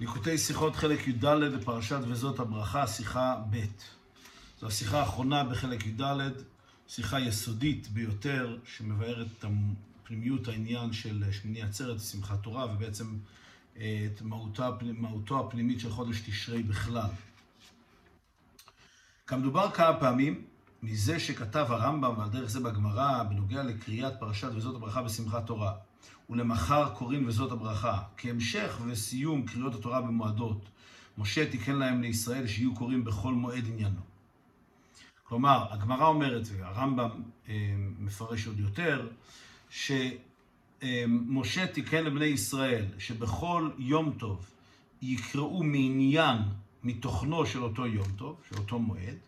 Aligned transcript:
ליקוטי 0.00 0.38
שיחות 0.38 0.76
חלק 0.76 1.08
י"ד 1.08 1.24
לפרשת 1.24 1.98
וזאת 2.08 2.38
הברכה, 2.40 2.86
שיחה 2.86 3.34
ב'. 3.50 3.64
זו 4.60 4.66
השיחה 4.66 5.00
האחרונה 5.00 5.44
בחלק 5.44 5.86
י"ד, 5.86 6.02
שיחה 6.88 7.20
יסודית 7.20 7.88
ביותר, 7.88 8.58
שמבארת 8.64 9.26
את 9.38 9.44
פנימיות 10.02 10.48
העניין 10.48 10.92
של 10.92 11.24
שמיני 11.32 11.62
עצרת, 11.62 12.00
שמחת 12.00 12.42
תורה, 12.42 12.66
ובעצם 12.66 13.18
אה, 13.76 14.06
את 14.06 14.22
מהותו, 14.22 14.64
מהותו 14.80 15.46
הפנימית 15.46 15.80
של 15.80 15.90
חודש 15.90 16.20
תשרי 16.20 16.62
בכלל. 16.62 17.10
כמדובר 19.26 19.70
כמה 19.70 20.00
פעמים 20.00 20.44
מזה 20.82 21.20
שכתב 21.20 21.66
הרמב"ם, 21.68 22.18
ועל 22.18 22.28
דרך 22.28 22.50
זה 22.50 22.60
בגמרא, 22.60 23.22
בנוגע 23.22 23.62
לקריאת 23.62 24.12
פרשת 24.20 24.48
וזאת 24.54 24.76
הברכה 24.76 25.02
בשמחת 25.02 25.46
תורה. 25.46 25.74
ולמחר 26.30 26.94
קוראים 26.94 27.28
וזאת 27.28 27.52
הברכה. 27.52 27.98
כהמשך 28.16 28.80
וסיום 28.86 29.46
קריאות 29.46 29.74
התורה 29.74 30.00
במועדות, 30.00 30.68
משה 31.18 31.50
תיקן 31.50 31.76
להם 31.76 32.02
לישראל 32.02 32.46
שיהיו 32.46 32.74
קוראים 32.74 33.04
בכל 33.04 33.32
מועד 33.32 33.64
עניינו. 33.66 34.00
כלומר, 35.24 35.66
הגמרא 35.70 36.06
אומרת, 36.06 36.48
והרמב"ם 36.56 37.10
אה, 37.48 37.74
מפרש 37.98 38.46
עוד 38.46 38.60
יותר, 38.60 39.08
שמשה 40.80 41.66
תיקן 41.66 42.04
לבני 42.04 42.24
ישראל 42.24 42.84
שבכל 42.98 43.70
יום 43.78 44.12
טוב 44.18 44.46
יקראו 45.02 45.62
מעניין, 45.62 46.38
מתוכנו 46.84 47.46
של 47.46 47.62
אותו 47.62 47.86
יום 47.86 48.08
טוב, 48.16 48.36
של 48.48 48.56
אותו 48.56 48.78
מועד, 48.78 49.18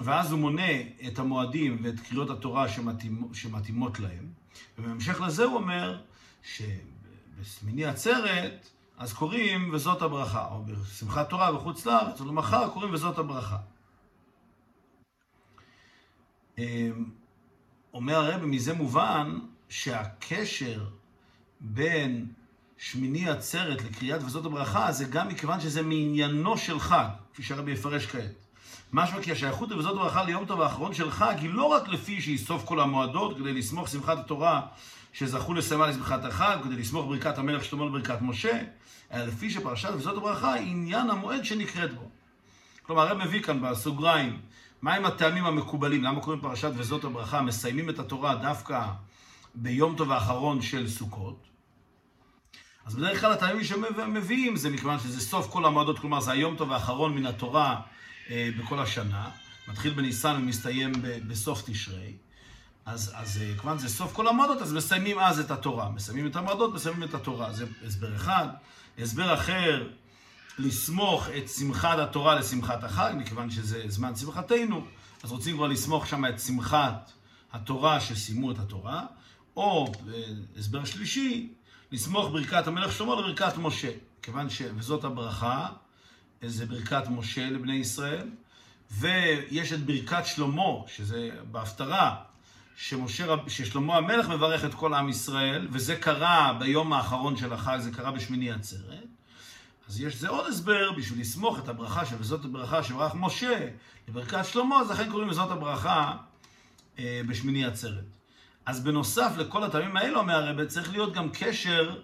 ואז 0.00 0.32
הוא 0.32 0.40
מונה 0.40 0.72
את 1.06 1.18
המועדים 1.18 1.78
ואת 1.82 2.00
קריאות 2.00 2.30
התורה 2.30 2.68
שמתאימ, 2.68 3.34
שמתאימות 3.34 4.00
להם, 4.00 4.32
ובהמשך 4.78 5.20
לזה 5.20 5.44
הוא 5.44 5.54
אומר 5.54 6.02
שבשמיני 6.42 7.84
עצרת 7.84 8.68
אז 8.98 9.12
קוראים 9.12 9.74
וזאת 9.74 10.02
הברכה, 10.02 10.48
או 10.50 10.64
בשמחת 10.64 11.30
תורה 11.30 11.52
בחוץ 11.52 11.86
לארץ, 11.86 12.20
או 12.20 12.26
למחר 12.26 12.68
קוראים 12.70 12.94
וזאת 12.94 13.18
הברכה. 13.18 13.58
אמ, 16.58 17.10
אומר 17.94 18.14
הרב, 18.14 18.44
מזה 18.44 18.74
מובן 18.74 19.38
שהקשר 19.68 20.84
בין 21.60 22.26
שמיני 22.78 23.28
עצרת 23.28 23.82
לקריאת 23.82 24.22
וזאת 24.22 24.44
הברכה 24.46 24.92
זה 24.92 25.04
גם 25.04 25.28
מכיוון 25.28 25.60
שזה 25.60 25.82
מעניינו 25.82 26.58
של 26.58 26.80
חג, 26.80 27.08
כפי 27.32 27.42
שהרבי 27.42 27.72
יפרש 27.72 28.06
כעת. 28.06 28.43
משמע 28.94 29.22
כי 29.22 29.32
השייכות 29.32 29.70
לבזאת 29.70 29.94
ברכה 29.94 30.24
ליום 30.24 30.44
טוב 30.44 30.60
האחרון 30.60 30.94
של 30.94 31.10
חג 31.10 31.34
היא 31.40 31.50
לא 31.50 31.64
רק 31.64 31.88
לפי 31.88 32.20
שהיא 32.20 32.38
סוף 32.38 32.64
כל 32.64 32.80
המועדות, 32.80 33.36
כדי 33.38 33.52
לסמוך 33.52 33.88
שמחת 33.88 34.18
התורה 34.18 34.60
שזכו 35.12 35.54
לסיימה 35.54 35.86
לשמחת 35.86 36.24
החג, 36.24 36.56
כדי 36.64 36.76
לסמוך 36.76 37.06
ברכת 37.06 37.38
המלך 37.38 37.64
שלמה 37.64 37.86
לברכת 37.86 38.18
משה, 38.20 38.60
אלא 39.12 39.24
לפי 39.24 39.50
שפרשת 39.50 39.90
וזאת 39.96 40.16
הברכה 40.16 40.52
היא 40.52 40.70
עניין 40.70 41.10
המועד 41.10 41.44
שנקראת 41.44 41.94
בו. 41.94 42.08
כלומר, 42.82 43.02
הרב 43.02 43.18
מביא 43.18 43.42
כאן 43.42 43.60
בסוגריים, 43.60 44.40
מהם 44.82 45.04
הטעמים 45.04 45.46
המקובלים, 45.46 46.04
למה 46.04 46.20
קוראים 46.20 46.40
פרשת 46.40 46.70
וזאת 46.76 47.04
הברכה, 47.04 47.42
מסיימים 47.42 47.90
את 47.90 47.98
התורה 47.98 48.34
דווקא 48.34 48.82
ביום 49.54 49.96
טוב 49.96 50.12
האחרון 50.12 50.62
של 50.62 50.88
סוכות. 50.88 51.46
אז 52.86 52.94
בדרך 52.94 53.20
כלל 53.20 53.32
הטעמים 53.32 53.64
שמביאים 53.64 54.56
זה 54.56 54.70
מכיוון 54.70 54.98
שזה 54.98 55.20
סוף 55.20 55.50
כל 55.50 55.64
המועדות, 55.64 55.98
כלומר 55.98 56.20
זה 56.20 56.32
היום 56.32 56.56
טוב 56.56 56.72
האחרון 56.72 57.14
מן 57.14 57.26
התורה 57.26 57.80
בכל 58.30 58.80
השנה, 58.80 59.30
מתחיל 59.68 59.94
בניסן 59.94 60.36
ומסתיים 60.36 60.92
בסוף 61.28 61.62
תשרי. 61.66 62.12
אז, 62.86 63.12
אז 63.14 63.42
אה, 63.42 63.54
כמובן 63.58 63.78
זה 63.78 63.88
סוף 63.88 64.12
כל 64.12 64.28
המועדות, 64.28 64.62
אז 64.62 64.72
מסיימים 64.72 65.18
אז 65.18 65.40
את 65.40 65.50
התורה. 65.50 65.88
מסיימים 65.88 66.26
את 66.26 66.36
המועדות, 66.36 66.74
מסיימים 66.74 67.02
את 67.02 67.14
התורה. 67.14 67.52
זה 67.52 67.66
הסבר 67.86 68.16
אחד. 68.16 68.48
הסבר 68.98 69.34
אחר, 69.34 69.88
לסמוך 70.58 71.28
את 71.38 71.48
שמחת 71.48 71.98
התורה 71.98 72.34
לשמחת 72.34 72.84
החג, 72.84 73.12
מכיוון 73.16 73.50
שזה 73.50 73.82
זמן 73.86 74.16
שמחתנו, 74.16 74.84
אז 75.22 75.32
רוצים 75.32 75.56
כבר 75.56 75.66
לסמוך 75.66 76.06
שם 76.06 76.26
את 76.26 76.40
שמחת 76.40 77.12
התורה 77.52 78.00
שסיימו 78.00 78.50
את 78.50 78.58
התורה, 78.58 79.06
או 79.56 79.92
אה, 80.08 80.22
הסבר 80.56 80.84
שלישי, 80.84 81.52
לסמוך 81.92 82.28
ברכת 82.32 82.66
המלך 82.66 82.92
שלמה 82.92 83.14
לברכת 83.14 83.56
משה, 83.56 83.90
כיוון 84.22 84.50
ש... 84.50 84.62
וזאת 84.76 85.04
הברכה 85.04 85.68
זה 86.46 86.66
ברכת 86.66 87.02
משה 87.10 87.50
לבני 87.50 87.74
ישראל, 87.74 88.28
ויש 88.90 89.72
את 89.72 89.86
ברכת 89.86 90.26
שלמה, 90.26 90.72
שזה 90.86 91.30
בהפטרה, 91.50 92.16
שמשה, 92.76 93.34
ששלמה 93.48 93.96
המלך 93.96 94.28
מברך 94.28 94.64
את 94.64 94.74
כל 94.74 94.94
עם 94.94 95.08
ישראל, 95.08 95.68
וזה 95.72 95.96
קרה 95.96 96.56
ביום 96.58 96.92
האחרון 96.92 97.36
של 97.36 97.52
החג, 97.52 97.78
זה 97.80 97.90
קרה 97.90 98.10
בשמיני 98.10 98.52
עצרת. 98.52 99.04
אז 99.88 100.00
יש 100.00 100.16
זה 100.16 100.28
עוד 100.28 100.46
הסבר 100.46 100.92
בשביל 100.92 101.20
לסמוך 101.20 101.58
את 101.58 101.68
הברכה 101.68 102.06
של 102.06 102.16
וזאת 102.18 102.44
הברכה 102.44 102.82
שברך 102.82 103.14
משה 103.14 103.68
לברכת 104.08 104.44
שלמה, 104.44 104.80
אז 104.80 104.90
לכן 104.90 105.10
קוראים 105.10 105.28
לזאת 105.28 105.50
הברכה 105.50 106.16
אה, 106.98 107.20
בשמיני 107.28 107.64
עצרת. 107.64 108.04
אז 108.66 108.84
בנוסף 108.84 109.32
לכל 109.38 109.64
הטעמים 109.64 109.96
האלו, 109.96 110.20
אומר 110.20 110.66
צריך 110.66 110.92
להיות 110.92 111.14
גם 111.14 111.28
קשר 111.32 111.96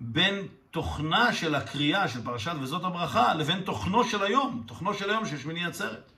בין 0.00 0.46
תוכנה 0.74 1.32
של 1.32 1.54
הקריאה 1.54 2.08
של 2.08 2.24
פרשת 2.24 2.52
וזאת 2.60 2.84
הברכה 2.84 3.34
לבין 3.34 3.60
תוכנו 3.60 4.04
של 4.04 4.22
היום, 4.22 4.62
תוכנו 4.66 4.94
של 4.94 5.10
היום 5.10 5.26
של 5.26 5.38
שמיני 5.38 5.66
עצרת. 5.66 6.10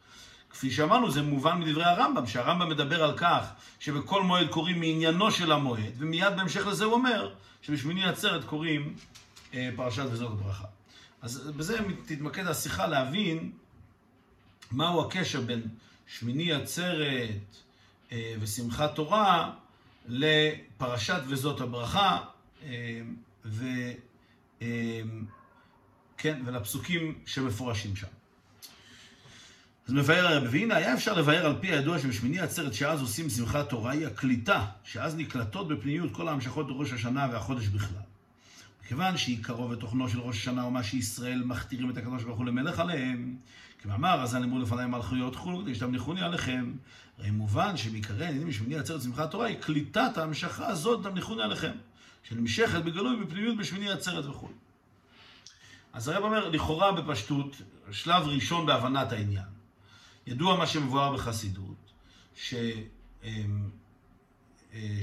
כפי 0.51 0.71
שאמרנו, 0.71 1.11
זה 1.11 1.23
מובן 1.23 1.61
מדברי 1.61 1.85
הרמב"ם, 1.85 2.27
שהרמב"ם 2.27 2.69
מדבר 2.69 3.05
על 3.05 3.17
כך 3.17 3.47
שבכל 3.81 4.23
מועד 4.23 4.49
קוראים 4.49 4.81
מעניינו 4.81 5.31
של 5.31 5.53
המועד, 5.53 5.93
ומיד 5.99 6.37
בהמשך 6.37 6.67
לזה 6.67 6.85
הוא 6.85 6.93
אומר 6.93 7.35
שבשמיני 7.63 8.05
עצרת 8.05 8.45
קוראים 8.45 8.95
אה, 9.55 9.71
פרשת 9.77 10.05
וזאת 10.11 10.31
הברכה. 10.31 10.65
אז 11.23 11.51
בזה 11.57 11.79
תתמקד 12.07 12.47
השיחה 12.47 12.87
להבין 12.87 13.53
מהו 14.73 15.01
הקשר 15.01 15.41
בין 15.41 15.63
שמיני 16.07 16.53
עצרת 16.53 17.57
אה, 18.13 18.35
ושמחת 18.41 18.95
תורה 18.95 19.51
לפרשת 20.09 21.21
וזאת 21.27 21.61
הברכה, 21.61 22.19
אה. 22.63 23.01
אמ, 24.63 24.67
כן, 26.17 26.43
ולפסוקים 26.47 27.19
שמפורשים 27.27 27.97
שם. 27.97 28.07
אז 29.87 29.93
מבאר 29.93 30.27
הרב, 30.27 30.49
והנה 30.51 30.77
היה 30.77 30.95
אפשר 30.95 31.15
לבאר 31.15 31.47
על 31.47 31.57
פי 31.61 31.67
הידוע 31.67 31.99
שבשמיני 31.99 32.41
עצרת 32.41 32.75
שאז 32.75 33.01
עושים 33.01 33.31
שמחת 33.31 33.69
תורה 33.69 33.93
היא 33.93 34.07
הקליטה, 34.07 34.67
שאז 34.85 35.17
נקלטות 35.17 35.69
בפנימיות 35.69 36.13
כל 36.13 36.29
ההמשכות 36.29 36.69
לראש 36.69 36.93
השנה 36.93 37.29
והחודש 37.33 37.67
בכלל. 37.67 38.03
מכיוון 38.85 39.17
שעיקרו 39.17 39.71
ותוכנו 39.71 40.09
של 40.09 40.21
ראש 40.21 40.37
השנה 40.37 40.63
הוא 40.63 40.73
מה 40.73 40.83
שישראל 40.83 41.43
מכתירים 41.45 41.91
את 41.91 41.97
הקדוש 41.97 42.23
ברוך 42.23 42.39
הוא 42.39 42.47
למלך 42.47 42.81
עליהם, 42.81 43.37
כמאמר, 43.83 44.23
אז 44.23 44.35
נאמרו 44.35 44.59
לפניהם 44.59 44.91
מלכויות 44.91 45.37
חולו 45.37 45.63
כדי 45.63 45.75
שתמליכוני 45.75 46.21
עליכם. 46.21 46.73
הרי 47.19 47.31
מובן 47.31 47.77
שמעיקרי 47.77 48.25
העניינים 48.25 48.49
בשמיני 48.49 48.77
עצרת 48.77 49.03
שמחת 49.03 49.31
תורה 49.31 49.47
היא 49.47 49.57
קליטת 49.61 50.19
ההמשכה 50.19 50.67
הזאת 50.67 51.03
תמליכוני 51.03 51.43
עליכם. 51.43 51.73
שנמשכת 52.29 52.83
בגלוי 52.85 53.25
בפנימיות 53.25 53.57
בשמיני 53.57 53.91
עצרת 53.91 54.25
וכו'. 54.27 54.49
אז 55.93 56.09
הרב 56.09 56.25
אומר, 56.25 56.49
לכאורה 56.49 56.93
בפשטות, 56.93 57.57
שלב 57.91 58.23
ראשון 58.27 58.67
בהבנת 58.67 59.13
העניין. 59.13 59.45
ידוע 60.27 60.57
מה 60.59 60.67
שמבואר 60.67 61.15
בחסידות, 61.15 61.93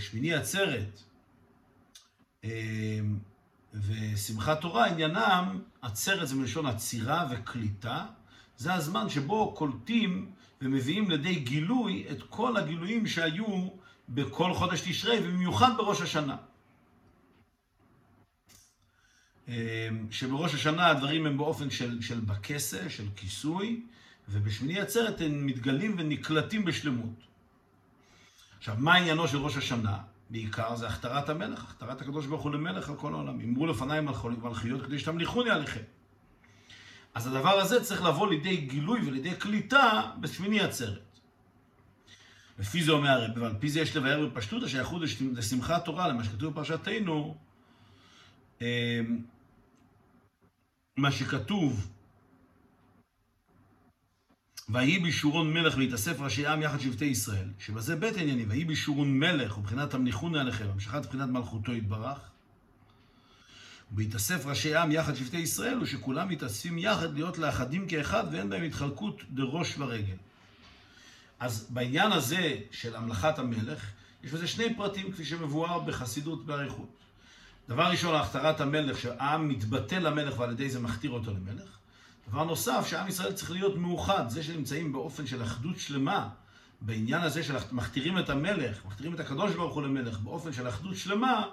ששמיני 0.02 0.34
עצרת 0.34 1.04
אמ, 2.44 2.50
ושמחת 3.74 4.62
תורה, 4.62 4.86
עניינם, 4.86 5.62
עצרת 5.82 6.28
זה 6.28 6.36
מלשון 6.36 6.66
עצירה 6.66 7.28
וקליטה, 7.32 8.06
זה 8.58 8.74
הזמן 8.74 9.10
שבו 9.10 9.54
קולטים 9.56 10.32
ומביאים 10.62 11.12
לידי 11.12 11.36
גילוי 11.36 12.06
את 12.12 12.24
כל 12.30 12.58
הגילויים 12.58 13.08
שהיו 13.08 13.70
בכל 14.10 14.54
חודש 14.54 14.82
תשרי, 14.82 15.20
ובמיוחד 15.20 15.78
בראש 15.78 16.02
השנה. 16.02 16.38
אמ, 19.48 19.54
שבראש 20.12 20.54
השנה 20.54 20.88
הדברים 20.88 21.26
הם 21.26 21.38
באופן 21.38 21.70
של, 21.70 22.02
של 22.02 22.20
בכסה, 22.20 22.90
של 22.90 23.06
כיסוי, 23.16 23.82
ובשמיני 24.30 24.80
עצרת 24.80 25.22
הם 25.22 25.46
מתגלים 25.46 25.96
ונקלטים 25.98 26.66
בשלמות. 26.66 27.24
עכשיו, 28.58 28.76
מה 28.78 28.96
עניינו 28.96 29.28
של 29.28 29.38
ראש 29.38 29.58
השנה? 29.58 29.98
בעיקר 30.30 30.76
זה 30.76 30.88
הכתרת 30.88 31.30
המלך, 31.30 31.64
הכתרת 31.64 32.02
הקדוש 32.02 32.26
ברוך 32.26 32.44
הוא 32.44 32.52
למלך 32.52 32.90
על 32.90 32.96
כל 32.96 33.14
העולם. 33.14 33.40
אמרו 33.40 33.68
לפניי 33.68 34.02
מלכויות 34.02 34.86
כדי 34.86 35.00
שתמליכוני 35.00 35.50
עליכם. 35.50 35.82
אז 37.14 37.28
הדבר 37.28 37.60
הזה 37.60 37.84
צריך 37.84 38.04
לבוא 38.04 38.28
לידי 38.28 38.58
גילוי 38.58 39.00
ולידי 39.06 39.36
קליטה 39.36 40.02
בשמיני 40.20 40.62
עצרת. 40.62 41.20
לפי 42.60 42.84
זה 42.84 42.92
אומר 42.92 43.10
הרב, 43.10 43.38
ועל 43.38 43.54
פי 43.60 43.70
זה 43.70 43.80
יש 43.80 43.96
לבאר 43.96 44.28
בפשטות 44.28 44.64
השייכות 44.64 45.02
לשמחת 45.36 45.86
תורה, 45.86 46.08
למה 46.08 46.24
שכתוב 46.24 46.54
בפרשתנו, 46.54 47.38
אמ, 48.62 48.66
מה 50.98 51.12
שכתוב, 51.12 51.88
ויהי 54.70 55.00
בישורון 55.00 55.54
מלך 55.54 55.78
ויתאסף 55.78 56.20
ראשי 56.20 56.48
עם 56.48 56.62
יחד 56.62 56.80
שבטי 56.80 57.06
ישראל, 57.06 57.48
שבזה 57.60 57.96
בית 57.96 58.18
עניינים, 58.18 58.50
ויהי 58.50 58.66
בישורון 58.66 59.20
מלך 59.20 59.58
ובחינת 59.58 59.90
תמליכוני 59.90 60.40
עליכם, 60.40 60.66
המשכת 60.70 61.06
בחינת 61.06 61.30
מלכותו 61.30 61.74
יתברך. 61.74 62.20
בהתאסף 63.92 64.46
ראשי 64.46 64.76
עם 64.76 64.92
יחד 64.92 65.16
שבטי 65.16 65.38
ישראל, 65.38 65.78
הוא 65.78 65.86
שכולם 65.86 66.30
מתאספים 66.30 66.78
יחד 66.78 67.14
להיות 67.14 67.38
לאחדים 67.38 67.88
כאחד 67.88 68.24
ואין 68.32 68.50
בהם 68.50 68.64
התחלקות 68.64 69.22
דראש 69.30 69.78
ורגל. 69.78 70.16
אז 71.40 71.68
בעניין 71.70 72.12
הזה 72.12 72.58
של 72.72 72.96
המלכת 72.96 73.40
המלך, 73.40 73.92
יש 74.24 74.32
בזה 74.32 74.48
שני 74.48 74.76
פרטים 74.76 75.12
כפי 75.12 75.26
שמבואר 75.26 75.80
בחסידות 75.80 76.46
באריכות. 76.46 77.03
דבר 77.70 77.84
ראשון, 77.84 78.16
הכתרת 78.16 78.62
המלך, 78.62 79.00
שהעם 79.00 79.48
מתבטל 79.48 80.00
למלך 80.00 80.40
ועל 80.40 80.52
ידי 80.52 80.70
זה 80.70 80.80
מכתיר 80.80 81.12
אותו 81.12 81.32
למלך. 81.32 81.78
דבר 82.30 82.44
נוסף, 82.44 82.88
שעם 82.90 83.08
ישראל 83.08 83.34
צריך 83.34 83.52
להיות 83.52 83.78
מאוחד. 83.78 84.30
זה 84.30 84.44
שנמצאים 84.44 84.94
באופן 84.94 85.28
של 85.28 85.44
אחדות 85.44 85.80
שלמה, 85.80 86.30
בעניין 86.82 87.22
הזה 87.22 87.44
של 87.44 87.56
מכתירים 87.72 88.20
את 88.20 88.30
המלך, 88.30 88.86
מכתירים 88.86 89.14
את 89.14 89.20
הקדוש 89.20 89.56
ברוך 89.56 89.76
הוא 89.76 89.84
למלך, 89.84 90.20
באופן 90.20 90.54
של 90.54 90.68
אחדות 90.68 90.96
שלמה, 90.96 91.46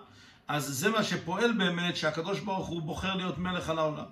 אז 0.48 0.64
זה 0.66 0.90
מה 0.90 1.02
שפועל 1.02 1.52
באמת, 1.52 1.96
שהקדוש 1.96 2.40
ברוך 2.40 2.66
הוא 2.66 2.82
בוחר 2.82 3.14
להיות 3.14 3.38
מלך 3.38 3.68
על 3.68 3.78
העולם. 3.78 4.04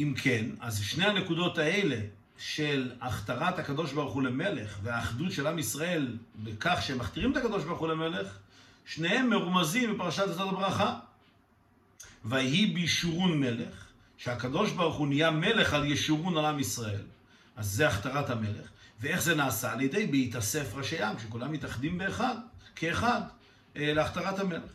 אם 0.00 0.14
כן, 0.22 0.46
אז 0.60 0.80
שני 0.80 1.04
הנקודות 1.04 1.58
האלה 1.58 1.96
של 2.38 2.92
הכתרת 3.00 3.58
הקדוש 3.58 3.92
ברוך 3.92 4.14
הוא 4.14 4.22
למלך 4.22 4.78
והאחדות 4.82 5.32
של 5.32 5.46
עם 5.46 5.58
ישראל 5.58 6.16
בכך 6.42 6.78
שהם 6.82 6.98
מכתירים 6.98 7.32
את 7.32 7.36
הקדוש 7.36 7.64
ברוך 7.64 7.80
הוא 7.80 7.88
למלך, 7.88 8.38
שניהם 8.84 9.30
מרומזים 9.30 9.94
בפרשת 9.94 10.22
עצות 10.22 10.48
הברכה. 10.48 10.98
ויהי 12.24 12.66
בישורון 12.66 13.40
מלך, 13.40 13.86
שהקדוש 14.16 14.70
ברוך 14.70 14.96
הוא 14.96 15.08
נהיה 15.08 15.30
מלך 15.30 15.74
על 15.74 15.84
ישורון 15.84 16.38
על 16.38 16.44
עם 16.44 16.58
ישראל. 16.58 17.02
אז 17.56 17.66
זה 17.66 17.88
הכתרת 17.88 18.30
המלך. 18.30 18.68
ואיך 19.00 19.22
זה 19.22 19.34
נעשה? 19.34 19.72
על 19.72 19.80
ידי 19.80 20.06
בהתאסף 20.06 20.74
ראשי 20.74 21.02
עם, 21.02 21.18
שכולם 21.18 21.52
מתאחדים 21.52 21.98
באחד, 21.98 22.34
כאחד, 22.76 23.20
אה, 23.76 23.92
להכתרת 23.94 24.38
המלך. 24.38 24.70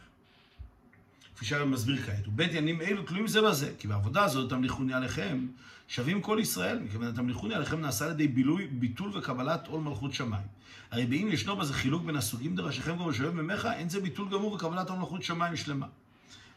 כפי 1.36 1.46
שהרב 1.46 1.68
מסביר 1.68 2.02
כעת. 2.06 2.28
ובית 2.28 2.54
ימים 2.54 2.82
אלו 2.82 3.04
תלויים 3.04 3.28
זה 3.28 3.42
בזה, 3.42 3.74
כי 3.80 3.88
בעבודה 3.88 4.24
הזאת 4.24 4.50
תמליכוני 4.50 4.94
עליכם, 4.94 5.48
שווים 5.90 6.22
כל 6.22 6.38
ישראל, 6.42 6.80
מכיוון 6.80 7.12
תמליכוני 7.12 7.56
עליכם 7.56 7.82
נעשה 7.82 8.06
על 8.06 8.12
ידי 8.12 8.28
בילוי, 8.28 8.68
ביטול 8.68 9.18
וקבלת 9.18 9.68
עול 9.68 9.82
מלכות 9.82 10.14
שמיים. 10.14 10.48
הרי 10.92 11.06
באם 11.06 11.28
ישנו 11.28 11.56
בזה 11.56 11.74
חילוק 11.74 12.04
בין 12.04 12.16
הסוגים 12.16 12.56
דרשיכם 12.56 12.98
גם 12.98 13.06
ושואב 13.06 13.34
ממך, 13.34 13.68
אין 13.74 13.90
זה 13.90 14.02
ביטול 14.02 14.30
גמור 14.30 14.54
וקבלת 14.54 14.90
עול 14.90 15.00
מלכות 15.00 15.24
שמיים 15.24 15.56
שלמה. 15.56 15.88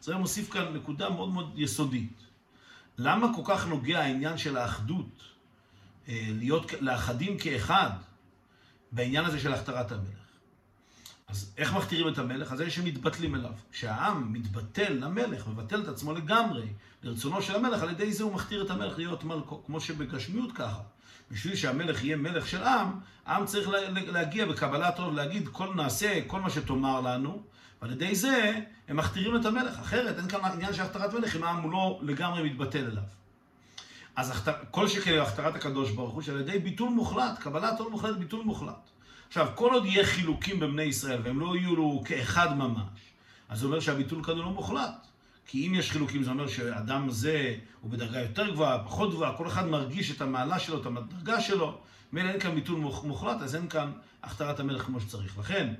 אז 0.01 0.09
אני 0.09 0.19
מוסיף 0.19 0.51
כאן 0.51 0.73
נקודה 0.73 1.09
מאוד 1.09 1.29
מאוד 1.29 1.53
יסודית. 1.55 2.23
למה 2.97 3.27
כל 3.35 3.41
כך 3.45 3.67
נוגע 3.67 3.99
העניין 3.99 4.37
של 4.37 4.57
האחדות, 4.57 5.23
אה, 6.07 6.27
להיות 6.29 6.71
לאחדים 6.79 7.37
כאחד, 7.37 7.89
בעניין 8.91 9.25
הזה 9.25 9.39
של 9.39 9.53
הכתרת 9.53 9.91
המלך? 9.91 10.22
אז 11.27 11.53
איך 11.57 11.73
מכתירים 11.73 12.13
את 12.13 12.17
המלך? 12.17 12.51
אז 12.51 12.61
אלה 12.61 12.69
שמתבטלים 12.69 13.35
אליו. 13.35 13.51
כשהעם 13.71 14.33
מתבטל 14.33 14.93
למלך, 14.93 15.47
מבטל 15.47 15.81
את 15.81 15.87
עצמו 15.87 16.13
לגמרי 16.13 16.67
לרצונו 17.03 17.41
של 17.41 17.55
המלך, 17.55 17.83
על 17.83 17.89
ידי 17.89 18.13
זה 18.13 18.23
הוא 18.23 18.33
מכתיר 18.33 18.65
את 18.65 18.69
המלך 18.69 18.97
להיות 18.97 19.23
מלכו, 19.23 19.63
כמו 19.65 19.81
שבגשמיות 19.81 20.51
ככה. 20.51 20.81
בשביל 21.31 21.55
שהמלך 21.55 22.03
יהיה 22.03 22.17
מלך 22.17 22.47
של 22.47 22.63
עם, 22.63 22.87
העם 23.25 23.45
צריך 23.45 23.69
להגיע 24.07 24.45
בקבלת 24.45 24.99
רוב, 24.99 25.15
להגיד 25.15 25.47
כל 25.51 25.73
נעשה, 25.75 26.19
כל 26.27 26.41
מה 26.41 26.49
שתאמר 26.49 27.01
לנו, 27.01 27.43
ועל 27.81 27.91
ידי 27.91 28.15
זה 28.15 28.59
הם 28.87 28.97
מכתירים 28.97 29.35
את 29.35 29.45
המלך. 29.45 29.79
אחרת 29.79 30.17
אין 30.17 30.27
כאן 30.27 30.39
עניין 30.43 30.73
של 30.73 30.81
הכתרת 30.81 31.13
מלך 31.13 31.35
אם 31.35 31.43
העם 31.43 31.61
הוא 31.61 31.71
לא 31.71 31.99
לגמרי 32.01 32.49
מתבטל 32.49 32.85
אליו. 32.85 33.03
אז 34.15 34.49
כל 34.71 34.87
שכן 34.87 35.19
הכתרת 35.19 35.55
הקדוש 35.55 35.91
ברוך 35.91 36.13
הוא 36.13 36.21
שעל 36.21 36.39
ידי 36.39 36.59
ביטול 36.59 36.89
מוחלט, 36.89 37.39
קבלת 37.39 37.79
עול 37.79 37.91
מוחלט, 37.91 38.17
ביטול 38.17 38.45
מוחלט. 38.45 38.89
עכשיו, 39.33 39.47
כל 39.55 39.73
עוד 39.73 39.85
יהיה 39.85 40.05
חילוקים 40.05 40.59
בבני 40.59 40.83
ישראל 40.83 41.21
והם 41.23 41.39
לא 41.39 41.55
יהיו 41.55 41.75
לו 41.75 42.03
כאחד 42.05 42.57
ממש, 42.57 42.99
אז 43.49 43.59
זה 43.59 43.65
אומר 43.65 43.79
שהביטול 43.79 44.23
כאן 44.23 44.33
הוא 44.33 44.43
לא 44.43 44.49
מוחלט. 44.49 45.07
כי 45.47 45.67
אם 45.67 45.75
יש 45.75 45.91
חילוקים, 45.91 46.23
זה 46.23 46.29
אומר 46.29 46.47
שאדם 46.47 47.09
הזה 47.09 47.55
הוא 47.81 47.91
בדרגה 47.91 48.19
יותר 48.19 48.49
גבוהה, 48.49 48.83
פחות 48.83 49.11
גבוהה, 49.11 49.37
כל 49.37 49.47
אחד 49.47 49.67
מרגיש 49.67 50.11
את 50.11 50.21
המעלה 50.21 50.59
שלו, 50.59 50.81
את 50.81 50.85
הדרגה 50.85 51.41
שלו, 51.41 51.77
מילא 52.13 52.29
אין 52.29 52.39
כאן 52.39 52.55
ביטול 52.55 52.79
מוחלט, 53.03 53.41
אז 53.41 53.55
אין 53.55 53.69
כאן 53.69 53.91
הכתרת 54.23 54.59
המלך 54.59 54.81
כמו 54.81 55.01
שצריך. 55.01 55.37
לכן, 55.39 55.73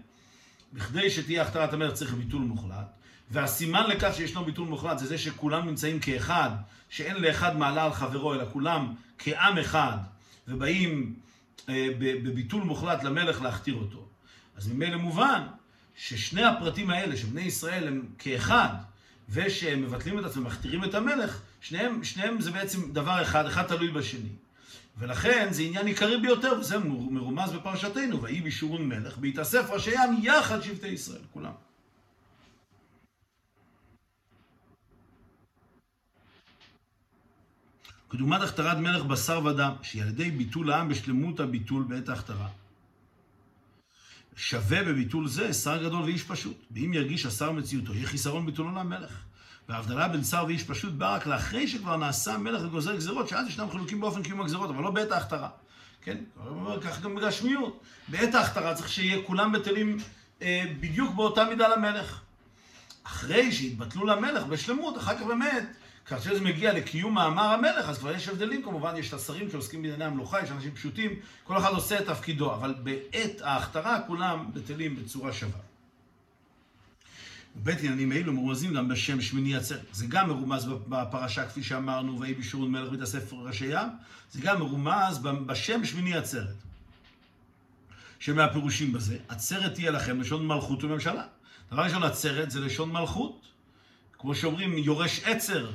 בכדי 0.73 1.09
שתהיה 1.09 1.41
הכתרת 1.41 1.73
המלך 1.73 1.93
צריך 1.93 2.13
ביטול 2.13 2.41
מוחלט, 2.41 2.87
והסימן 3.31 3.89
לכך 3.89 4.13
שישנו 4.15 4.45
ביטול 4.45 4.67
מוחלט 4.67 4.99
זה 4.99 5.07
זה 5.07 5.17
שכולם 5.17 5.67
נמצאים 5.67 5.99
כאחד, 5.99 6.49
שאין 6.89 7.15
לאחד 7.15 7.57
מעלה 7.57 7.83
על 7.83 7.93
חברו, 7.93 8.33
אלא 8.33 8.45
כולם 8.53 8.93
כעם 9.17 9.57
אחד, 9.57 9.97
ובאים 10.47 11.15
בביטול 11.97 12.63
מוחלט 12.63 13.03
למלך 13.03 13.41
להכתיר 13.41 13.75
אותו. 13.75 14.07
אז 14.57 14.67
ממילא 14.67 14.97
מובן 14.97 15.41
ששני 15.95 16.43
הפרטים 16.43 16.89
האלה, 16.89 17.17
שבני 17.17 17.41
ישראל 17.41 17.87
הם 17.87 18.05
כאחד, 18.17 18.69
ושהם 19.29 19.81
מבטלים 19.81 20.19
את 20.19 20.25
עצמם, 20.25 20.43
מכתירים 20.43 20.83
את 20.83 20.95
המלך, 20.95 21.41
שניהם, 21.61 22.03
שניהם 22.03 22.41
זה 22.41 22.51
בעצם 22.51 22.91
דבר 22.91 23.21
אחד, 23.21 23.45
אחד 23.45 23.63
תלוי 23.63 23.91
בשני. 23.91 24.29
ולכן 24.97 25.47
זה 25.51 25.61
עניין 25.61 25.87
עיקרי 25.87 26.21
ביותר, 26.21 26.53
וזה 26.59 26.79
מרומז 27.09 27.51
בפרשתנו, 27.51 28.21
ויהי 28.21 28.41
בישורון 28.41 28.89
מלך, 28.89 29.17
בהתאסף 29.17 29.69
ראשי 29.69 29.97
עם 29.97 30.15
יחד 30.21 30.61
שבטי 30.61 30.87
ישראל, 30.87 31.21
כולם. 31.31 31.51
כדוגמת 38.13 38.41
הכתרת 38.41 38.77
מלך 38.77 39.03
בשר 39.03 39.45
ודם, 39.45 39.73
שהיא 39.81 40.01
על 40.01 40.07
ידי 40.07 40.31
ביטול 40.31 40.71
העם 40.71 40.89
בשלמות 40.89 41.39
הביטול 41.39 41.83
בעת 41.83 42.09
ההכתרה. 42.09 42.47
שווה 44.35 44.83
בביטול 44.83 45.27
זה 45.27 45.53
שר 45.53 45.83
גדול 45.83 46.01
ואיש 46.01 46.23
פשוט. 46.23 46.57
ואם 46.71 46.93
ירגיש 46.93 47.25
השר 47.25 47.51
מציאותו, 47.51 47.93
יהיה 47.93 48.07
חיסרון 48.07 48.45
ביטולו 48.45 48.71
למלך. 48.71 49.11
וההבדלה 49.69 50.07
בין 50.07 50.23
שר 50.23 50.43
ואיש 50.47 50.63
פשוט 50.63 50.93
באה 50.93 51.15
רק 51.15 51.27
לאחרי 51.27 51.67
שכבר 51.67 51.97
נעשה 51.97 52.37
מלך 52.37 52.61
וגוזר 52.65 52.95
גזירות, 52.95 53.27
שאז 53.27 53.47
ישנם 53.47 53.71
חילוקים 53.71 54.01
באופן 54.01 54.23
קיום 54.23 54.41
הגזירות, 54.41 54.69
אבל 54.69 54.83
לא 54.83 54.91
בעת 54.91 55.11
ההכתרה. 55.11 55.49
כן? 56.01 56.17
כך 56.81 57.01
גם 57.01 57.15
בגשמיות. 57.15 57.81
בעת 58.07 58.35
ההכתרה 58.35 58.75
צריך 58.75 58.89
שיהיה 58.89 59.23
כולם 59.25 59.51
בטלים 59.51 59.97
אה, 60.41 60.63
בדיוק 60.79 61.15
באותה 61.15 61.45
מידה 61.45 61.75
למלך. 61.75 62.19
אחרי 63.03 63.51
שהתבטלו 63.51 64.05
למלך 64.05 64.43
בשלמות, 64.43 64.97
אחר 64.97 65.17
כך 65.17 65.23
באמת 65.23 65.82
כאשר 66.05 66.35
זה 66.35 66.41
מגיע 66.41 66.73
לקיום 66.73 67.13
מאמר 67.13 67.43
המלך, 67.43 67.89
אז 67.89 67.97
כבר 67.97 68.11
יש 68.11 68.27
הבדלים 68.27 68.63
כמובן, 68.63 68.95
יש 68.97 69.09
את 69.09 69.13
השרים 69.13 69.51
שעוסקים 69.51 69.81
בענייני 69.81 70.05
המלוכה, 70.05 70.43
יש 70.43 70.51
אנשים 70.51 70.71
פשוטים, 70.71 71.19
כל 71.43 71.57
אחד 71.57 71.69
עושה 71.69 71.99
את 71.99 72.05
תפקידו, 72.05 72.53
אבל 72.53 72.75
בעת 72.83 73.41
ההכתרה 73.41 74.01
כולם 74.07 74.45
בטלים 74.53 74.95
בצורה 74.95 75.33
שווה. 75.33 75.59
בית 77.55 77.79
עניינים 77.79 78.11
אלו 78.11 78.33
מרומזים 78.33 78.73
גם 78.73 78.87
בשם 78.87 79.21
שמיני 79.21 79.55
עצרת. 79.55 79.85
זה 79.91 80.05
גם 80.09 80.27
מרומז 80.29 80.65
בפרשה, 80.65 81.45
כפי 81.45 81.63
שאמרנו, 81.63 82.19
ויהי 82.19 82.33
בישורון 82.33 82.71
מלך 82.71 82.89
בית 82.89 83.01
הספר 83.01 83.35
ראשי 83.35 83.65
ים, 83.65 83.87
זה 84.31 84.41
גם 84.41 84.59
מרומז 84.59 85.19
בשם 85.45 85.85
שמיני 85.85 86.15
עצרת. 86.15 86.55
שמהפירושים 88.19 88.93
בזה, 88.93 89.17
עצרת 89.27 89.73
תהיה 89.73 89.91
לכם 89.91 90.21
לשון 90.21 90.47
מלכות 90.47 90.83
וממשלה. 90.83 91.23
דבר 91.71 91.81
ראשון, 91.81 92.03
עצרת 92.03 92.51
זה 92.51 92.59
לשון 92.59 92.91
מלכות. 92.91 93.41
כמו 94.19 94.35
שאומרים, 94.35 94.77
יורש 94.77 95.21
עצר, 95.23 95.71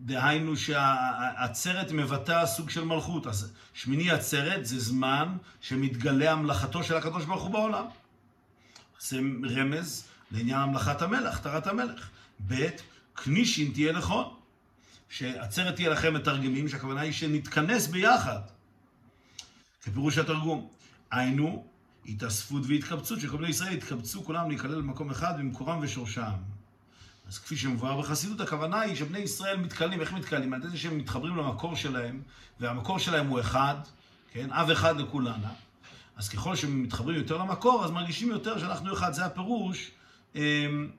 דהיינו 0.00 0.56
שהעצרת 0.56 1.92
מבטאה 1.92 2.46
סוג 2.46 2.70
של 2.70 2.84
מלכות. 2.84 3.26
אז 3.26 3.52
שמיני 3.74 4.10
עצרת 4.10 4.66
זה 4.66 4.80
זמן 4.80 5.36
שמתגלה 5.60 6.32
המלאכתו 6.32 6.84
של 6.84 6.96
הקדוש 6.96 7.24
ברוך 7.24 7.42
הוא 7.42 7.50
בעולם. 7.50 7.84
זה 9.00 9.18
רמז 9.56 10.04
לעניין 10.30 10.58
המלאכת 10.58 11.02
המלך, 11.02 11.34
הכתרת 11.34 11.66
המלך. 11.66 12.08
ב', 12.48 12.66
כנישין 13.16 13.72
תהיה 13.72 13.92
לכון. 13.92 14.34
שעצרת 15.08 15.74
תהיה 15.74 15.90
לכם 15.90 16.14
מתרגמים, 16.14 16.68
שהכוונה 16.68 17.00
היא 17.00 17.12
שנתכנס 17.12 17.86
ביחד. 17.86 18.40
כפירוש 19.82 20.18
התרגום. 20.18 20.68
היינו, 21.10 21.66
התאספות 22.06 22.62
והתקבצות, 22.66 23.20
שכל 23.20 23.36
בני 23.36 23.48
ישראל 23.48 23.72
יתקבצו 23.72 24.24
כולם 24.24 24.48
להיכלל 24.48 24.74
במקום 24.74 25.10
אחד 25.10 25.38
במקורם 25.38 25.78
ושורשם. 25.82 26.32
אז 27.30 27.38
כפי 27.38 27.56
שמבואר 27.56 28.00
בחסידות, 28.00 28.40
הכוונה 28.40 28.80
היא 28.80 28.96
שבני 28.96 29.18
ישראל 29.18 29.56
מתקלים, 29.56 30.00
איך 30.00 30.12
מתקלים? 30.12 30.52
על 30.52 30.60
ידי 30.60 30.68
זה 30.68 30.78
שהם 30.78 30.98
מתחברים 30.98 31.36
למקור 31.36 31.76
שלהם, 31.76 32.22
והמקור 32.60 32.98
שלהם 32.98 33.26
הוא 33.26 33.40
אחד, 33.40 33.74
כן? 34.32 34.52
אב 34.52 34.70
אחד 34.70 35.00
לכולנה. 35.00 35.52
אז 36.16 36.28
ככל 36.28 36.56
שהם 36.56 36.82
מתחברים 36.82 37.16
יותר 37.16 37.36
למקור, 37.36 37.84
אז 37.84 37.90
מרגישים 37.90 38.28
יותר 38.28 38.58
שאנחנו 38.58 38.92
אחד. 38.92 39.12
זה 39.12 39.24
הפירוש 39.24 39.90
אמ, 40.34 40.90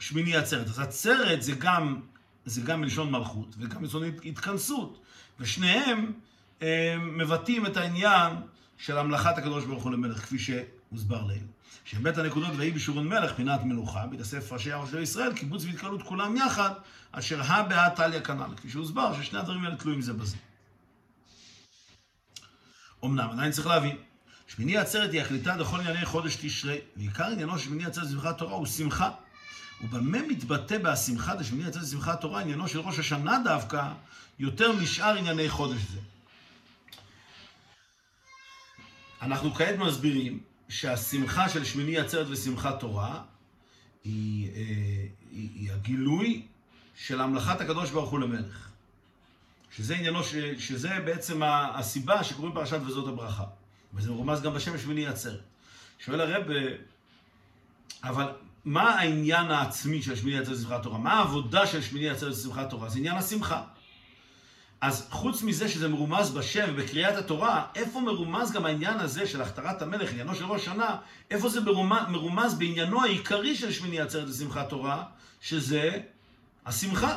שמיני 0.00 0.36
עצרת. 0.36 0.66
אז 0.66 0.80
עצרת 0.80 1.42
זה 1.42 1.52
גם, 1.52 2.00
זה 2.44 2.60
גם 2.60 2.80
מלשון 2.80 3.10
מלכות, 3.10 3.54
וגם 3.58 3.82
מלשון 3.82 4.02
התכנסות. 4.24 5.02
ושניהם 5.40 6.12
אמ, 6.62 6.66
מבטאים 7.18 7.66
את 7.66 7.76
העניין 7.76 8.32
של 8.78 8.98
המלאכת 8.98 9.38
הקדוש 9.38 9.64
ברוך 9.64 9.84
הוא 9.84 9.92
למלך, 9.92 10.18
כפי 10.18 10.38
שהוסבר 10.38 11.24
לעיל. 11.24 11.46
שבית 11.84 12.18
הנקודות 12.18 12.52
ויהי 12.56 12.70
בשורון 12.70 13.08
מלך, 13.08 13.32
פינת 13.32 13.60
מלוכה, 13.64 14.06
בהתאסף 14.06 14.52
ראשי 14.52 14.70
של 14.90 14.98
ישראל, 15.02 15.32
קיבוץ 15.32 15.64
והתקלות 15.64 16.02
כולם 16.02 16.36
יחד, 16.36 16.70
אשר 17.12 17.42
הא 17.42 17.62
בהא 17.62 17.88
תליא 17.88 18.20
כנ"ל, 18.20 18.56
כפי 18.56 18.70
שהוסבר, 18.70 19.22
ששני 19.22 19.38
הדברים 19.38 19.64
האלה 19.64 19.76
תלויים 19.76 20.02
זה 20.02 20.12
בזה. 20.12 20.36
אמנם, 23.04 23.30
עדיין 23.30 23.52
צריך 23.52 23.66
להבין, 23.66 23.96
שמיני 24.46 24.76
עצרת 24.76 25.12
היא 25.12 25.20
הקליטה 25.20 25.56
לכל 25.56 25.80
ענייני 25.80 26.04
חודש 26.04 26.36
תשרי, 26.40 26.78
ועיקר 26.96 27.24
עניינו 27.24 27.58
של 27.58 27.64
שמיני 27.64 27.84
עצרת 27.84 28.08
בשמחת 28.08 28.38
תורה 28.38 28.54
הוא 28.54 28.66
שמחה. 28.66 29.10
ובמה 29.80 30.18
מתבטא 30.28 30.78
בהשמחה 30.78 31.34
דשמיני 31.34 31.68
יצא 31.68 31.80
לשמחת 31.80 32.20
תורה 32.20 32.40
עניינו 32.40 32.68
של 32.68 32.80
ראש 32.80 32.98
השנה 32.98 33.38
דווקא 33.44 33.92
יותר 34.38 34.72
משאר 34.72 35.16
ענייני 35.16 35.48
חודש 35.48 35.80
זה. 35.80 35.98
אנחנו 39.22 39.54
כעת 39.54 39.78
מסבירים 39.78 40.40
שהשמחה 40.68 41.48
של 41.48 41.64
שמיני 41.64 41.98
עצרת 41.98 42.26
ושמחת 42.30 42.80
תורה 42.80 43.22
היא, 44.04 44.50
אה, 44.50 44.60
היא, 45.30 45.48
היא 45.54 45.72
הגילוי 45.72 46.46
של 46.96 47.20
המלאכת 47.20 47.60
הקדוש 47.60 47.90
ברוך 47.90 48.10
הוא 48.10 48.20
למלך. 48.20 48.68
שזה 49.76 49.94
עניינו, 49.94 50.24
ש, 50.24 50.34
שזה 50.58 50.88
בעצם 51.04 51.42
הסיבה 51.74 52.24
שקוראים 52.24 52.54
פרשת 52.54 52.78
וזאת 52.86 53.08
הברכה. 53.08 53.44
וזה 53.94 54.10
מרומז 54.10 54.42
גם 54.42 54.54
בשם 54.54 54.78
שמיני 54.78 55.06
עצרת. 55.06 55.40
שואל 55.98 56.20
הרב, 56.20 56.42
אבל 58.04 58.26
מה 58.64 58.90
העניין 58.90 59.50
העצמי 59.50 60.02
של 60.02 60.16
שמיני 60.16 60.38
עצרת 60.38 60.56
ושמחת 60.56 60.82
תורה? 60.82 60.98
מה 60.98 61.12
העבודה 61.12 61.66
של 61.66 61.82
שמיני 61.82 62.08
עצרת 62.08 62.32
ושמחת 62.32 62.70
תורה? 62.70 62.88
זה 62.88 62.98
עניין 62.98 63.16
השמחה. 63.16 63.62
אז 64.86 65.06
חוץ 65.10 65.42
מזה 65.42 65.68
שזה 65.68 65.88
מרומז 65.88 66.30
בשם 66.30 66.64
ובקריאת 66.68 67.16
התורה, 67.16 67.66
איפה 67.74 68.00
מרומז 68.00 68.52
גם 68.52 68.66
העניין 68.66 69.00
הזה 69.00 69.26
של 69.26 69.42
הכתרת 69.42 69.82
המלך, 69.82 70.10
עניינו 70.10 70.34
של 70.34 70.44
ראש 70.44 70.64
שנה, 70.64 70.96
איפה 71.30 71.48
זה 71.48 71.60
מרומז, 71.60 72.02
מרומז 72.08 72.54
בעניינו 72.54 73.02
העיקרי 73.02 73.56
של 73.56 73.72
שמיני 73.72 74.00
עצרת 74.00 74.28
ושמחת 74.28 74.68
תורה, 74.68 75.04
שזה 75.40 75.90
השמחה. 76.66 77.16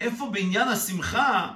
איפה 0.00 0.30
בעניין 0.32 0.68
השמחה 0.68 1.50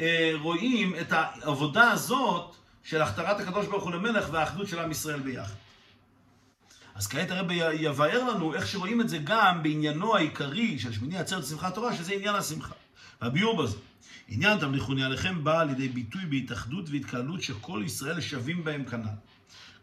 אה, 0.00 0.32
רואים 0.40 0.94
את 1.00 1.12
העבודה 1.12 1.90
הזאת 1.90 2.54
של 2.84 3.02
הכתרת 3.02 3.40
הקדוש 3.40 3.66
ברוך 3.66 3.84
הוא 3.84 3.92
למלך 3.92 4.28
והאחדות 4.30 4.68
של 4.68 4.78
עם 4.78 4.90
ישראל 4.90 5.20
ביחד. 5.20 5.54
אז 6.94 7.06
כעת 7.06 7.30
הרב 7.30 7.46
יבאר 7.72 8.24
לנו 8.24 8.54
איך 8.54 8.66
שרואים 8.66 9.00
את 9.00 9.08
זה 9.08 9.18
גם 9.24 9.62
בעניינו 9.62 10.16
העיקרי 10.16 10.78
של 10.78 10.92
שמיני 10.92 11.18
עצרת 11.18 11.46
שמחת 11.46 11.74
תורה, 11.74 11.96
שזה 11.96 12.12
עניין 12.12 12.34
השמחה. 12.34 12.74
והביאור 13.22 13.62
בזה. 13.62 13.76
עניין 14.28 14.58
תמליכוני 14.58 15.04
עליכם 15.04 15.44
בא 15.44 15.62
לידי 15.62 15.88
ביטוי 15.88 16.26
בהתאחדות 16.26 16.90
והתקהלות 16.90 17.42
שכל 17.42 17.82
ישראל 17.84 18.20
שווים 18.20 18.64
בהם 18.64 18.84
כנ"ל. 18.84 19.08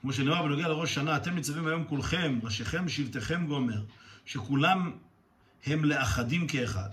כמו 0.01 0.13
שנאמר 0.13 0.43
בנוגע 0.43 0.67
לראש 0.67 0.93
שנה, 0.93 1.17
אתם 1.17 1.35
ניצבים 1.35 1.67
היום 1.67 1.83
כולכם, 1.83 2.39
ראשיכם 2.43 2.89
שבטיכם 2.89 3.45
גומר, 3.47 3.81
שכולם 4.25 4.91
הם 5.65 5.85
לאחדים 5.85 6.47
כאחד. 6.47 6.89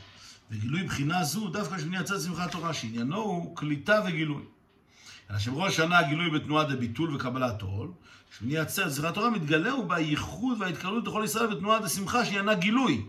וגילוי 0.50 0.82
בחינה 0.82 1.24
זו 1.24 1.48
דווקא 1.48 1.78
שמיני 1.78 1.98
עצרת 1.98 2.20
שמחת 2.20 2.52
תורה, 2.52 2.74
שעניינו 2.74 3.16
הוא 3.16 3.56
קליטה 3.56 4.00
וגילוי. 4.06 4.42
אלא 5.30 5.38
שבראש 5.38 5.76
שנה 5.76 6.02
גילוי 6.02 6.30
בתנועה 6.30 6.64
דביטול 6.64 7.14
וקבלת 7.14 7.62
עול, 7.62 7.88
שמיני 8.38 8.58
עצרת 8.58 8.92
שמחת 8.92 9.14
תורה 9.14 9.30
מתגלה 9.30 9.70
הוא 9.70 9.88
בייחוד 9.88 10.60
וההתקהלות 10.60 11.06
לכל 11.06 11.22
ישראל 11.24 11.46
בתנועה 11.46 11.80
דשמחה 11.80 12.24
שעניינה 12.24 12.54
גילוי. 12.54 13.04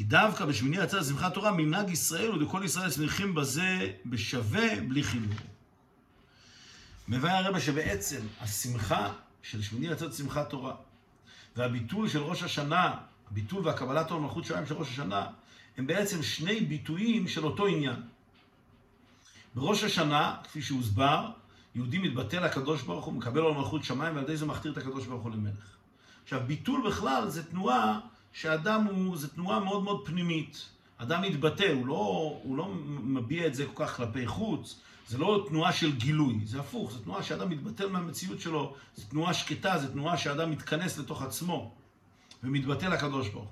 כי 0.00 0.04
דווקא 0.04 0.44
בשמיני 0.44 0.78
עצרת 0.78 1.04
שמחת 1.04 1.34
תורה 1.34 1.52
מנהג 1.52 1.90
ישראל 1.90 2.30
ולכל 2.30 2.62
ישראל 2.64 2.90
שמחים 2.90 3.34
בזה 3.34 3.92
בשווה 4.06 4.80
בלי 4.88 5.02
חילול. 5.02 5.34
מבאר 7.08 7.44
הרבה 7.44 7.60
שבעצם 7.60 8.20
השמחה 8.40 9.12
של 9.42 9.62
שמיני 9.62 9.88
עצרת 9.88 10.14
שמחת 10.14 10.50
תורה 10.50 10.74
והביטול 11.56 12.08
של 12.08 12.18
ראש 12.18 12.42
השנה, 12.42 12.94
הביטול 13.30 13.66
והקבלת 13.66 14.10
עול 14.10 14.20
מלכות 14.20 14.44
שמיים 14.44 14.66
של 14.66 14.74
ראש 14.74 14.88
השנה, 14.88 15.26
הם 15.76 15.86
בעצם 15.86 16.22
שני 16.22 16.60
ביטויים 16.60 17.28
של 17.28 17.44
אותו 17.44 17.66
עניין. 17.66 18.02
בראש 19.54 19.84
השנה, 19.84 20.36
כפי 20.44 20.62
שהוסבר, 20.62 21.30
יהודי 21.74 21.98
מתבטא 21.98 22.36
לקדוש 22.36 22.82
ברוך 22.82 23.04
הוא, 23.04 23.14
מקבל 23.14 23.40
לו 23.40 23.54
מלכות 23.54 23.84
שמיים, 23.84 24.14
ועל 24.14 24.24
ידי 24.24 24.36
זה 24.36 24.46
מכתיר 24.46 24.72
את 24.72 24.76
הקדוש 24.76 25.06
ברוך 25.06 25.22
הוא 25.22 25.32
למלך. 25.32 25.76
עכשיו, 26.22 26.40
ביטול 26.46 26.88
בכלל 26.88 27.28
זה 27.28 27.50
תנועה 27.50 28.00
שאדם 28.32 28.84
הוא, 28.84 29.16
זה 29.16 29.28
תנועה 29.28 29.60
מאוד 29.60 29.82
מאוד 29.82 30.06
פנימית. 30.06 30.68
אדם 30.98 31.22
מתבטא, 31.22 31.72
הוא 31.72 31.86
לא, 31.86 32.38
הוא 32.42 32.56
לא 32.56 32.68
מביע 32.88 33.46
את 33.46 33.54
זה 33.54 33.66
כל 33.74 33.86
כך 33.86 33.96
כלפי 33.96 34.26
חוץ, 34.26 34.80
זה 35.08 35.18
לא 35.18 35.46
תנועה 35.48 35.72
של 35.72 35.96
גילוי, 35.96 36.40
זה 36.44 36.60
הפוך, 36.60 36.92
זו 36.92 36.98
תנועה 36.98 37.22
שאדם 37.22 37.50
מתבטל 37.50 37.88
מהמציאות 37.88 38.40
שלו, 38.40 38.74
זו 38.96 39.06
תנועה 39.08 39.34
שקטה, 39.34 39.78
זו 39.78 39.88
תנועה 39.88 40.16
שאדם 40.16 40.50
מתכנס 40.50 40.98
לתוך 40.98 41.22
עצמו 41.22 41.74
ומתבטא 42.44 42.86
לקדוש 42.86 43.28
ברוך. 43.28 43.48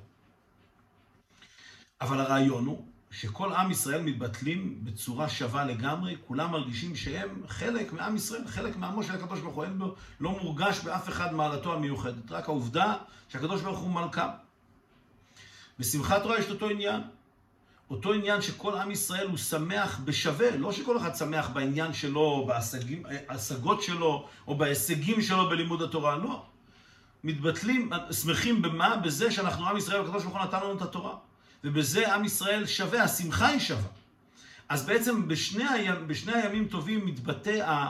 אבל 2.01 2.21
הרעיון 2.21 2.67
הוא 2.67 2.85
שכל 3.11 3.53
עם 3.53 3.71
ישראל 3.71 4.03
מתבטלים 4.03 4.85
בצורה 4.85 5.29
שווה 5.29 5.65
לגמרי, 5.65 6.17
כולם 6.27 6.51
מרגישים 6.51 6.97
שהם 6.97 7.43
חלק 7.49 7.93
מעם 7.93 8.17
ישראל, 8.17 8.49
חלק 8.49 8.77
מעמו 8.77 9.03
של 9.03 9.13
הקדוש 9.13 9.41
ברוך 9.41 9.55
הוא, 9.55 9.65
אין 9.65 9.79
בו, 9.79 9.95
לא 10.21 10.31
מורגש 10.31 10.81
באף 10.81 11.09
אחד 11.09 11.35
מעלתו 11.35 11.75
המיוחדת, 11.75 12.33
רק 12.33 12.49
העובדה 12.49 12.95
שהקדוש 13.29 13.63
ברוך 13.63 13.79
הוא 13.79 13.91
מלכם. 13.91 14.29
בשמחת 15.79 16.23
תורה 16.23 16.39
יש 16.39 16.45
את 16.47 16.51
אותו 16.51 16.69
עניין. 16.69 17.01
אותו 17.91 18.13
עניין 18.13 18.43
שכל 18.43 18.79
עם 18.79 18.91
ישראל 18.91 19.27
הוא 19.27 19.37
שמח 19.37 20.01
בשווה, 20.05 20.57
לא 20.57 20.73
שכל 20.73 20.97
אחד 20.97 21.17
שמח 21.17 21.49
בעניין 21.49 21.93
שלו, 21.93 22.49
בהשגות 23.29 23.83
שלו, 23.83 24.29
או 24.47 24.59
בהישגים 24.59 25.23
שלו 25.23 25.49
בלימוד 25.49 25.83
התורה, 25.83 26.17
לא. 26.17 26.43
מתבטלים, 27.25 27.91
שמחים 28.11 28.63
במה? 28.63 28.97
בזה 28.97 29.31
שאנחנו 29.31 29.69
עם 29.69 29.77
ישראל, 29.77 30.01
הקדוש 30.01 30.23
ברוך 30.23 30.37
הוא 30.37 30.45
נתן 30.45 30.61
לנו 30.61 30.77
את 30.77 30.83
התורה. 30.83 31.17
ובזה 31.65 32.15
עם 32.15 32.25
ישראל 32.25 32.67
שווה, 32.67 33.03
השמחה 33.03 33.47
היא 33.47 33.61
שווה. 33.61 33.89
אז 34.69 34.87
בעצם 34.87 35.29
בשני, 35.29 35.69
הימ, 35.69 36.09
בשני 36.09 36.33
הימים 36.33 36.69
טובים 36.69 37.07
מתבטא 37.07 37.85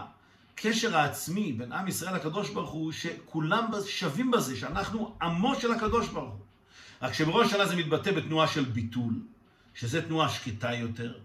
הקשר 0.54 0.96
העצמי 0.96 1.52
בין 1.52 1.72
עם 1.72 1.88
ישראל 1.88 2.14
לקדוש 2.14 2.50
ברוך 2.50 2.70
הוא, 2.70 2.92
שכולם 2.92 3.70
שווים 3.86 4.30
בזה, 4.30 4.56
שאנחנו 4.56 5.16
עמו 5.22 5.54
של 5.54 5.72
הקדוש 5.72 6.08
ברוך 6.08 6.30
הוא. 6.30 6.47
רק 7.02 7.12
שבראש 7.12 7.50
שנה 7.50 7.66
זה 7.66 7.76
מתבטא 7.76 8.12
בתנועה 8.12 8.48
של 8.48 8.64
ביטול, 8.64 9.14
שזה 9.74 10.02
תנועה 10.02 10.28
שקטה 10.28 10.74
יותר, 10.74 11.18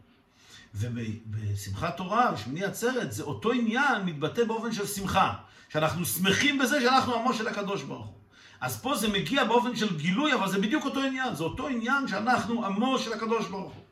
ובשמחת 0.75 1.97
תורה, 1.97 2.31
בשמיני 2.31 2.63
עצרת, 2.63 3.11
זה 3.11 3.23
אותו 3.23 3.51
עניין 3.51 4.05
מתבטא 4.05 4.43
באופן 4.43 4.71
של 4.71 4.87
שמחה, 4.87 5.33
שאנחנו 5.69 6.05
שמחים 6.05 6.59
בזה 6.59 6.81
שאנחנו 6.81 7.15
עמו 7.15 7.33
של 7.33 7.47
הקדוש 7.47 7.83
ברוך 7.83 8.05
הוא. 8.05 8.15
אז 8.61 8.81
פה 8.81 8.95
זה 8.95 9.07
מגיע 9.07 9.43
באופן 9.43 9.75
של 9.75 9.97
גילוי, 9.97 10.33
אבל 10.33 10.49
זה 10.49 10.59
בדיוק 10.59 10.85
אותו 10.85 10.99
עניין. 10.99 11.35
זה 11.35 11.43
אותו 11.43 11.67
עניין 11.67 12.07
שאנחנו 12.07 12.65
עמו 12.65 12.99
של 12.99 13.13
הקדוש 13.13 13.47
ברוך 13.47 13.73
הוא. 13.73 13.83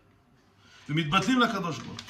ומתבטלים 0.90 1.40
לקדוש 1.40 1.80
ברוך 1.80 2.00
הוא. 2.02 2.08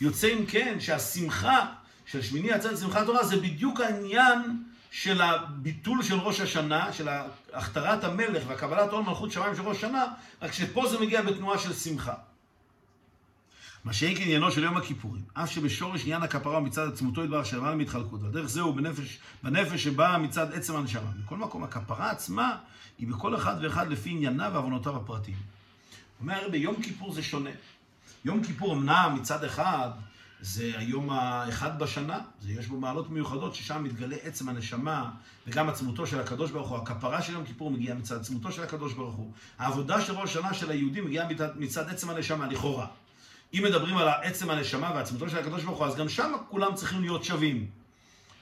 יוצא 0.00 0.32
אם 0.32 0.46
כן 0.46 0.80
שהשמחה 0.80 1.66
של 2.06 2.22
שמיני 2.22 2.52
עצרת 2.52 2.78
שמחת 2.78 3.06
תורה 3.06 3.24
זה 3.24 3.36
בדיוק 3.36 3.80
העניין 3.80 4.64
של 4.90 5.20
הביטול 5.20 6.02
של 6.02 6.14
ראש 6.14 6.40
השנה, 6.40 6.92
של 6.92 7.08
הכתרת 7.52 8.04
המלך 8.04 8.42
והקבלת 8.46 8.90
עול 8.92 9.04
מלכות 9.04 9.32
שמיים 9.32 9.56
של 9.56 9.62
ראש 9.62 9.76
השנה, 9.76 10.04
רק 10.42 10.52
שפה 10.52 10.88
זה 10.88 10.98
מגיע 11.00 11.22
בתנועה 11.22 11.58
של 11.58 11.72
שמחה. 11.72 12.14
מה 13.84 13.92
שאין 13.92 14.16
כעניינו 14.16 14.50
של 14.50 14.64
יום 14.64 14.76
הכיפורים, 14.76 15.22
אף 15.34 15.50
שבשורש 15.50 16.02
עניין 16.02 16.22
הכפרה 16.22 16.60
מצד 16.60 16.88
עצמותו 16.88 17.24
יתברך 17.24 17.46
שלמעלה 17.46 17.76
מתחלקות, 17.76 18.22
והדרך 18.22 18.46
זהו 18.46 18.72
בנפש, 18.72 19.18
בנפש 19.42 19.84
שבאה 19.84 20.18
מצד 20.18 20.52
עצם 20.52 20.76
הנשמה. 20.76 21.10
מכל 21.24 21.36
מקום, 21.36 21.64
הכפרה 21.64 22.10
עצמה 22.10 22.56
היא 22.98 23.08
בכל 23.08 23.36
אחד 23.36 23.56
ואחד 23.62 23.88
לפי 23.88 24.10
ענייניו 24.10 24.50
ועוונותיו 24.54 24.96
הפרטיים. 24.96 25.36
אומר 26.20 26.34
הרבי, 26.34 26.58
יום 26.58 26.82
כיפור 26.82 27.12
זה 27.12 27.22
שונה. 27.22 27.50
יום 28.24 28.44
כיפור 28.44 28.74
אמנם 28.74 29.16
מצד 29.20 29.44
אחד 29.44 29.90
זה 30.40 30.72
היום 30.76 31.10
האחד 31.10 31.78
בשנה, 31.78 32.18
זה 32.40 32.52
יש 32.52 32.66
בו 32.66 32.80
מעלות 32.80 33.10
מיוחדות 33.10 33.54
ששם 33.54 33.84
מתגלה 33.84 34.16
עצם 34.22 34.48
הנשמה 34.48 35.10
וגם 35.46 35.68
עצמותו 35.68 36.06
של 36.06 36.20
הקדוש 36.20 36.50
ברוך 36.50 36.68
הוא. 36.68 36.78
הכפרה 36.78 37.22
של 37.22 37.32
יום 37.32 37.44
כיפור 37.44 37.70
מגיעה 37.70 37.96
מצד 37.96 38.20
עצמותו 38.20 38.52
של 38.52 38.62
הקדוש 38.62 38.92
ברוך 38.92 39.14
הוא. 39.14 39.32
העבודה 39.58 40.00
של 40.00 40.12
ראש 40.12 40.36
השנה 40.36 40.54
של 40.54 40.70
היהודים 40.70 41.04
מגיעה 41.04 41.26
מצד, 41.56 41.88
עצם 41.88 42.10
הנשמה, 42.10 42.46
לכאורה. 42.46 42.86
אם 43.54 43.62
מדברים 43.64 43.96
על 43.96 44.08
עצם 44.08 44.50
הנשמה 44.50 44.92
ועצמותו 44.94 45.28
של 45.28 45.38
הקדוש 45.38 45.64
ברוך 45.64 45.78
הוא, 45.78 45.86
אז 45.86 45.96
גם 45.96 46.08
שם 46.08 46.32
כולם 46.48 46.74
צריכים 46.74 47.00
להיות 47.00 47.24
שווים. 47.24 47.66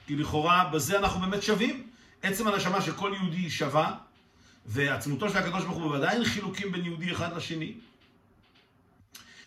כי 0.07 0.15
לכאורה 0.15 0.69
בזה 0.73 0.99
אנחנו 0.99 1.21
באמת 1.21 1.43
שווים. 1.43 1.87
עצם 2.21 2.47
הנשמה 2.47 2.81
של 2.81 2.91
כל 2.91 3.11
יהודי 3.15 3.49
שווה, 3.49 3.95
ועצמותו 4.65 5.29
של 5.29 5.37
הקדוש 5.37 5.63
ברוך 5.63 5.77
הוא 5.77 5.83
בוודאי 5.83 6.15
אין 6.15 6.25
חילוקים 6.25 6.71
בין 6.71 6.85
יהודי 6.85 7.11
אחד 7.11 7.37
לשני. 7.37 7.73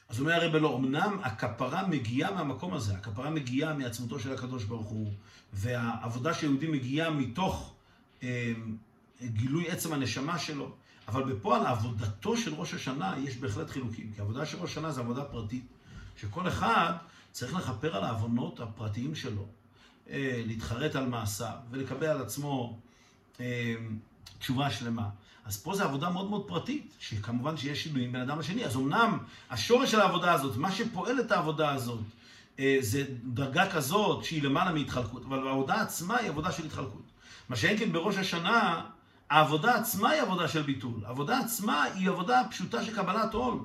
אז 0.08 0.20
אומר 0.20 0.32
הרב 0.32 0.56
לא, 0.56 0.76
אמנם 0.76 1.18
הכפרה 1.22 1.86
מגיעה 1.86 2.34
מהמקום 2.34 2.74
הזה, 2.74 2.94
הכפרה 2.94 3.30
מגיעה 3.30 3.74
מעצמותו 3.74 4.18
של 4.18 4.32
הקדוש 4.32 4.64
ברוך 4.64 4.88
הוא, 4.88 5.12
והעבודה 5.52 6.34
של 6.34 6.46
יהודי 6.46 6.66
מגיעה 6.66 7.10
מתוך 7.10 7.74
אה, 8.22 8.52
גילוי 9.22 9.70
עצם 9.70 9.92
הנשמה 9.92 10.38
שלו. 10.38 10.74
אבל 11.08 11.32
בפועל 11.32 11.66
עבודתו 11.66 12.36
של 12.36 12.54
ראש 12.54 12.74
השנה 12.74 13.14
יש 13.18 13.36
בהחלט 13.36 13.70
חילוקים. 13.70 14.12
כי 14.14 14.20
עבודה 14.20 14.46
של 14.46 14.58
ראש 14.58 14.70
השנה 14.70 14.92
זו 14.92 15.00
עבודה 15.00 15.24
פרטית, 15.24 15.66
שכל 16.16 16.48
אחד 16.48 16.92
צריך 17.32 17.54
לכפר 17.54 17.96
על 17.96 18.04
העוונות 18.04 18.60
הפרטיים 18.60 19.14
שלו, 19.14 19.46
אה, 20.10 20.42
להתחרט 20.46 20.96
על 20.96 21.06
מעשיו 21.06 21.56
ולקבל 21.70 22.06
על 22.06 22.22
עצמו 22.22 22.78
אה, 23.40 23.74
תשובה 24.38 24.70
שלמה. 24.70 25.08
אז 25.49 25.57
פה 25.62 25.75
זו 25.75 25.85
עבודה 25.85 26.11
מאוד 26.11 26.31
מאוד 26.31 26.45
פרטית, 26.49 26.95
שכמובן 26.99 27.57
שיש 27.57 27.83
שינויים 27.83 28.12
בין 28.12 28.21
אדם 28.21 28.38
לשני. 28.38 28.64
אז 28.64 28.76
אמנם 28.76 29.19
השורש 29.50 29.90
של 29.90 30.00
העבודה 30.00 30.33
הזאת, 30.33 30.57
מה 30.57 30.73
שפועל 30.73 31.21
את 31.21 31.33
העבודה 31.33 31.73
הזאת, 31.73 32.00
אה, 32.59 32.76
זה 32.81 33.05
דרגה 33.25 33.71
כזאת 33.71 34.25
שהיא 34.25 34.43
למעלה 34.43 34.73
מהתחלקות, 34.73 35.23
אבל 35.28 35.49
העבודה 35.49 35.81
עצמה 35.81 36.17
היא 36.17 36.28
עבודה 36.28 36.52
של 36.52 36.64
התחלקות. 36.67 37.02
מה 37.49 37.57
שאין 37.57 37.78
כן 37.78 37.93
בראש 37.93 38.17
השנה, 38.17 38.81
העבודה 39.31 39.75
עצמה 39.75 40.11
היא 40.11 40.23
עבודה 40.23 40.49
של 40.49 40.62
ביטול. 40.62 41.00
העבודה 41.05 41.38
עצמה 41.38 41.83
היא 41.83 42.09
עבודה 42.09 42.43
פשוטה 42.50 42.85
של 42.85 42.95
קבלת 42.95 43.35
עול. 43.35 43.59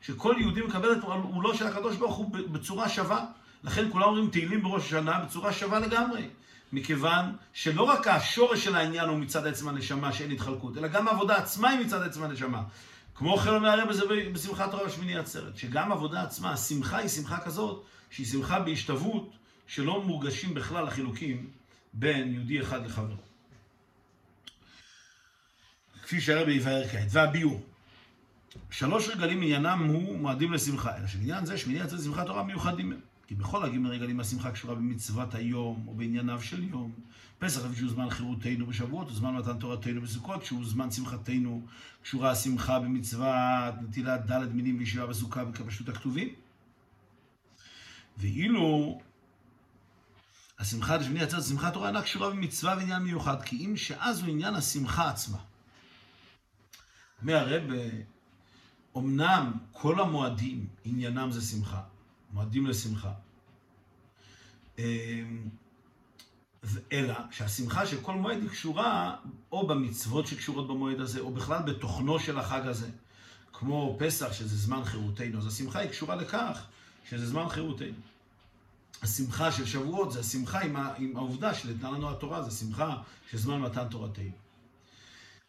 שכל 0.00 0.34
יהודי 0.38 0.62
מקבל 0.62 0.92
את 0.92 1.02
עולו 1.32 1.54
של 1.54 1.66
הקדוש 1.66 1.96
ברוך 1.96 2.16
הוא 2.16 2.30
בצורה 2.32 2.88
שווה. 2.88 3.24
לכן 3.64 3.90
כולם 3.92 4.04
אומרים 4.04 4.30
תהילים 4.30 4.62
בראש 4.62 4.84
השנה 4.86 5.18
בצורה 5.18 5.52
שווה 5.52 5.78
לגמרי. 5.78 6.28
מכיוון 6.72 7.36
שלא 7.52 7.82
רק 7.82 8.06
השורש 8.06 8.64
של 8.64 8.76
העניין 8.76 9.08
הוא 9.08 9.18
מצד 9.18 9.46
עצם 9.46 9.68
הנשמה 9.68 10.12
שאין 10.12 10.30
התחלקות, 10.30 10.78
אלא 10.78 10.88
גם 10.88 11.08
העבודה 11.08 11.36
עצמה 11.36 11.70
היא 11.70 11.86
מצד 11.86 12.02
עצם 12.02 12.22
הנשמה. 12.22 12.62
כמו 13.14 13.36
כן 13.36 13.50
אומר 13.50 13.68
הרב 13.68 13.88
בזה 13.88 14.02
בשמחת 14.32 14.70
תורה 14.70 14.86
בשמיני 14.86 15.18
עצרת, 15.18 15.56
שגם 15.56 15.92
עבודה 15.92 16.22
עצמה, 16.22 16.52
השמחה 16.52 16.98
היא 16.98 17.08
שמחה 17.08 17.40
כזאת, 17.40 17.84
שהיא 18.10 18.26
שמחה 18.26 18.60
בהשתוות, 18.60 19.32
שלא 19.66 20.02
מורגשים 20.02 20.54
בכלל 20.54 20.86
החילוקים 20.86 21.50
בין 21.92 22.32
יהודי 22.32 22.60
אחד 22.60 22.86
לחברו. 22.86 23.16
כפי 26.02 26.20
שהרבי 26.20 26.52
יבהר 26.52 26.88
כעת, 26.88 27.06
והביאור. 27.10 27.62
שלוש 28.70 29.08
רגלים 29.08 29.42
עניינם 29.42 29.84
הוא 29.84 30.18
מועדים 30.18 30.52
לשמחה, 30.52 30.96
אלא 30.96 31.06
שבעניין 31.06 31.46
זה 31.46 31.58
שמיני 31.58 31.80
עצרת 31.80 32.02
שמחת 32.02 32.26
תורה 32.26 32.42
מיוחדים 32.42 32.92
הם. 32.92 33.00
כי 33.28 33.34
בכל 33.34 33.64
הגיל 33.64 33.78
מרגלים 33.78 34.20
השמחה 34.20 34.50
קשורה 34.50 34.74
במצוות 34.74 35.34
היום 35.34 35.84
או 35.88 35.94
בענייניו 35.94 36.42
של 36.42 36.64
יום. 36.64 36.92
פסח 37.38 37.60
שהוא 37.76 37.90
זמן 37.90 38.10
חירותנו 38.10 38.66
בשבועות, 38.66 39.08
הוא 39.08 39.16
זמן 39.16 39.34
מתן 39.34 39.58
תורתנו 39.58 40.00
בסוכות, 40.00 40.44
שהוא 40.44 40.64
זמן 40.64 40.90
שמחתנו, 40.90 41.66
קשורה 42.02 42.30
השמחה 42.30 42.80
במצוות 42.80 43.74
נטילת 43.82 44.30
ד' 44.30 44.54
מינים 44.54 44.78
וישיבה 44.78 45.06
בסוכה 45.06 45.44
וכפשוט 45.50 45.88
הכתובים. 45.88 46.28
ואילו 48.18 48.98
השמחה 50.58 50.96
לשמיני 50.96 51.20
עצרת 51.20 51.44
שמחת 51.44 51.72
תורה 51.72 51.88
אינה 51.88 52.02
קשורה 52.02 52.30
במצווה 52.30 52.76
ועניין 52.76 53.02
מיוחד, 53.02 53.42
כי 53.42 53.66
אם 53.66 53.76
שאז 53.76 54.20
הוא 54.20 54.28
עניין 54.28 54.54
השמחה 54.54 55.10
עצמה. 55.10 55.38
אומר 57.22 57.36
הרב, 57.36 57.62
אמנם 58.96 59.52
כל 59.72 60.00
המועדים 60.00 60.66
עניינם 60.84 61.32
זה 61.32 61.40
שמחה, 61.42 61.82
מועדים 62.32 62.66
לשמחה. 62.66 63.12
אמ, 64.78 65.48
אלא 66.92 67.14
שהשמחה 67.30 67.86
של 67.86 68.00
כל 68.00 68.14
מועד 68.14 68.42
היא 68.42 68.50
קשורה 68.50 69.16
או 69.52 69.66
במצוות 69.66 70.26
שקשורות 70.26 70.68
במועד 70.68 71.00
הזה, 71.00 71.20
או 71.20 71.30
בכלל 71.30 71.62
בתוכנו 71.62 72.18
של 72.18 72.38
החג 72.38 72.66
הזה. 72.66 72.90
כמו 73.52 73.96
פסח, 73.98 74.32
שזה 74.32 74.56
זמן 74.56 74.84
חירותנו, 74.84 75.38
אז 75.38 75.46
השמחה 75.46 75.78
היא 75.78 75.90
קשורה 75.90 76.16
לכך 76.16 76.66
שזה 77.10 77.26
זמן 77.26 77.48
חירותנו. 77.48 77.94
השמחה 79.02 79.52
של 79.52 79.66
שבועות 79.66 80.12
זה 80.12 80.20
השמחה 80.20 80.60
עם, 80.60 80.76
עם 80.76 81.16
העובדה 81.16 81.54
שניתנה 81.54 81.90
לנו 81.90 82.10
התורה, 82.10 82.42
זה 82.42 82.50
שמחה 82.50 82.96
של 83.30 83.38
זמן 83.38 83.60
מתן 83.60 83.88
תורתנו. 83.88 84.30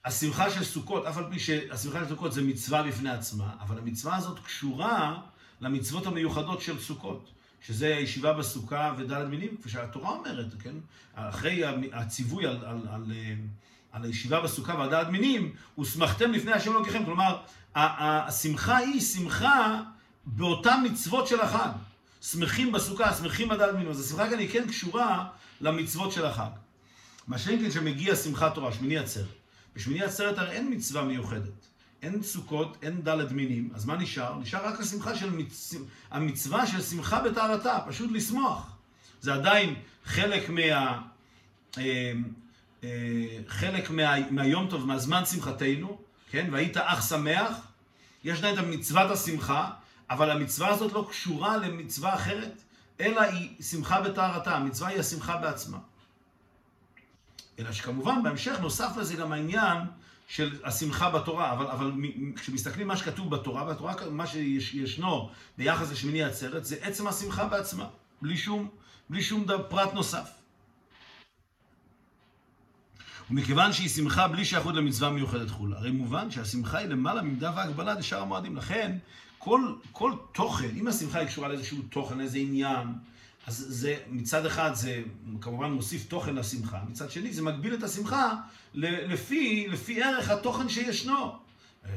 השמחה 0.06 0.50
של 0.50 0.64
סוכות, 0.64 1.06
אף 1.06 1.18
על 1.18 1.26
פי 1.32 1.40
שהשמחה 1.40 2.00
של 2.00 2.10
סוכות 2.10 2.34
זה 2.34 2.42
מצווה 2.42 2.84
בפני 2.84 3.10
עצמה, 3.10 3.54
אבל 3.60 3.78
המצווה 3.78 4.16
הזאת 4.16 4.40
קשורה 4.40 5.22
למצוות 5.62 6.08
המיוחדות 6.08 6.62
של 6.62 6.80
סוכות, 6.80 7.30
שזה 7.62 7.96
הישיבה 7.96 8.34
בסוכה 8.34 8.94
ודלת 8.98 9.28
מינים, 9.28 9.58
כפי 9.58 9.70
שהתורה 9.70 10.10
אומרת, 10.10 10.48
כן? 10.64 10.76
אחרי 11.16 11.62
הציווי 11.92 12.46
על, 12.46 12.58
על, 12.66 12.82
על, 12.92 13.12
על 13.92 14.04
הישיבה 14.04 14.42
בסוכה 14.42 14.76
והדלת 14.76 15.08
מינים, 15.08 15.54
ושמחתם 15.80 16.32
לפני 16.32 16.52
השם 16.52 16.72
אלוקיכם. 16.72 17.06
כלומר, 17.06 17.38
השמחה 17.76 18.78
היא 18.78 19.02
שמחה 19.02 19.82
באותן 20.26 20.84
מצוות 20.86 21.28
של 21.28 21.42
החג. 21.42 21.70
שמחים 22.22 22.72
בסוכה, 22.72 23.14
שמחים 23.14 23.50
בדלת 23.50 23.74
מינים. 23.74 23.90
אז 23.90 24.06
השמחה 24.06 24.30
כאן 24.30 24.40
היא 24.40 24.50
כן 24.50 24.68
קשורה 24.68 25.28
למצוות 25.62 26.12
של 26.12 26.26
החג. 26.26 26.50
מה 27.28 27.38
שאין 27.38 27.60
כן 27.60 27.72
שמגיע 27.72 28.16
שמחת 28.16 28.56
תורה, 28.56 28.74
שמיני 28.74 28.98
עצרת. 28.98 29.26
בשמיני 29.76 30.04
עצרת 30.04 30.38
הרי 30.38 30.52
אין 30.52 30.74
מצווה 30.74 31.04
מיוחדת. 31.04 31.68
אין 32.02 32.24
סוכות, 32.24 32.78
אין 32.82 33.02
דלת 33.02 33.32
מינים, 33.32 33.70
אז 33.74 33.86
מה 33.86 33.96
נשאר? 33.96 34.40
נשאר 34.40 34.66
רק 34.66 34.80
השמחה 34.80 35.16
של 35.16 35.30
מצ... 35.30 35.74
המצווה 36.12 36.68
של 36.68 36.82
שמחה 36.82 37.22
בטהרתה, 37.22 37.80
פשוט 37.88 38.12
לשמוח. 38.12 38.76
זה 39.22 39.34
עדיין 39.34 39.76
חלק 40.06 40.50
מה... 40.50 41.02
אה, 41.78 42.14
אה, 42.84 42.90
חלק 43.48 43.90
מה... 43.90 44.30
מהיום 44.30 44.68
טוב, 44.70 44.86
מהזמן 44.86 45.26
שמחתנו, 45.26 45.98
כן? 46.32 46.50
והיית 46.52 46.78
אך 46.78 47.04
שמח, 47.10 47.58
יש 48.24 48.44
להם 48.44 48.60
את 48.60 48.64
מצוות 48.64 49.12
השמחה, 49.12 49.70
אבל 50.10 50.32
המצווה 50.32 50.70
הזאת 50.70 50.94
לא 50.94 51.08
קשורה 51.10 51.58
למצווה 51.58 52.16
אחרת, 52.16 52.62
אלא 53.00 53.22
היא 53.22 53.64
שמחה 53.64 54.02
בטהרתה, 54.02 54.56
המצווה 54.56 54.90
היא 54.90 55.00
השמחה 55.00 55.38
בעצמה. 55.38 55.78
אלא 57.60 57.72
שכמובן 57.72 58.24
בהמשך 58.24 58.60
נוסף 58.60 58.98
לזה 58.98 59.16
גם 59.16 59.32
העניין 59.32 59.78
של 60.30 60.60
השמחה 60.64 61.10
בתורה, 61.10 61.52
אבל, 61.52 61.68
אבל 61.68 61.92
כשמסתכלים 62.36 62.88
מה 62.88 62.98
שכתוב 62.98 63.36
בתורה, 63.36 63.66
בתורה 63.66 63.94
מה 64.12 64.28
שישנו 64.28 65.30
ביחס 65.58 65.92
לשמיני 65.92 66.24
עצרת, 66.24 66.66
זה 66.66 66.76
עצם 66.82 67.08
השמחה 67.08 67.48
בעצמה, 67.48 67.88
בלי 68.22 68.38
שום, 68.38 68.70
בלי 69.10 69.24
שום 69.24 69.46
פרט 69.70 69.94
נוסף. 69.94 70.30
ומכיוון 73.32 73.74
שהיא 73.74 73.90
שמחה 73.90 74.28
בלי 74.28 74.46
שייכות 74.46 74.76
למצווה 74.76 75.10
מיוחדת 75.10 75.50
חולה, 75.50 75.78
הרי 75.78 75.92
מובן 75.92 76.32
שהשמחה 76.32 76.78
היא 76.78 76.88
למעלה 76.88 77.22
ממידה 77.22 77.52
והגבלה 77.56 77.94
לשאר 77.94 78.22
המועדים. 78.22 78.58
לכן, 78.58 78.98
כל, 79.38 79.74
כל 79.92 80.14
תוכן, 80.32 80.70
אם 80.76 80.88
השמחה 80.88 81.20
היא 81.20 81.28
קשורה 81.28 81.48
לאיזשהו 81.48 81.82
תוכן, 81.82 82.22
איזה 82.22 82.38
עניין, 82.38 82.88
אז 83.50 83.66
זה, 83.70 83.98
מצד 84.08 84.46
אחד 84.46 84.72
זה 84.74 85.02
כמובן 85.42 85.72
מוסיף 85.72 86.06
תוכן 86.08 86.36
לשמחה, 86.36 86.80
מצד 86.88 87.12
שני 87.12 87.34
זה 87.34 87.42
מגביל 87.42 87.74
את 87.74 87.84
השמחה 87.84 88.36
לפי, 88.74 89.68
לפי 89.70 90.04
ערך 90.04 90.30
התוכן 90.30 90.70
שישנו. 90.70 91.36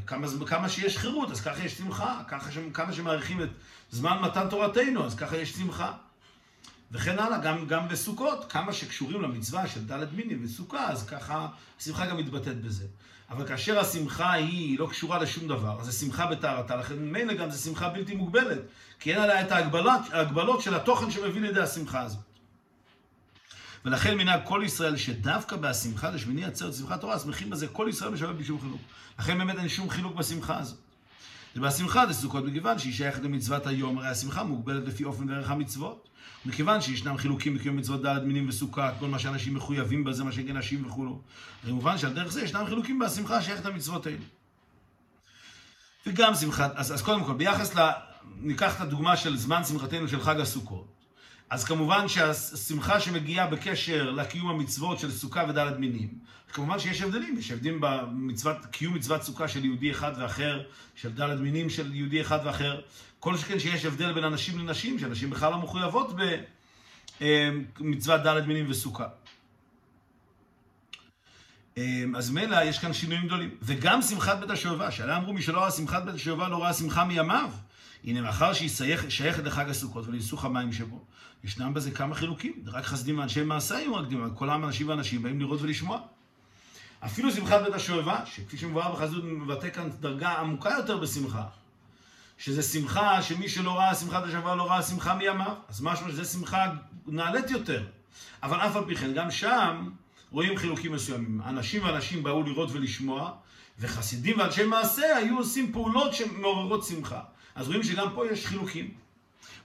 כמה, 0.06 0.26
כמה 0.46 0.68
שיש 0.68 0.98
חירות, 0.98 1.30
אז 1.30 1.40
ככה 1.40 1.64
יש 1.64 1.74
שמחה, 1.74 2.22
ככה 2.28 2.52
ש, 2.52 2.58
כמה 2.74 2.92
שמעריכים 2.92 3.42
את 3.42 3.48
זמן 3.90 4.18
מתן 4.22 4.48
תורתנו, 4.50 5.06
אז 5.06 5.14
ככה 5.14 5.36
יש 5.36 5.52
שמחה. 5.52 5.92
וכן 6.92 7.18
הלאה, 7.18 7.38
גם, 7.38 7.66
גם 7.66 7.88
בסוכות, 7.88 8.52
כמה 8.52 8.72
שקשורים 8.72 9.22
למצווה 9.22 9.68
של 9.68 9.86
ד' 9.86 10.14
מינים 10.14 10.44
וסוכה, 10.44 10.88
אז 10.88 11.06
ככה 11.06 11.48
השמחה 11.80 12.06
גם 12.06 12.16
מתבטאת 12.16 12.62
בזה. 12.62 12.86
אבל 13.30 13.46
כאשר 13.46 13.78
השמחה 13.80 14.32
היא 14.32 14.78
לא 14.78 14.86
קשורה 14.86 15.18
לשום 15.18 15.48
דבר, 15.48 15.80
אז 15.80 15.86
זה 15.86 15.92
שמחה 15.92 16.26
בטהרתה, 16.26 16.76
לכן 16.76 16.94
ממילא 16.94 17.34
גם 17.34 17.50
זה 17.50 17.58
שמחה 17.58 17.88
בלתי 17.88 18.14
מוגבלת, 18.14 18.58
כי 19.02 19.12
אין 19.12 19.22
עליה 19.22 19.40
את 19.40 19.52
ההגבלות, 19.52 20.00
ההגבלות 20.12 20.62
של 20.62 20.74
התוכן 20.74 21.10
שמביא 21.10 21.40
לידי 21.40 21.60
השמחה 21.60 22.00
הזאת. 22.00 22.20
ולכן 23.84 24.18
מנהג 24.18 24.40
כל 24.44 24.62
ישראל 24.64 24.96
שדווקא 24.96 25.56
בהשמחה 25.56 26.10
לשמיני 26.10 26.44
עצרת 26.44 26.74
שמחת 26.74 27.00
תורה, 27.00 27.18
שמחים 27.18 27.50
בזה 27.50 27.68
כל 27.68 27.86
ישראל 27.90 28.10
משווה 28.10 28.32
בלי 28.32 28.44
שום 28.44 28.60
חילוק. 28.60 28.80
לכן 29.18 29.38
באמת 29.38 29.58
אין 29.58 29.68
שום 29.68 29.90
חילוק 29.90 30.14
בשמחה 30.14 30.58
הזאת. 30.58 30.78
ובשמחה 31.56 32.06
זה 32.06 32.12
סוכות 32.12 32.44
מכיוון 32.44 32.78
שהיא 32.78 32.92
שייכת 32.92 33.22
למצוות 33.22 33.66
היום, 33.66 33.98
הרי 33.98 34.08
השמחה 34.08 34.42
מוגבלת 34.44 34.88
לפי 34.88 35.04
אופן 35.04 35.30
וערך 35.30 35.50
המצוות. 35.50 36.08
מכיוון 36.46 36.80
שישנם 36.80 37.16
חילוקים 37.16 37.54
בקיום 37.54 37.76
מצוות 37.76 38.02
ד' 38.02 38.18
מינים 38.24 38.48
וסוכה, 38.48 38.90
כל 38.98 39.08
מה 39.08 39.18
שאנשים 39.18 39.54
מחויבים 39.54 40.04
בזה, 40.04 40.24
מה 40.24 40.32
שכן 40.32 40.56
נשים 40.56 40.86
וכולו. 40.86 41.20
במובן 41.66 41.98
שעל 41.98 42.12
דרך 42.12 42.32
זה 42.32 42.42
ישנם 42.42 42.66
חילוקים 42.66 42.98
בשמחה 42.98 43.42
שייכת 43.42 43.64
למצוות 43.64 44.06
האלה. 44.06 44.24
וגם 46.06 46.34
שמחת, 46.34 46.72
אז, 46.76 46.94
אז 46.94 47.02
קודם 47.02 47.24
כל, 47.24 47.34
ביחס 47.34 47.74
ל... 47.74 47.90
ניקח 48.40 48.76
את 48.76 48.80
הדוגמה 48.80 49.16
של 49.16 49.36
זמן 49.36 49.64
שמחתנו 49.64 50.08
של 50.08 50.20
חג 50.20 50.40
הסוכות. 50.40 50.86
אז 51.50 51.64
כמובן 51.64 52.08
שהשמחה 52.08 53.00
שמגיעה 53.00 53.46
בקשר 53.46 54.10
לקיום 54.10 54.48
המצוות 54.48 54.98
של 54.98 55.10
סוכה 55.10 55.44
ודלת 55.48 55.78
מינים, 55.78 56.08
כמובן 56.52 56.78
שיש 56.78 57.02
הבדלים, 57.02 57.38
יש 57.38 57.50
הבדלים 57.50 57.80
בקיום 58.44 58.94
מצוות 58.94 59.22
סוכה 59.22 59.48
של 59.48 59.64
יהודי 59.64 59.90
אחד 59.90 60.12
ואחר, 60.18 60.62
של 60.94 61.12
דלת 61.12 61.40
מינים 61.40 61.70
של 61.70 61.94
יהודי 61.94 62.20
אחד 62.20 62.38
ואחר, 62.44 62.80
כל 63.20 63.36
שכן 63.36 63.58
שיש 63.58 63.84
הבדל 63.84 64.12
בין 64.12 64.24
אנשים 64.24 64.58
לנשים, 64.58 64.98
שאנשים 64.98 65.30
בכלל 65.30 65.50
לא 65.50 65.58
מחויבות 65.58 66.16
במצוות 67.80 68.22
דלת 68.22 68.46
מינים 68.46 68.70
וסוכה. 68.70 69.06
אז 72.16 72.30
מילא 72.30 72.64
יש 72.64 72.78
כאן 72.78 72.92
שינויים 72.92 73.26
גדולים. 73.26 73.56
וגם 73.62 74.02
שמחת 74.02 74.38
בית 74.38 74.50
השואבה, 74.50 74.90
שעליה 74.90 75.16
אמרו 75.16 75.32
מי 75.32 75.42
שלא 75.42 75.60
ראה 75.60 75.70
שמחת 75.70 76.02
בית 76.02 76.14
השואבה 76.14 76.48
לא 76.48 76.62
ראה 76.62 76.74
שמחה 76.74 77.04
מימיו. 77.04 77.50
הנה, 78.04 78.20
מאחר 78.20 78.52
שהיא 78.52 78.70
שייכת 79.08 79.44
לחג 79.44 79.68
הסוכות 79.68 80.06
ולניסוך 80.06 80.44
המים 80.44 80.72
שבו, 80.72 81.04
ישנם 81.44 81.74
בזה 81.74 81.90
כמה 81.90 82.14
חילוקים. 82.14 82.52
רק 82.66 82.84
חסדים 82.84 83.18
ואנשי 83.18 83.42
מעשה 83.42 83.76
היו 83.76 83.96
מקדימים, 83.96 84.34
כל 84.34 84.50
העם 84.50 84.64
אנשים 84.64 84.88
ואנשים 84.88 85.22
באים 85.22 85.40
לראות 85.40 85.62
ולשמוע. 85.62 86.00
אפילו 87.04 87.32
שמחת 87.32 87.62
בית 87.62 87.74
השואבה, 87.74 88.26
שכפי 88.26 88.58
שמבואר 88.58 88.94
בחסידות 88.94 89.24
מבטא 89.24 89.70
כאן 89.70 89.90
דרגה 90.00 90.32
עמוקה 90.32 90.70
יותר 90.70 90.96
בשמחה. 90.96 91.44
שזה 92.38 92.62
שמחה 92.62 93.22
שמי 93.22 93.48
שלא 93.48 93.78
ראה 93.78 93.94
שמחת 93.94 94.22
השווה 94.22 94.54
לא 94.54 94.70
ראה 94.70 94.82
שמחה 94.82 95.14
מימיו, 95.14 95.54
אז 95.68 95.80
משמע 95.80 96.08
שזה 96.08 96.24
שמחה 96.24 96.72
נעלית 97.06 97.50
יותר. 97.50 97.84
אבל 98.42 98.56
אף 98.56 98.76
על 98.76 98.84
פי 98.84 98.96
כן, 98.96 99.14
גם 99.14 99.30
שם 99.30 99.90
רואים 100.30 100.56
חילוקים 100.56 100.92
מסוימים. 100.92 101.40
אנשים 101.46 101.84
ואנשים 101.84 102.22
באו 102.22 102.42
לראות 102.42 102.70
ולשמוע, 102.72 103.32
וחסידים 103.78 104.38
ואנשי 104.38 104.64
מעשה 104.64 105.16
היו 105.16 105.38
עושים 105.38 105.72
פעולות 105.72 106.14
שמעוררות 106.14 106.84
שמחה. 106.84 107.20
אז 107.54 107.66
רואים 107.66 107.82
שגם 107.82 108.08
פה 108.14 108.26
יש 108.26 108.46
חילוקים. 108.46 108.94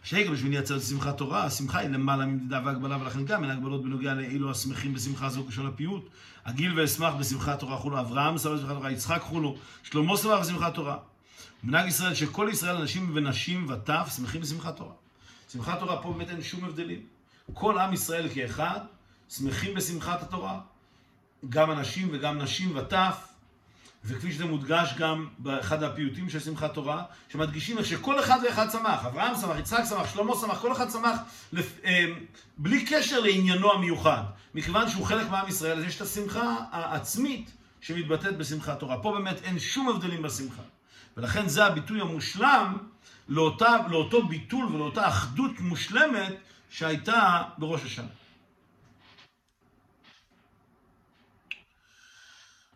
שהגל 0.04 0.32
בשמיני 0.32 0.58
עצרת 0.58 0.82
שמחת 0.82 1.18
תורה, 1.18 1.44
השמחה 1.44 1.80
היא 1.80 1.90
למעלה 1.90 2.26
ממדידה 2.26 2.62
והגבלה, 2.66 2.98
ולכן 3.02 3.26
גם 3.26 3.44
אין 3.44 3.52
הגבלות 3.52 3.84
בנוגע 3.84 4.14
לאילו 4.14 4.52
השמחים 4.52 4.94
בשמחה 4.94 5.30
זו 5.30 5.46
כשון 5.48 5.68
הפיוט. 5.68 6.10
הגיל 6.46 6.80
ואשמח 6.80 7.14
בשמחת 7.14 7.60
תורה 7.60 7.78
חולו, 7.78 8.00
אברהם 8.00 8.38
שמח 8.38 8.52
בשמחת 8.52 8.74
תורה, 8.74 8.92
יצחק 8.92 9.22
חולו, 9.22 9.58
שלמה 9.84 10.18
שמח 10.18 10.40
בשמחת 10.40 10.74
תורה. 10.74 10.98
מנהג 11.64 11.88
ישראל 11.88 12.14
שכל 12.14 12.50
ישראל, 12.52 12.76
אנשים 12.76 13.12
ונשים 13.16 13.66
וטף, 13.70 14.14
שמחים 14.16 14.42
בשמחת 14.42 14.78
תורה. 14.78 14.94
שמחת 15.52 15.80
תורה 15.80 16.02
פה 16.02 16.14
באמת 16.14 16.30
אין 16.30 16.44
שום 16.44 16.64
הבדלים. 16.66 17.00
כל 17.54 17.80
עם 17.80 17.94
ישראל 17.94 18.30
כאחד, 18.34 18.80
שמחים 19.30 19.74
בשמחת 19.74 20.24
התורה. 20.24 20.60
גם 21.50 21.72
אנשים 21.72 22.10
וגם 22.12 22.38
נשים 22.38 22.78
וטף. 22.78 23.28
וכפי 24.08 24.32
שזה 24.32 24.46
מודגש 24.46 24.94
גם 24.98 25.28
באחד 25.38 25.84
הפיוטים 25.84 26.30
של 26.30 26.40
שמחת 26.40 26.74
תורה, 26.74 27.04
שמדגישים 27.30 27.78
איך 27.78 27.86
שכל 27.86 28.20
אחד 28.20 28.40
ואחד 28.44 28.70
צמח. 28.70 29.06
אברהם 29.06 29.36
צמח, 29.36 29.58
יצחק 29.60 29.84
צמח, 29.84 30.14
שלמה 30.14 30.34
צמח, 30.42 30.62
כל 30.62 30.72
אחד 30.72 30.88
צמח 30.88 31.20
לפ... 31.54 31.80
אה, 31.86 32.06
בלי 32.58 32.86
קשר 32.86 33.20
לעניינו 33.20 33.72
המיוחד. 33.72 34.24
מכיוון 34.56 34.90
שהוא 34.90 35.06
חלק 35.06 35.30
מעם 35.30 35.48
ישראל, 35.48 35.78
אז 35.78 35.84
יש 35.84 35.96
את 35.96 36.02
השמחה 36.02 36.56
העצמית 36.72 37.52
שמתבטאת 37.82 38.38
בשמחת 38.38 38.80
תורה. 38.80 39.02
פה 39.02 39.12
באמת 39.12 39.42
אין 39.44 39.60
שום 39.60 39.90
הבדלים 39.90 40.22
בשמחה. 40.22 40.62
ולכן 41.18 41.48
זה 41.48 41.66
הביטוי 41.66 42.02
המושלם 42.02 42.78
לאותה, 43.30 43.76
לאותו 43.90 44.28
ביטול 44.28 44.66
ולאותה 44.66 45.08
אחדות 45.08 45.60
מושלמת 45.60 46.34
שהייתה 46.70 47.42
בראש 47.58 47.86
השנה. 47.86 48.08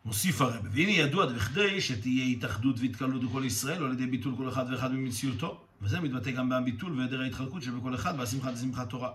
מוסיף 0.05 0.41
הרב, 0.41 0.67
והנה 0.71 0.91
ידוע 0.91 1.25
בכדי 1.25 1.81
שתהיה 1.81 2.25
התאחדות 2.25 2.79
והתקלות 2.79 3.23
בכל 3.23 3.43
ישראל, 3.45 3.81
או 3.81 3.85
על 3.87 3.93
ידי 3.93 4.07
ביטול 4.07 4.33
כל 4.37 4.49
אחד 4.49 4.65
ואחד 4.71 4.93
ממציאותו. 4.93 5.61
וזה 5.81 5.99
מתבטא 5.99 6.31
גם 6.31 6.49
בביטול 6.49 6.97
והיעדר 6.97 7.21
ההתחלקות 7.21 7.61
שבכל 7.61 7.95
אחד 7.95 8.13
והשמחת 8.17 8.53
ושמחת 8.53 8.89
תורה. 8.89 9.11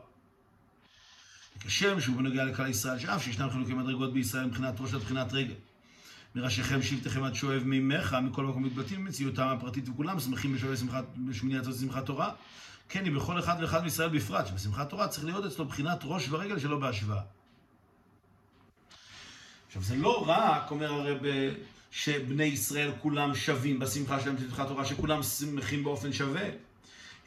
כשם 1.61 2.01
שהוא 2.01 2.16
בנוגע 2.16 2.44
לכלל 2.44 2.70
ישראל, 2.70 2.99
שאף 2.99 3.25
שישנם 3.25 3.51
חילוקי 3.51 3.75
מדרגות 3.75 4.12
בישראל 4.12 4.44
מבחינת 4.44 4.81
ראש 4.81 4.94
עד 4.94 5.01
מבחינת 5.01 5.33
רגל. 5.33 5.55
מראשיכם 6.35 6.83
שבטיכם 6.83 7.22
עד 7.25 7.35
שואב 7.35 7.62
מימיך, 7.64 8.12
מכל 8.12 8.44
מקום 8.46 8.62
מתבטאים 8.62 9.05
במציאותם 9.05 9.46
הפרטית 9.46 9.88
וכולם 9.88 10.20
שמחים 10.20 10.55
בשואב 10.55 10.77
שמחת, 10.77 11.05
בשמיני 11.29 11.59
עצות 11.59 11.75
שמחת 11.81 12.07
תורה. 12.07 12.33
כן, 12.88 13.05
היא 13.05 13.12
בכל 13.12 13.38
אחד 13.38 13.57
ואחד 13.61 13.85
מישראל 13.85 14.09
בפרט, 14.09 14.46
שבשמחת 14.46 14.90
תורה 14.90 15.09
צריך 15.09 15.25
להיות 15.25 15.44
אצלו 15.44 15.64
בחינת 15.64 16.01
ראש 16.05 16.29
ורגל 16.29 16.59
שלו 16.59 16.81
בהשוואה. 16.81 17.20
עכשיו, 19.77 19.97
זה 19.97 20.03
לא 20.03 20.25
רק, 20.29 20.71
אומר 20.71 20.93
הרב, 20.93 21.19
שבני 21.91 22.45
ישראל 22.45 22.91
כולם 23.03 23.35
שווים 23.35 23.79
בשמחה 23.79 24.21
שלהם 24.21 24.37
בשמחת 24.37 24.69
תורה, 24.69 24.85
שכולם 24.85 25.23
שמחים 25.23 25.85
באופן 25.85 26.12
שווה, 26.12 26.49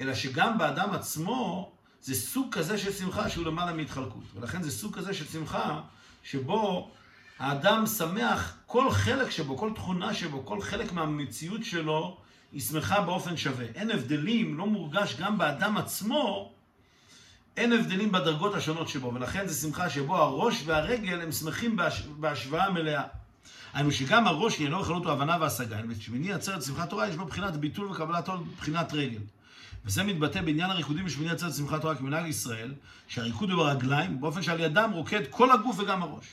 אלא 0.01 0.15
שגם 0.15 0.57
באדם 0.57 0.91
עצמו 0.91 1.71
זה 2.01 2.15
סוג 2.15 2.47
כזה 2.51 2.77
של 2.77 2.93
שמחה 2.93 3.29
שהוא 3.29 3.45
למעלה 3.45 3.73
מהתחלקות. 3.73 4.23
ולכן 4.35 4.63
זה 4.63 4.71
סוג 4.71 4.95
כזה 4.95 5.13
של 5.13 5.25
שמחה 5.25 5.81
שבו 6.23 6.91
האדם 7.39 7.85
שמח, 7.85 8.57
כל 8.65 8.91
חלק 8.91 9.29
שבו, 9.29 9.57
כל 9.57 9.71
תכונה 9.75 10.13
שבו, 10.13 10.45
כל 10.45 10.61
חלק 10.61 10.91
מהמציאות 10.91 11.63
שלו, 11.63 12.17
היא 12.51 12.61
שמחה 12.61 13.01
באופן 13.01 13.37
שווה. 13.37 13.65
אין 13.75 13.91
הבדלים, 13.91 14.57
לא 14.57 14.65
מורגש 14.65 15.15
גם 15.19 15.37
באדם 15.37 15.77
עצמו, 15.77 16.51
אין 17.59 17.73
הבדלים 17.73 18.11
בדרגות 18.11 18.53
השונות 18.55 18.87
שבו, 18.89 19.13
ולכן 19.13 19.47
זה 19.47 19.61
שמחה 19.61 19.89
שבו 19.89 20.17
הראש 20.17 20.63
והרגל 20.65 21.21
הם 21.21 21.31
שמחים 21.31 21.75
בהש... 21.75 22.01
בהשוואה 22.01 22.71
מלאה. 22.71 23.03
היינו 23.73 23.91
שגם 23.91 24.27
הראש 24.27 24.55
עניינו 24.55 24.79
בכללות 24.79 25.05
הוא 25.05 25.11
הבנה 25.11 25.37
והשגה. 25.41 25.81
בשמיני 25.81 26.33
עצרת 26.33 26.63
שמחת 26.63 26.89
תורה 26.89 27.07
יש 27.07 27.15
בו 27.15 27.25
בחינת 27.25 27.55
ביטול 27.57 27.91
וקבלת 27.91 28.27
עול 28.27 28.39
בחינת 28.57 28.93
רגל. 28.93 29.19
וזה 29.85 30.03
מתבטא 30.03 30.41
בעניין 30.41 30.69
הריקודים 30.69 31.05
בשמיני 31.05 31.31
עצרת 31.31 31.53
שמחת 31.53 31.81
תורה 31.81 31.95
כמנהג 31.95 32.27
ישראל, 32.27 32.73
שהריקוד 33.07 33.49
הוא 33.49 33.63
ברגליים, 33.63 34.21
באופן 34.21 34.41
שעל 34.41 34.59
ידם 34.59 34.91
רוקד 34.93 35.21
כל 35.29 35.51
הגוף 35.51 35.79
וגם 35.79 36.03
הראש. 36.03 36.25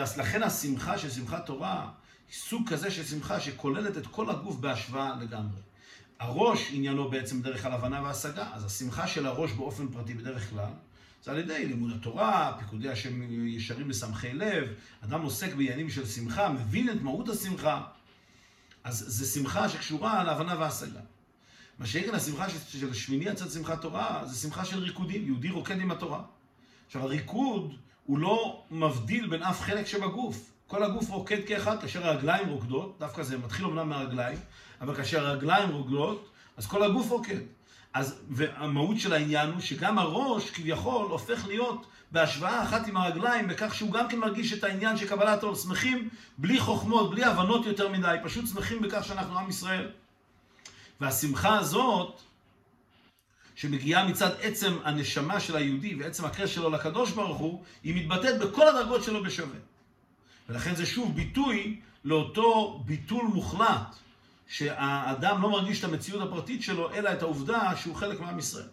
אז 0.00 0.18
לכן 0.18 0.42
השמחה 0.42 0.98
של 0.98 1.10
שמחת 1.10 1.46
תורה 1.46 1.80
היא 2.28 2.36
סוג 2.36 2.68
כזה 2.68 2.90
של 2.90 3.04
שמחה 3.04 3.40
שכוללת 3.40 3.96
את 3.96 4.06
כל 4.06 4.30
הגוף 4.30 4.56
בהשוואה 4.56 5.16
לגמרי. 5.20 5.60
הראש 6.20 6.70
עניינו 6.72 7.10
בעצם 7.10 7.42
דרך 7.42 7.62
כלל 7.62 7.72
הבנה 7.72 8.02
והשגה, 8.02 8.50
אז 8.52 8.64
השמחה 8.64 9.06
של 9.06 9.26
הראש 9.26 9.52
באופן 9.52 9.88
פרטי 9.88 10.14
בדרך 10.14 10.50
כלל, 10.50 10.72
זה 11.22 11.30
על 11.30 11.38
ידי 11.38 11.66
לימוד 11.66 11.90
התורה, 12.00 12.56
פיקודי 12.58 12.88
השם 12.88 13.46
ישרים 13.46 13.88
בסמכי 13.88 14.32
לב, 14.32 14.68
אדם 15.04 15.22
עוסק 15.22 15.54
בעניינים 15.54 15.90
של 15.90 16.06
שמחה, 16.06 16.48
מבין 16.48 16.90
את 16.90 17.02
מהות 17.02 17.28
השמחה, 17.28 17.82
אז 18.84 19.04
זה 19.08 19.26
שמחה 19.26 19.68
שקשורה 19.68 20.24
להבנה 20.24 20.54
והשגה. 20.58 21.00
מה 21.78 21.86
שכן 21.86 22.14
השמחה 22.14 22.46
של 22.50 22.94
שמיני 22.94 23.24
יצאת 23.24 23.50
שמחת 23.50 23.82
תורה, 23.82 24.22
זה 24.26 24.36
שמחה 24.36 24.64
של 24.64 24.78
ריקודים, 24.78 25.26
יהודי 25.26 25.50
רוקד 25.50 25.80
עם 25.80 25.90
התורה. 25.90 26.22
עכשיו 26.86 27.02
הריקוד 27.02 27.74
הוא 28.06 28.18
לא 28.18 28.64
מבדיל 28.70 29.26
בין 29.26 29.42
אף 29.42 29.60
חלק 29.60 29.86
שבגוף. 29.86 30.50
כל 30.66 30.82
הגוף 30.82 31.10
רוקד 31.10 31.38
כאחד, 31.46 31.80
כאשר 31.80 32.06
הרגליים 32.06 32.48
רוקדות, 32.48 32.96
דווקא 32.98 33.22
זה 33.22 33.38
מתחיל 33.38 33.66
אמנם 33.66 33.88
מהרגליים, 33.88 34.38
אבל 34.80 34.94
כאשר 34.94 35.26
הרגליים 35.26 35.70
רוקדות, 35.70 36.30
אז 36.56 36.66
כל 36.66 36.82
הגוף 36.82 37.10
רוקד. 37.10 37.38
אז, 37.94 38.20
והמהות 38.30 39.00
של 39.00 39.12
העניין 39.12 39.50
הוא 39.50 39.60
שגם 39.60 39.98
הראש 39.98 40.50
כביכול 40.50 41.06
הופך 41.10 41.46
להיות 41.46 41.86
בהשוואה 42.12 42.62
אחת 42.62 42.88
עם 42.88 42.96
הרגליים, 42.96 43.48
בכך 43.48 43.74
שהוא 43.74 43.92
גם 43.92 44.08
כן 44.08 44.18
מרגיש 44.18 44.52
את 44.52 44.64
העניין 44.64 44.96
של 44.96 45.08
קבלת 45.08 45.42
עול. 45.42 45.54
שמחים 45.54 46.08
בלי 46.38 46.60
חוכמות, 46.60 47.10
בלי 47.10 47.24
הבנות 47.24 47.66
יותר 47.66 47.88
מדי, 47.88 48.16
פשוט 48.24 48.46
שמחים 48.48 48.82
בכך 48.82 49.04
שאנחנו 49.04 49.38
עם 49.38 49.48
ישראל. 49.48 49.90
והשמחה 51.00 51.58
הזאת, 51.58 52.20
שמגיעה 53.54 54.08
מצד 54.08 54.30
עצם 54.40 54.72
הנשמה 54.84 55.40
של 55.40 55.56
היהודי 55.56 55.94
ועצם 55.94 56.24
הקשר 56.24 56.46
שלו 56.46 56.70
לקדוש 56.70 57.10
ברוך 57.10 57.38
הוא, 57.38 57.64
היא 57.82 57.94
מתבטאת 57.94 58.38
בכל 58.38 58.68
הדרגות 58.68 59.04
שלו 59.04 59.22
בשווה. 59.22 59.58
ולכן 60.48 60.74
זה 60.74 60.86
שוב 60.86 61.16
ביטוי 61.16 61.80
לאותו 62.04 62.82
ביטול 62.86 63.24
מוחלט, 63.24 63.96
שהאדם 64.48 65.42
לא 65.42 65.50
מרגיש 65.50 65.78
את 65.78 65.84
המציאות 65.84 66.28
הפרטית 66.28 66.62
שלו, 66.62 66.94
אלא 66.94 67.12
את 67.12 67.22
העובדה 67.22 67.76
שהוא 67.76 67.96
חלק 67.96 68.20
מעם 68.20 68.38
ישראל. 68.38 68.68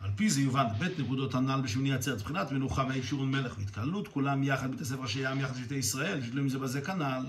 על 0.00 0.10
פי 0.16 0.30
זה 0.30 0.40
יובן 0.40 0.66
בית 0.78 0.98
נקודות 0.98 1.34
הנ"ל 1.34 1.60
בשמיני 1.60 1.94
עצרת, 1.94 2.20
מבחינת 2.20 2.52
מנוחה 2.52 2.84
והאישורון 2.88 3.30
מלך 3.30 3.58
והתקללות, 3.58 4.08
כולם 4.08 4.42
יחד, 4.42 4.70
בית 4.70 4.80
הספר 4.80 5.06
שיעם 5.06 5.40
יחד 5.40 5.56
שבטי 5.56 5.74
ישראל, 5.74 6.22
שתלויים 6.24 6.48
זה 6.48 6.58
בזה 6.58 6.80
כנ"ל, 6.80 7.26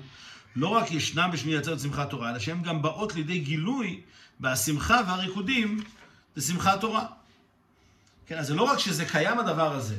לא 0.56 0.68
רק 0.68 0.92
ישנם 0.92 1.30
בשמיני 1.34 1.58
עצרת 1.58 1.80
שמחת 1.80 2.10
תורה, 2.10 2.30
אלא 2.30 2.40
שהן 2.40 2.62
גם 2.64 2.82
באות 2.82 3.16
לידי 3.16 3.40
גילוי 3.40 4.02
בשמחה 4.40 5.02
והריקודים 5.08 5.84
בשמחת 6.38 6.82
תורה. 6.82 7.06
כן, 8.26 8.38
אז 8.38 8.48
זה 8.48 8.56
לא 8.56 8.64
רק 8.64 8.80
שזה 8.80 9.06
קיים 9.06 9.40
הדבר 9.40 9.76
הזה, 9.76 9.96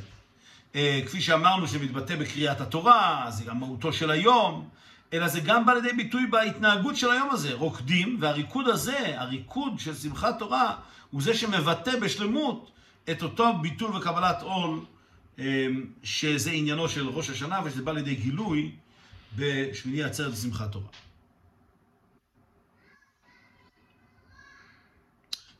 אה, 0.75 1.01
כפי 1.05 1.21
שאמרנו, 1.21 1.67
שמתבטא 1.67 2.15
בקריאת 2.15 2.61
התורה, 2.61 3.25
זה 3.29 3.43
גם 3.43 3.59
מהותו 3.59 3.93
של 3.93 4.11
היום, 4.11 4.69
אלא 5.13 5.27
זה 5.27 5.39
גם 5.39 5.65
בא 5.65 5.73
לידי 5.73 5.93
ביטוי 5.93 6.27
בהתנהגות 6.27 6.95
של 6.95 7.11
היום 7.11 7.29
הזה. 7.31 7.53
רוקדים, 7.53 8.17
והריקוד 8.19 8.67
הזה, 8.67 9.21
הריקוד 9.21 9.79
של 9.79 9.95
שמחת 9.95 10.39
תורה, 10.39 10.75
הוא 11.11 11.21
זה 11.21 11.33
שמבטא 11.33 11.99
בשלמות 11.99 12.71
את 13.11 13.23
אותו 13.23 13.53
ביטול 13.61 13.95
וקבלת 13.95 14.41
עול, 14.41 14.85
אה, 15.39 15.67
שזה 16.03 16.51
עניינו 16.51 16.89
של 16.89 17.07
ראש 17.07 17.29
השנה, 17.29 17.61
ושזה 17.63 17.83
בא 17.83 17.91
לידי 17.91 18.15
גילוי 18.15 18.71
בשמיני 19.35 20.03
עצרת 20.03 20.33
ושמחת 20.33 20.71
תורה. 20.71 20.87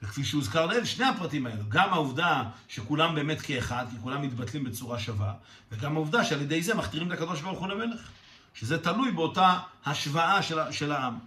וכפי 0.04 0.24
שהוזכר 0.24 0.66
לעיל, 0.66 0.86
שני 0.86 1.06
הפרטים 1.06 1.48
האלו, 1.48 1.64
גם 1.70 1.94
העובדה 1.94 2.44
שכולם 2.68 3.16
באמת 3.16 3.42
כאחד, 3.42 3.86
כי 3.92 3.96
כולם 4.02 4.22
מתבטלים 4.22 4.64
בצורה 4.64 5.00
שווה, 5.00 5.34
וגם 5.72 5.96
העובדה 5.96 6.24
שעל 6.24 6.42
ידי 6.42 6.64
זה 6.64 6.76
מכתירים 6.76 7.08
את 7.08 7.14
הקדוש 7.14 7.42
ברוך 7.42 7.60
הוא 7.60 7.68
למלך, 7.68 8.10
שזה 8.54 8.78
תלוי 8.78 9.12
באותה 9.12 9.60
השוואה 9.86 10.42
של, 10.44 10.72
של 10.72 10.92
העם. 10.92 11.18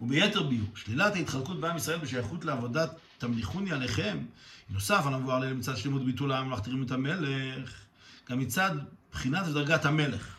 וביתר 0.00 0.42
ביור, 0.42 0.66
שלילת 0.74 1.14
ההתחלקות 1.14 1.60
בעם 1.60 1.76
ישראל 1.76 1.98
בשייכות 1.98 2.44
לעבודת 2.44 2.90
תמליכוני 3.18 3.72
עליכם, 3.72 4.18
נוסף 4.70 5.02
על 5.06 5.14
המבואר 5.14 5.38
לילה 5.38 5.54
מצד 5.54 5.76
שלמות 5.76 6.04
ביטול 6.04 6.32
העם 6.32 6.46
ומכתירים 6.46 6.82
את 6.82 6.90
המלך, 6.90 7.72
גם 8.30 8.38
מצד 8.38 8.70
בחינת 9.12 9.46
ודרגת 9.48 9.84
המלך. 9.84 10.36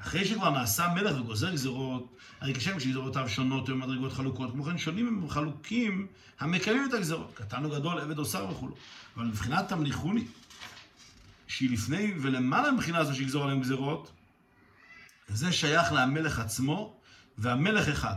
אחרי 0.00 0.24
שכבר 0.24 0.50
נעשה 0.50 0.88
מלך 0.94 1.20
וגוזר 1.20 1.52
גזירות, 1.52 2.16
הרי 2.40 2.54
כשם 2.54 2.80
שגזירותיו 2.80 3.28
שונות 3.28 3.68
הן 3.68 3.78
מדרגות 3.78 4.12
חלוקות, 4.12 4.50
כמו 4.50 4.64
כן 4.64 4.78
שונים 4.78 5.08
הם 5.08 5.28
חלוקים 5.28 6.06
המקיימים 6.40 6.88
את 6.88 6.94
הגזירות, 6.94 7.30
קטן 7.34 7.64
או 7.64 7.70
גדול, 7.70 7.98
עבד 7.98 8.18
או 8.18 8.24
שר 8.24 8.48
וכולו. 8.50 8.74
אבל 9.16 9.24
מבחינת 9.24 9.68
תמליכוני, 9.68 10.24
שהיא 11.48 11.70
לפני 11.70 12.14
ולמעלה 12.20 12.70
מבחינה 12.70 13.04
זו 13.04 13.14
שיגזור 13.14 13.44
עליהם 13.44 13.60
גזירות, 13.60 14.10
זה 15.28 15.52
שייך 15.52 15.92
למלך 15.92 16.38
עצמו, 16.38 16.96
והמלך 17.38 17.88
אחד. 17.88 18.16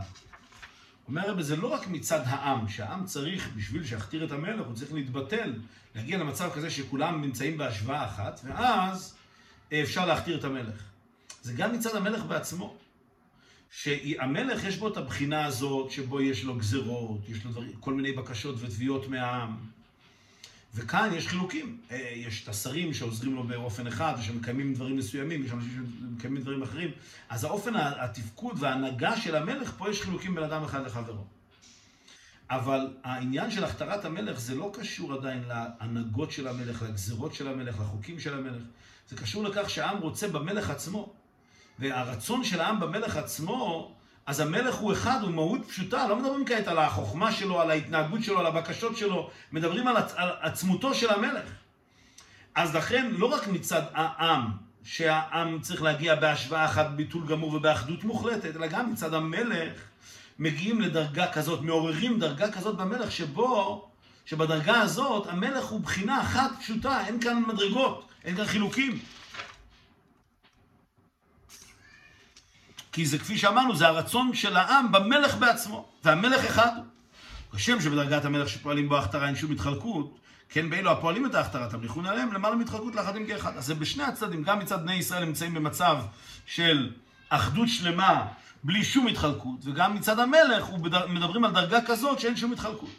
אומר 1.08 1.28
הרב, 1.28 1.40
זה 1.40 1.56
לא 1.56 1.66
רק 1.66 1.88
מצד 1.88 2.20
העם, 2.24 2.68
שהעם 2.68 3.04
צריך, 3.04 3.48
בשביל 3.56 3.86
שיכתיר 3.86 4.24
את 4.24 4.32
המלך, 4.32 4.66
הוא 4.66 4.74
צריך 4.74 4.92
להתבטל, 4.92 5.54
להגיע 5.94 6.18
למצב 6.18 6.50
כזה 6.54 6.70
שכולם 6.70 7.22
נמצאים 7.22 7.58
בהשוואה 7.58 8.06
אחת, 8.06 8.40
ואז 8.44 9.14
אפשר 9.82 10.06
להכתיר 10.06 10.38
את 10.38 10.44
המלך. 10.44 10.82
זה 11.42 11.52
גם 11.52 11.72
מצד 11.72 11.96
המלך 11.96 12.24
בעצמו. 12.24 12.76
שהמלך 13.70 14.64
יש 14.64 14.76
בו 14.76 14.88
את 14.88 14.96
הבחינה 14.96 15.44
הזאת, 15.44 15.90
שבו 15.90 16.20
יש 16.20 16.44
לו 16.44 16.54
גזרות, 16.54 17.28
יש 17.28 17.44
לו 17.44 17.50
דבר, 17.50 17.62
כל 17.80 17.94
מיני 17.94 18.12
בקשות 18.12 18.56
ותביעות 18.58 19.08
מהעם. 19.08 19.56
וכאן 20.74 21.10
יש 21.14 21.28
חילוקים. 21.28 21.80
אה, 21.90 22.12
יש 22.14 22.44
את 22.44 22.48
השרים 22.48 22.94
שעוזרים 22.94 23.34
לו 23.34 23.44
באופן 23.44 23.86
אחד, 23.86 24.14
ושמקיימים 24.18 24.74
דברים 24.74 24.96
מסוימים, 24.96 25.44
יש 25.44 25.52
אנשים 25.52 25.86
שמקיימים 26.00 26.42
דברים 26.42 26.62
אחרים. 26.62 26.90
אז 27.28 27.44
האופן 27.44 27.76
התפקוד 27.76 28.56
וההנהגה 28.58 29.16
של 29.16 29.36
המלך, 29.36 29.72
פה 29.78 29.90
יש 29.90 30.02
חילוקים 30.02 30.34
בין 30.34 30.44
אדם 30.44 30.64
אחד 30.64 30.86
לחברו. 30.86 31.24
אבל 32.50 32.94
העניין 33.04 33.50
של 33.50 33.64
הכתרת 33.64 34.04
המלך 34.04 34.40
זה 34.40 34.54
לא 34.54 34.70
קשור 34.74 35.14
עדיין 35.14 35.42
להנהגות 35.48 36.30
של 36.30 36.48
המלך, 36.48 36.82
לגזרות 36.82 37.34
של 37.34 37.48
המלך, 37.48 37.80
לחוקים 37.80 38.20
של 38.20 38.34
המלך. 38.34 38.62
זה 39.08 39.16
קשור 39.16 39.44
לכך 39.44 39.70
שהעם 39.70 39.98
רוצה 39.98 40.28
במלך 40.28 40.70
עצמו. 40.70 41.12
והרצון 41.78 42.44
של 42.44 42.60
העם 42.60 42.80
במלך 42.80 43.16
עצמו, 43.16 43.94
אז 44.26 44.40
המלך 44.40 44.74
הוא 44.74 44.92
אחד, 44.92 45.18
הוא 45.22 45.30
מהות 45.30 45.60
פשוטה, 45.68 46.08
לא 46.08 46.16
מדברים 46.16 46.44
כעת 46.46 46.68
על 46.68 46.78
החוכמה 46.78 47.32
שלו, 47.32 47.60
על 47.60 47.70
ההתנהגות 47.70 48.22
שלו, 48.22 48.38
על 48.38 48.46
הבקשות 48.46 48.96
שלו, 48.96 49.30
מדברים 49.52 49.88
על, 49.88 49.96
עצ... 49.96 50.12
על 50.16 50.30
עצמותו 50.40 50.94
של 50.94 51.10
המלך. 51.10 51.50
אז 52.54 52.76
לכן, 52.76 53.10
לא 53.10 53.26
רק 53.26 53.48
מצד 53.48 53.82
העם, 53.94 54.50
שהעם 54.84 55.60
צריך 55.60 55.82
להגיע 55.82 56.14
בהשוואה 56.14 56.64
אחת, 56.64 56.86
ביטול 56.86 57.26
גמור 57.26 57.54
ובאחדות 57.54 58.04
מוחלטת, 58.04 58.56
אלא 58.56 58.66
גם 58.66 58.92
מצד 58.92 59.14
המלך, 59.14 59.72
מגיעים 60.38 60.80
לדרגה 60.80 61.32
כזאת, 61.32 61.60
מעוררים 61.62 62.18
דרגה 62.18 62.52
כזאת 62.52 62.76
במלך, 62.76 63.12
שבו, 63.12 63.88
שבדרגה 64.24 64.80
הזאת, 64.80 65.26
המלך 65.26 65.64
הוא 65.64 65.80
בחינה 65.80 66.20
אחת 66.20 66.50
פשוטה, 66.60 67.06
אין 67.06 67.20
כאן 67.20 67.42
מדרגות, 67.46 68.08
אין 68.24 68.36
כאן 68.36 68.44
חילוקים. 68.44 68.98
כי 72.92 73.06
זה 73.06 73.18
כפי 73.18 73.38
שאמרנו, 73.38 73.76
זה 73.76 73.88
הרצון 73.88 74.34
של 74.34 74.56
העם 74.56 74.92
במלך 74.92 75.36
בעצמו, 75.36 75.88
והמלך 76.04 76.44
אחד 76.44 76.70
הוא. 76.76 76.84
כשם 77.56 77.80
שבדרגת 77.80 78.24
המלך 78.24 78.48
שפועלים 78.48 78.88
בו 78.88 78.96
ההכתרה 78.96 79.26
אין 79.26 79.36
שום 79.36 79.52
התחלקות, 79.52 80.18
כן 80.48 80.70
באלו 80.70 80.90
הפועלים 80.90 81.26
את 81.26 81.34
ההכתרה, 81.34 81.68
תמליכון 81.68 82.06
עליהם 82.06 82.32
למעלה 82.32 82.56
מהתחלקות 82.56 82.94
לאחדים 82.94 83.26
כאחד. 83.26 83.56
אז 83.56 83.66
זה 83.66 83.74
בשני 83.74 84.02
הצדדים, 84.02 84.42
גם 84.42 84.58
מצד 84.58 84.82
בני 84.82 84.94
ישראל 84.94 85.24
נמצאים 85.24 85.54
במצב 85.54 85.98
של 86.46 86.90
אחדות 87.28 87.68
שלמה 87.68 88.26
בלי 88.64 88.84
שום 88.84 89.06
התחלקות, 89.06 89.58
וגם 89.64 89.94
מצד 89.94 90.18
המלך 90.18 90.66
מדברים 91.08 91.44
על 91.44 91.52
דרגה 91.52 91.78
כזאת 91.86 92.20
שאין 92.20 92.36
שום 92.36 92.52
התחלקות. 92.52 92.90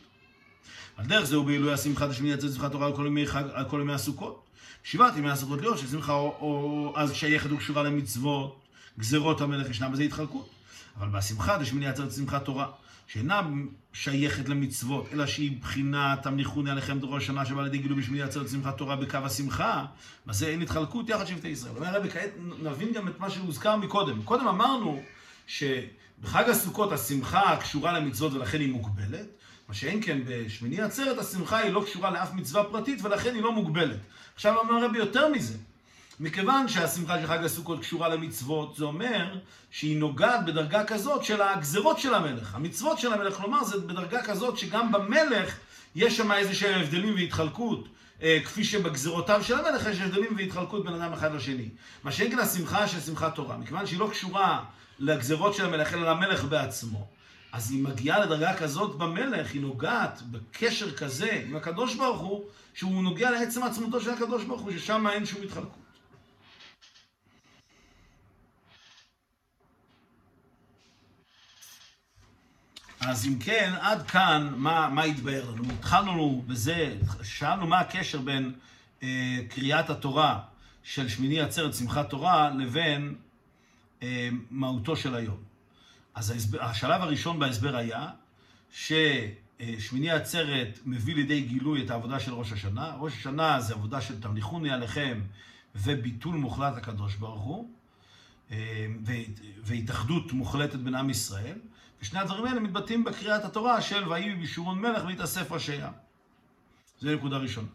על 0.98 1.06
דרך 1.06 1.24
זה 1.24 1.36
הוא 1.36 1.46
בעילוי 1.46 1.74
השמחה 1.74 2.08
דשמיני 2.08 2.34
יצא 2.34 2.48
שמחת 2.48 2.72
תורה 2.72 2.88
על 2.88 3.66
כל 3.70 3.80
ימי, 3.82 3.94
הסוכות. 3.94 4.44
שבעת 4.84 5.18
ימי 5.18 5.32
הסוכות 5.32 5.62
להיות 5.62 5.78
ששמחה 5.78 6.14
או, 6.14 6.38
או 6.40 6.94
אז 6.96 7.14
שייכת 7.14 7.52
וקשורה 7.52 7.84
למצוות, 7.84 8.63
גזרות 9.00 9.42
המלך 9.42 9.70
ישנה 9.70 9.90
בזה 9.90 10.04
התחלקות. 10.04 10.50
אבל 10.98 11.08
בשמחה 11.08 11.58
דשמיני 11.58 11.88
עצרת 11.88 12.12
שמחת 12.12 12.46
תורה, 12.46 12.68
שאינה 13.08 13.42
שייכת 13.94 14.50
למצוות, 14.50 15.08
אלא 15.14 15.26
שהיא 15.26 15.62
בחינת 15.62 16.26
המניחוני 16.26 16.72
עליכם 16.72 17.00
דור 17.00 17.18
השנה 17.18 17.46
שבא 17.46 17.64
לידי 17.64 17.78
גילוי 17.78 18.02
בשמיני 18.02 18.24
עצרת 18.24 18.50
שמחת 18.50 18.78
תורה 18.78 18.96
בקו 18.96 19.18
השמחה, 19.18 19.86
בזה 20.26 20.48
אין 20.48 20.62
התחלקות 20.62 21.10
יחד 21.10 21.26
שבטי 21.26 21.48
ישראל. 21.48 21.76
אומר 21.76 21.88
הרבי, 21.88 22.10
כעת 22.10 22.30
נבין 22.62 22.94
גם 22.94 23.08
את 23.08 23.20
מה 23.20 23.30
שהוזכר 23.30 23.76
מקודם. 23.76 24.24
קודם 24.24 24.48
אמרנו 24.48 25.04
שבחג 25.48 26.50
הסוכות 26.50 26.92
השמחה 26.92 27.58
קשורה 27.60 28.00
למצוות 28.00 28.34
ולכן 28.34 28.60
היא 28.60 28.72
מוגבלת, 28.72 29.28
מה 29.70 29.74
שאין 29.74 30.00
כן 30.04 30.20
בשמיני 30.26 30.82
עצרת 30.82 31.18
השמחה 31.18 31.58
היא 31.58 31.72
לא 31.72 31.84
קשורה 31.86 32.12
לאף 32.12 32.34
מצווה 32.34 32.64
פרטית 32.64 33.00
ולכן 33.04 33.36
היא 33.36 33.42
לא 33.44 33.52
מוגבלת. 33.52 34.00
עכשיו 34.36 34.58
אומר 34.58 34.74
הרבי 34.74 34.98
יותר 34.98 35.30
מזה. 35.30 35.58
מכיוון 36.24 36.68
שהשמחה 36.68 37.22
של 37.22 37.28
חג 37.28 37.44
הסוכות 37.44 37.80
קשורה 37.80 38.10
למצוות, 38.10 38.76
זה 38.76 38.86
אומר 38.86 39.38
שהיא 39.72 39.98
נוגעת 39.98 40.46
בדרגה 40.46 40.84
כזאת 40.84 41.24
של 41.24 41.42
הגזרות 41.42 42.00
של 42.00 42.14
המלך. 42.14 42.56
המצוות 42.56 43.00
של 43.00 43.14
המלך, 43.14 43.38
כלומר, 43.38 43.64
זה 43.64 43.78
בדרגה 43.80 44.24
כזאת 44.24 44.58
שגם 44.58 44.92
במלך 44.92 45.58
יש 45.96 46.18
שם 46.18 46.32
איזה 46.32 46.56
שהם 46.56 46.82
הבדלים 46.82 47.16
והתחלקות. 47.16 47.88
אה, 48.22 48.40
כפי 48.46 48.64
שבגזרותיו 48.64 49.44
של 49.44 49.60
המלך 49.60 49.86
יש 49.86 50.00
הבדלים 50.00 50.36
והתחלקות 50.38 50.86
בין 50.86 50.94
אדם 50.94 51.14
אחד 51.14 51.36
לשני. 51.36 51.70
מה 52.04 52.12
שאין 52.12 52.32
כאן 52.32 52.40
השמחה 52.40 52.88
של 52.88 53.00
שמחת 53.00 53.36
תורה. 53.36 53.58
מכיוון 53.58 53.86
שהיא 53.86 54.00
לא 54.00 54.10
קשורה 54.12 54.64
לגזרות 55.00 55.56
של 55.56 55.66
המלך, 55.66 55.94
אלא 55.94 56.12
למלך 56.12 56.44
בעצמו. 56.44 57.08
אז 57.52 57.72
היא 57.72 57.84
מגיעה 57.84 58.20
לדרגה 58.20 58.58
כזאת 58.58 58.98
במלך, 58.98 59.52
היא 59.52 59.62
נוגעת 59.62 60.22
בקשר 60.32 60.92
כזה 60.92 61.44
עם 61.48 61.56
הקדוש 61.56 61.96
ברוך 61.96 62.22
הוא, 62.22 62.44
שהוא 62.74 63.04
נוגע 63.04 63.32
לעצם 63.32 63.64
עצמותו 63.64 64.02
של 64.02 64.10
הקדוש 64.10 64.44
ברוך 64.44 64.62
הוא, 64.62 64.72
ששם 64.72 65.08
אין 65.08 65.26
שום 65.26 65.42
התחלקות. 65.44 65.83
אז 73.08 73.28
אם 73.28 73.40
כן, 73.40 73.74
עד 73.80 74.08
כאן, 74.08 74.54
מה, 74.58 74.90
מה 74.90 75.04
התבהר 75.04 75.52
לנו? 75.52 75.64
התחלנו 75.74 76.44
בזה, 76.48 76.98
שאלנו 77.24 77.68
מה 77.68 77.80
הקשר 77.80 78.22
בין 78.22 78.54
אה, 79.04 79.40
קריאת 79.50 79.90
התורה 79.90 80.40
של 80.84 81.10
שמיני 81.10 81.40
עצרת 81.42 81.74
שמחת 81.74 82.10
תורה 82.10 82.50
לבין 82.50 83.16
אה, 84.04 84.30
מהותו 84.52 84.96
של 84.96 85.16
היום. 85.16 85.38
אז 86.16 86.30
ההסבר, 86.30 86.64
השלב 86.64 87.02
הראשון 87.02 87.40
בהסבר 87.40 87.76
היה 87.76 88.10
ששמיני 88.72 90.12
עצרת 90.12 90.80
מביא 90.86 91.16
לידי 91.16 91.42
גילוי 91.42 91.86
את 91.86 91.90
העבודה 91.90 92.20
של 92.20 92.34
ראש 92.34 92.52
השנה. 92.52 92.96
ראש 93.00 93.14
השנה 93.14 93.60
זה 93.62 93.74
עבודה 93.74 94.02
של 94.02 94.22
תמליכוני 94.22 94.72
עליכם 94.72 95.22
וביטול 95.76 96.36
מוחלט 96.36 96.78
לקדוש 96.78 97.16
ברוך 97.16 97.44
הוא, 97.44 97.70
אה, 98.52 98.88
והתאחדות 99.64 100.32
מוחלטת 100.32 100.80
בין 100.80 100.96
עם 100.96 101.10
ישראל. 101.10 101.58
ושני 102.04 102.20
הדברים 102.20 102.46
האלה 102.46 102.60
מתבטאים 102.60 103.04
בקריאת 103.04 103.46
התורה 103.46 103.82
של 103.82 104.10
ויהי 104.10 104.36
בישורון 104.36 104.80
מלך 104.80 105.04
והתאסף 105.06 105.52
ראשי 105.52 105.82
עם. 105.82 105.92
זו 107.02 107.16
נקודה 107.16 107.38
ראשונה. 107.38 107.68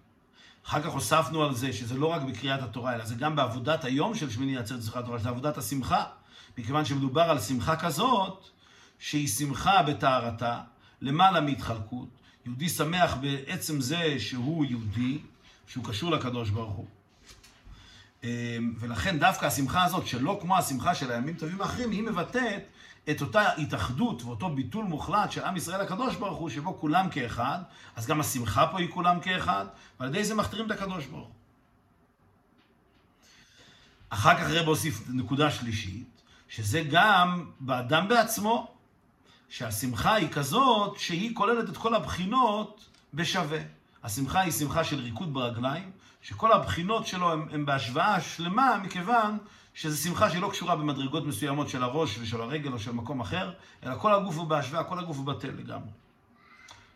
אחר 0.66 0.82
כך 0.82 0.92
הוספנו 0.92 1.42
על 1.44 1.54
זה 1.54 1.72
שזה 1.72 1.94
לא 1.94 2.06
רק 2.06 2.22
בקריאת 2.22 2.62
התורה, 2.62 2.94
אלא 2.94 3.04
זה 3.04 3.14
גם 3.14 3.36
בעבודת 3.36 3.84
היום 3.84 4.14
של 4.14 4.30
שמיני 4.30 4.56
עצרת 4.56 4.82
שמחת 4.82 5.04
תורה, 5.04 5.18
שזה 5.18 5.28
עבודת 5.28 5.58
השמחה. 5.58 6.04
מכיוון 6.58 6.84
שמדובר 6.84 7.22
על 7.22 7.40
שמחה 7.40 7.76
כזאת, 7.76 8.48
שהיא 8.98 9.28
שמחה 9.28 9.82
בטהרתה, 9.82 10.60
למעלה 11.00 11.40
מהתחלקות. 11.40 12.08
יהודי 12.46 12.68
שמח 12.68 13.14
בעצם 13.20 13.80
זה 13.80 14.14
שהוא 14.18 14.64
יהודי, 14.64 15.18
שהוא 15.66 15.84
קשור 15.84 16.10
לקדוש 16.10 16.50
ברוך 16.50 16.74
הוא. 16.74 16.86
אמ, 18.24 18.28
ולכן 18.78 19.18
דווקא 19.18 19.46
השמחה 19.46 19.84
הזאת, 19.84 20.06
שלא 20.06 20.38
כמו 20.42 20.58
השמחה 20.58 20.94
של 20.94 21.10
הימים 21.10 21.34
טובים 21.34 21.60
האחרים, 21.60 21.90
היא 21.90 22.02
מבטאת 22.02 22.62
את 23.11 23.21
אותה 23.21 23.53
התאחדות 23.53 24.23
ואותו 24.23 24.49
ביטול 24.49 24.85
מוחלט 24.85 25.33
של 25.33 25.44
עם 25.44 25.57
ישראל 25.57 25.81
הקדוש 25.81 26.16
ברוך 26.16 26.38
הוא, 26.38 26.51
שבו 26.51 26.79
כולם 26.81 27.09
כאחד, 27.11 27.59
אז 27.97 28.07
גם 28.07 28.21
השמחה 28.21 28.66
פה 28.66 28.79
היא 28.79 28.90
כולם 28.90 29.21
כאחד, 29.21 29.66
ועל 30.01 30.09
ידי 30.09 30.25
זה 30.25 30.35
מכתירים 30.35 30.66
את 30.66 30.71
הקדוש 30.71 31.07
ברוך 31.07 31.27
הוא. 31.27 31.35
אחר 34.11 34.35
כך 34.38 34.51
רב 34.51 34.66
הוסיף 34.66 35.03
נקודה 35.09 35.51
שלישית, 35.51 36.23
שזה 36.49 36.83
גם 36.90 37.51
באדם 37.61 38.09
בעצמו, 38.09 38.75
שהשמחה 39.49 40.14
היא 40.14 40.29
כזאת 40.29 40.99
שהיא 40.99 41.35
כוללת 41.35 41.68
את 41.68 41.77
כל 41.77 41.94
הבחינות 41.94 42.88
בשווה. 43.14 43.59
השמחה 44.05 44.40
היא 44.40 44.53
שמחה 44.53 44.85
של 44.85 45.01
ריקוד 45.01 45.35
ברגליים, 45.35 45.90
שכל 46.23 46.53
הבחינות 46.53 47.07
שלו 47.07 47.33
הן 47.33 47.66
בהשוואה 47.66 48.21
שלמה, 48.21 48.79
מכיוון 48.83 49.38
שזו 49.78 50.02
שמחה 50.02 50.30
שהיא 50.30 50.42
לא 50.42 50.48
קשורה 50.50 50.76
במדרגות 50.76 51.26
מסוימות 51.26 51.68
של 51.68 51.82
הראש 51.82 52.18
ושל 52.18 52.40
הרגל 52.40 52.72
או 52.72 52.78
של 52.78 52.92
מקום 52.92 53.20
אחר, 53.20 53.52
אלא 53.86 53.94
כל 53.98 54.14
הגוף 54.14 54.36
הוא 54.36 54.46
בהשוואה, 54.46 54.84
כל 54.84 54.98
הגוף 54.98 55.16
הוא 55.16 55.26
בטל 55.26 55.50
לגמרי. 55.58 55.90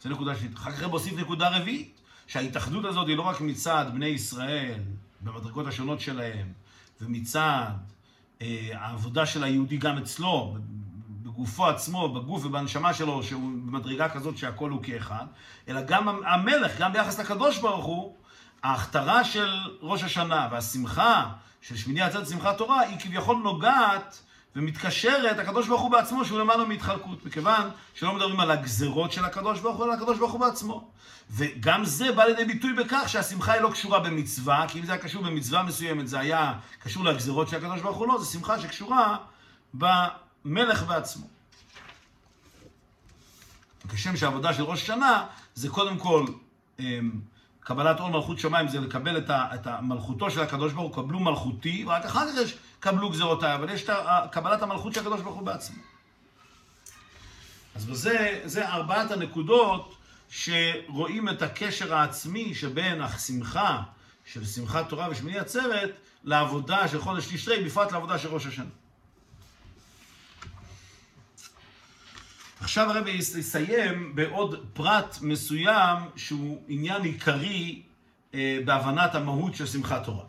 זו 0.03 0.11
נקודה 0.11 0.35
שלישית. 0.37 0.57
אחר 0.57 0.73
כך 0.73 0.83
להוסיף 0.83 1.19
נקודה 1.19 1.57
רביעית, 1.57 2.01
שההתאחדות 2.27 2.85
הזאת 2.85 3.09
היא 3.09 3.17
לא 3.17 3.23
רק 3.23 3.41
מצד 3.41 3.87
בני 3.95 4.07
ישראל, 4.07 4.81
במדרגות 5.21 5.67
השונות 5.67 6.01
שלהם, 6.01 6.53
ומצד 7.01 7.71
אה, 8.43 8.69
העבודה 8.73 9.27
של 9.27 9.45
היהודי 9.45 9.77
גם 9.77 9.99
אצלו, 9.99 10.57
בגופו 11.23 11.67
עצמו, 11.67 12.09
בגוף 12.09 12.45
ובנשמה 12.45 12.95
שלו, 12.95 13.23
שהוא 13.23 13.53
במדרגה 13.67 14.09
כזאת 14.09 14.39
שהכל 14.39 14.71
הוא 14.71 14.83
כאחד, 14.83 15.27
אלא 15.69 15.81
גם 15.83 16.09
המלך, 16.09 16.79
גם 16.79 16.93
ביחס 16.93 17.21
לקדוש 17.21 17.59
ברוך 17.59 17.85
הוא, 17.85 18.17
ההכתרה 18.63 19.25
של 19.25 19.55
ראש 19.81 20.03
השנה 20.03 20.49
והשמחה 20.53 21.33
של 21.63 21.77
שמיני 21.77 22.03
עצרת 22.03 22.29
שמחת 22.29 22.59
תורה, 22.59 22.81
היא 22.81 22.99
כביכול 22.99 23.37
נוגעת 23.37 24.23
ומתקשרת, 24.57 25.39
הקדוש 25.39 25.69
ברוך 25.69 25.81
הוא 25.83 25.91
בעצמו, 25.91 26.25
שהוא 26.25 26.39
למעלה 26.39 26.65
מהתחלקות, 26.65 27.25
מכיוון 27.25 27.71
שלא 27.95 28.15
מדברים 28.15 28.41
על 28.41 28.51
הגזרות 28.51 29.13
של 29.13 29.25
הקדוש 29.25 29.61
ברוך 29.61 29.77
הוא, 29.77 29.85
אלא 29.85 29.93
הקדוש 29.93 30.19
ברוך 30.19 30.33
הוא 30.33 30.41
בעצמו. 30.41 30.91
וגם 31.31 31.85
זה 31.85 32.13
בא 32.13 32.25
לידי 32.25 32.45
ביטוי 32.45 32.73
בכך 32.73 33.05
שהשמחה 33.07 33.53
היא 33.53 33.61
לא 33.61 33.71
קשורה 33.71 34.01
במצווה, 34.01 34.65
כי 34.69 34.79
אם 34.79 34.87
זה 34.87 34.93
היה 34.93 35.03
קשור 35.03 35.23
במצווה 35.23 35.63
מסוימת, 35.63 36.09
זה 36.09 36.19
היה 36.19 36.53
קשור 36.79 37.05
לגזרות 37.05 37.49
של 37.49 37.57
הקדוש 37.57 37.81
ברוך 37.81 37.97
הוא, 37.97 38.09
לא, 38.09 38.19
זו 38.19 38.31
שמחה 38.33 38.61
שקשורה 38.61 39.17
במלך 39.75 40.83
בעצמו. 40.83 41.27
כשם 43.89 44.17
שהעבודה 44.17 44.55
של 44.55 44.63
ראש 44.63 44.83
השנה 44.83 45.27
זה 45.55 45.69
קודם 45.69 45.99
כל 45.99 46.27
אמ, 46.79 47.11
קבלת 47.65 48.01
עול 48.01 48.13
מלכות 48.13 48.39
שמיים 48.39 48.69
זה 48.69 48.81
לקבל 48.81 49.19
את, 49.19 49.31
ה, 49.31 49.47
את 49.55 49.67
המלכותו 49.67 50.31
של 50.31 50.41
הקדוש 50.41 50.73
ברוך 50.73 50.97
הוא, 50.97 51.05
קבלו 51.05 51.21
מלכותי, 51.21 51.85
ורק 51.87 52.05
אחר 52.05 52.33
כך 52.33 52.39
יש 52.43 52.55
קבלו 52.81 53.11
גזירותיי, 53.11 53.55
אבל 53.55 53.71
יש 53.71 53.85
את 53.85 53.91
קבלת 54.31 54.63
המלכות 54.63 54.95
של 54.95 55.01
הקדוש 55.01 55.21
ברוך 55.21 55.35
הוא 55.35 55.43
בעצמו. 55.43 55.83
אז 57.75 57.85
בזה, 57.85 58.41
זה 58.45 58.69
ארבעת 58.69 59.11
הנקודות 59.11 59.97
שרואים 60.29 61.29
את 61.29 61.43
הקשר 61.43 61.95
העצמי 61.95 62.55
שבין 62.55 63.03
השמחה 63.03 63.83
של 64.25 64.45
שמחת 64.45 64.89
תורה 64.89 65.09
ושמיני 65.11 65.39
עצרת 65.39 65.91
לעבודה 66.25 66.89
של 66.89 67.01
חודש 67.01 67.27
תשרי, 67.27 67.65
בפרט 67.65 67.93
לעבודה 67.93 68.19
של 68.19 68.29
ראש 68.29 68.47
השנה. 68.47 68.82
עכשיו 72.63 72.91
הרבי 72.91 73.11
יסיים 73.11 74.15
בעוד 74.15 74.67
פרט 74.73 75.19
מסוים 75.23 75.99
שהוא 76.17 76.63
עניין 76.69 77.03
עיקרי 77.03 77.83
אה, 78.35 78.59
בהבנת 78.65 79.15
המהות 79.15 79.55
של 79.55 79.67
שמחת 79.67 80.05
תורה. 80.05 80.25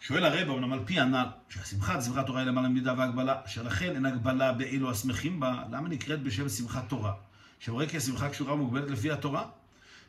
שואל 0.00 0.24
הרב, 0.24 0.50
אמנם 0.50 0.72
על 0.72 0.80
פי 0.84 1.00
הנ"ל, 1.00 1.26
שהשמחת 1.48 2.02
שמחת 2.02 2.26
תורה 2.26 2.40
היא 2.40 2.48
למעלה 2.48 2.68
ממידה 2.68 2.94
והגבלה, 2.98 3.40
שלכן 3.46 3.94
אין 3.94 4.06
הגבלה 4.06 4.52
באילו 4.52 4.90
השמחים 4.90 5.40
בה, 5.40 5.62
למה 5.70 5.88
נקראת 5.88 6.22
בשם 6.22 6.48
שמחת 6.48 6.88
תורה? 6.88 7.12
שמראה 7.58 7.88
כי 7.88 7.96
השמחה 7.96 8.28
קשורה 8.28 8.54
ומוגבלת 8.54 8.90
לפי 8.90 9.10
התורה, 9.10 9.44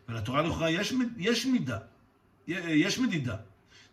ולתורה 0.09 0.41
לכאורה 0.41 0.69
יש, 0.69 0.93
יש 1.17 1.45
מידה, 1.45 1.77
יש 2.47 2.99
מדידה. 2.99 3.35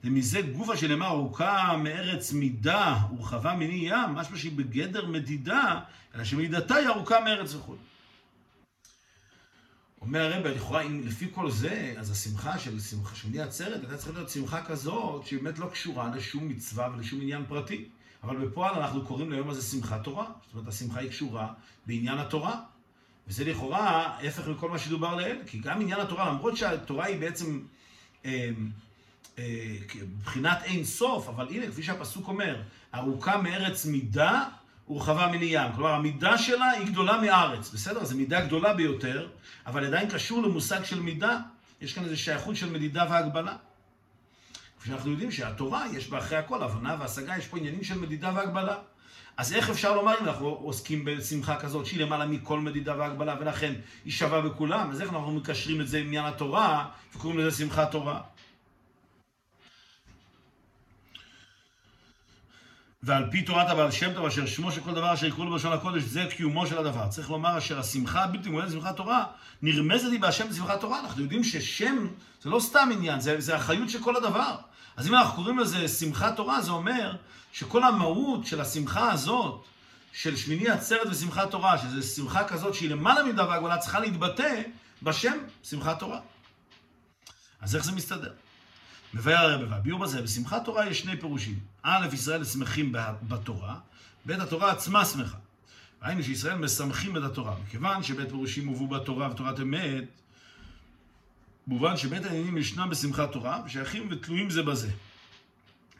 ומזה 0.05 0.43
גופה 0.43 0.77
שנאמר 0.77 1.07
ארוכה 1.07 1.77
מארץ 1.77 2.33
מידה 2.33 2.97
ורחבה 3.19 3.55
מני 3.55 3.89
ים, 3.89 4.15
משמע 4.15 4.37
שהיא 4.37 4.53
בגדר 4.57 5.07
מדידה, 5.07 5.81
אלא 6.15 6.25
שמדידתה 6.25 6.75
היא 6.75 6.89
ארוכה 6.89 7.21
מארץ 7.25 7.55
וכו'. 7.55 7.77
אומר 10.01 10.21
הרב, 10.21 10.47
לכאורה, 10.47 10.83
אם 10.83 11.01
לפי 11.05 11.29
כל 11.35 11.51
זה, 11.51 11.95
אז 11.99 12.11
השמחה 12.11 12.59
של 12.59 12.81
שמחה 12.81 13.15
שמיני 13.15 13.41
עצרת 13.41 13.81
הייתה 13.81 13.97
צריכה 13.97 14.13
להיות 14.13 14.31
שמחה 14.31 14.63
כזאת, 14.65 15.27
שהיא 15.27 15.43
באמת 15.43 15.59
לא 15.59 15.67
קשורה 15.67 16.17
לשום 16.17 16.49
מצווה 16.49 16.89
ולשום 16.95 17.21
עניין 17.21 17.45
פרטי. 17.49 17.89
אבל 18.23 18.37
בפועל 18.47 18.75
אנחנו 18.75 19.07
קוראים 19.07 19.33
ליום 19.33 19.51
הזה 19.51 19.63
שמחת 19.63 20.05
תורה. 20.05 20.25
זאת 20.25 20.55
אומרת, 20.55 20.69
השמחה 20.69 21.01
היא 21.01 21.11
קשורה 21.11 21.53
בעניין 21.87 22.19
התורה. 22.19 22.61
וזה 23.29 23.45
לכאורה 23.45 23.91
ההפך 23.91 24.49
מכל 24.49 24.71
מה 24.71 24.79
שדובר 24.79 25.15
לעיל, 25.15 25.39
כי 25.47 25.59
גם 25.59 25.81
עניין 25.81 26.01
התורה, 26.01 26.29
למרות 26.29 26.57
שהתורה 26.57 27.07
היא 27.07 27.21
בעצם 27.21 27.61
אה, 29.41 30.03
מבחינת 30.19 30.59
אין 30.65 30.85
סוף, 30.85 31.29
אבל 31.29 31.49
הנה, 31.51 31.67
כפי 31.67 31.83
שהפסוק 31.83 32.29
אומר, 32.29 32.63
ארוכה 32.95 33.37
מארץ 33.37 33.87
מידה 33.87 34.45
ורחבה 34.89 35.27
מני 35.27 35.47
ים. 35.51 35.73
כלומר, 35.75 35.91
המידה 35.93 36.39
שלה 36.39 36.71
היא 36.71 36.87
גדולה 36.87 37.21
מארץ, 37.21 37.71
בסדר? 37.71 38.05
זו 38.05 38.17
מידה 38.17 38.41
גדולה 38.41 38.75
ביותר, 38.75 39.29
אבל 39.67 39.85
עדיין 39.85 40.11
קשור 40.11 40.43
למושג 40.43 40.85
של 40.85 41.01
מידה. 41.01 41.39
יש 41.81 41.93
כאן 41.93 42.05
איזו 42.05 42.17
שייכות 42.17 42.57
של 42.57 42.71
מדידה 42.71 43.07
והגבלה. 43.11 43.57
כפי 44.79 44.89
שאנחנו 44.89 45.11
יודעים 45.11 45.31
שהתורה, 45.31 45.85
יש 45.93 46.09
בה 46.09 46.19
אחרי 46.19 46.39
הכל 46.39 46.63
הבנה 46.63 46.97
והשגה, 47.01 47.37
יש 47.39 47.47
פה 47.47 47.59
עניינים 47.59 47.85
של 47.85 47.99
מדידה 47.99 48.33
והגבלה. 48.35 48.77
אז 49.37 49.53
איך 49.53 49.71
אפשר 49.71 49.95
לומר 49.95 50.15
אם 50.21 50.25
אנחנו 50.25 50.47
עוסקים 50.49 51.05
בשמחה 51.05 51.57
כזאת, 51.57 51.87
שהיא 51.87 52.01
למעלה 52.01 52.27
מכל 52.27 52.61
מדידה 52.61 52.99
והגבלה, 52.99 53.37
ולכן 53.41 53.75
היא 54.05 54.13
שווה 54.13 54.41
בכולם, 54.41 54.91
אז 54.91 55.01
איך 55.01 55.11
אנחנו 55.11 55.33
מקשרים 55.33 55.81
את 55.81 55.89
זה 55.89 55.99
עם 55.99 56.07
עניין 56.07 56.25
התורה, 56.25 56.89
וקוראים 57.15 57.39
לזה 57.39 57.59
שמחת 57.59 57.91
תורה? 57.91 58.21
ועל 63.03 63.31
פי 63.31 63.43
תורת 63.43 63.69
הבעל 63.69 63.91
שם 63.91 64.15
טוב, 64.15 64.27
אשר 64.27 64.47
שמו 64.47 64.73
של 64.73 64.81
כל 64.81 64.95
דבר 64.95 65.15
אשר 65.15 65.27
יקראו 65.27 65.45
לו 65.45 65.51
בלשון 65.51 65.73
הקודש, 65.73 66.03
זה 66.03 66.25
קיומו 66.37 66.67
של 66.67 66.79
הדבר. 66.79 67.09
צריך 67.09 67.31
לומר 67.31 67.59
אשר 67.59 67.79
השמחה 67.79 68.25
הבלתי 68.25 68.51
מולדת 68.51 68.69
בשמחת 68.69 68.97
תורה, 68.97 69.25
נרמזת 69.63 70.13
היא 70.13 70.21
בהשם 70.21 70.49
בשמחת 70.49 70.81
תורה. 70.81 71.01
אנחנו 71.01 71.23
יודעים 71.23 71.45
ששם 71.45 72.07
זה 72.43 72.51
לא 72.51 72.61
סתם 72.61 72.89
עניין, 72.93 73.21
זה, 73.21 73.41
זה 73.41 73.57
החיות 73.57 73.91
של 73.91 74.03
כל 74.03 74.17
הדבר. 74.17 74.57
אז 74.97 75.09
אם 75.09 75.15
אנחנו 75.15 75.37
קוראים 75.37 75.59
לזה 75.59 75.89
שמחת 75.89 76.37
תורה, 76.37 76.61
זה 76.61 76.71
אומר 76.71 77.17
שכל 77.53 77.83
המהות 77.83 78.47
של 78.47 78.61
השמחה 78.61 79.13
הזאת, 79.13 79.65
של 80.13 80.37
שמיני 80.37 80.69
עצרת 80.69 81.07
ושמחת 81.11 81.51
תורה, 81.51 81.79
שזו 81.79 82.03
שמחה 82.03 82.45
כזאת 82.45 82.75
שהיא 82.75 82.91
למעלה 82.91 83.23
מידה 83.23 83.49
והגבלה, 83.49 83.79
צריכה 83.79 84.01
להתבטא 84.01 84.63
בשם 85.03 85.39
שמחת 85.63 85.99
תורה. 85.99 86.21
אז 87.61 87.77
איך 87.77 87.85
זה 87.85 87.93
מסתדר? 87.93 88.33
מבאר 89.15 89.37
הרב 89.37 89.71
והביאו 89.71 89.99
בזה, 89.99 90.23
בשמחת 90.23 90.65
תורה 90.65 90.87
יש 90.87 91.01
שני 91.01 91.17
פירושים. 91.17 91.59
א', 91.83 92.07
ישראל 92.13 92.45
שמחים 92.45 92.95
בתורה, 93.23 93.79
ב', 94.27 94.31
התורה 94.31 94.71
עצמה 94.71 95.05
שמחה. 95.05 95.39
ראינו 96.03 96.23
שישראל 96.23 96.59
משמחים 96.59 97.17
את 97.17 97.23
התורה. 97.23 97.57
מכיוון 97.67 98.03
שבית 98.03 98.29
פירושים 98.29 98.67
הובאו 98.67 98.89
בתורה 98.89 99.31
ותורת 99.31 99.61
אמת, 99.61 100.05
מובן 101.67 101.97
שבית 101.97 102.25
העניינים 102.25 102.59
ישנם 102.59 102.91
בשמחת 102.91 103.33
תורה, 103.33 103.63
ושייכים 103.67 104.09
ותלויים 104.11 104.51
זה 104.51 104.63
בזה. 104.63 104.91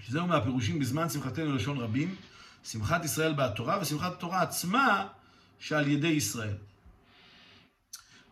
שזהו 0.07 0.27
מהפירושים 0.27 0.79
בזמן 0.79 1.09
שמחתנו 1.09 1.57
לשון 1.57 1.79
רבים, 1.79 2.15
שמחת 2.65 3.05
ישראל 3.05 3.33
בתורה 3.33 3.79
ושמחת 3.83 4.13
התורה 4.13 4.43
עצמה 4.43 5.07
שעל 5.59 5.89
ידי 5.89 6.09
ישראל. 6.09 6.57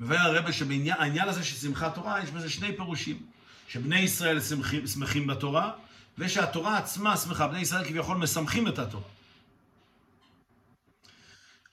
מבאר 0.00 0.36
הרבה 0.36 0.52
שבעניין 0.52 1.28
הזה 1.28 1.44
של 1.44 1.56
שמחת 1.56 1.94
תורה 1.94 2.22
יש 2.22 2.30
בזה 2.30 2.50
שני 2.50 2.76
פירושים. 2.76 3.26
שבני 3.68 3.98
ישראל 3.98 4.40
שמחים, 4.40 4.86
שמחים 4.86 5.26
בתורה, 5.26 5.72
ושהתורה 6.18 6.78
עצמה 6.78 7.16
שמחה. 7.16 7.48
בני 7.48 7.60
ישראל 7.60 7.84
כביכול 7.84 8.16
משמחים 8.16 8.68
את 8.68 8.78
התורה. 8.78 9.08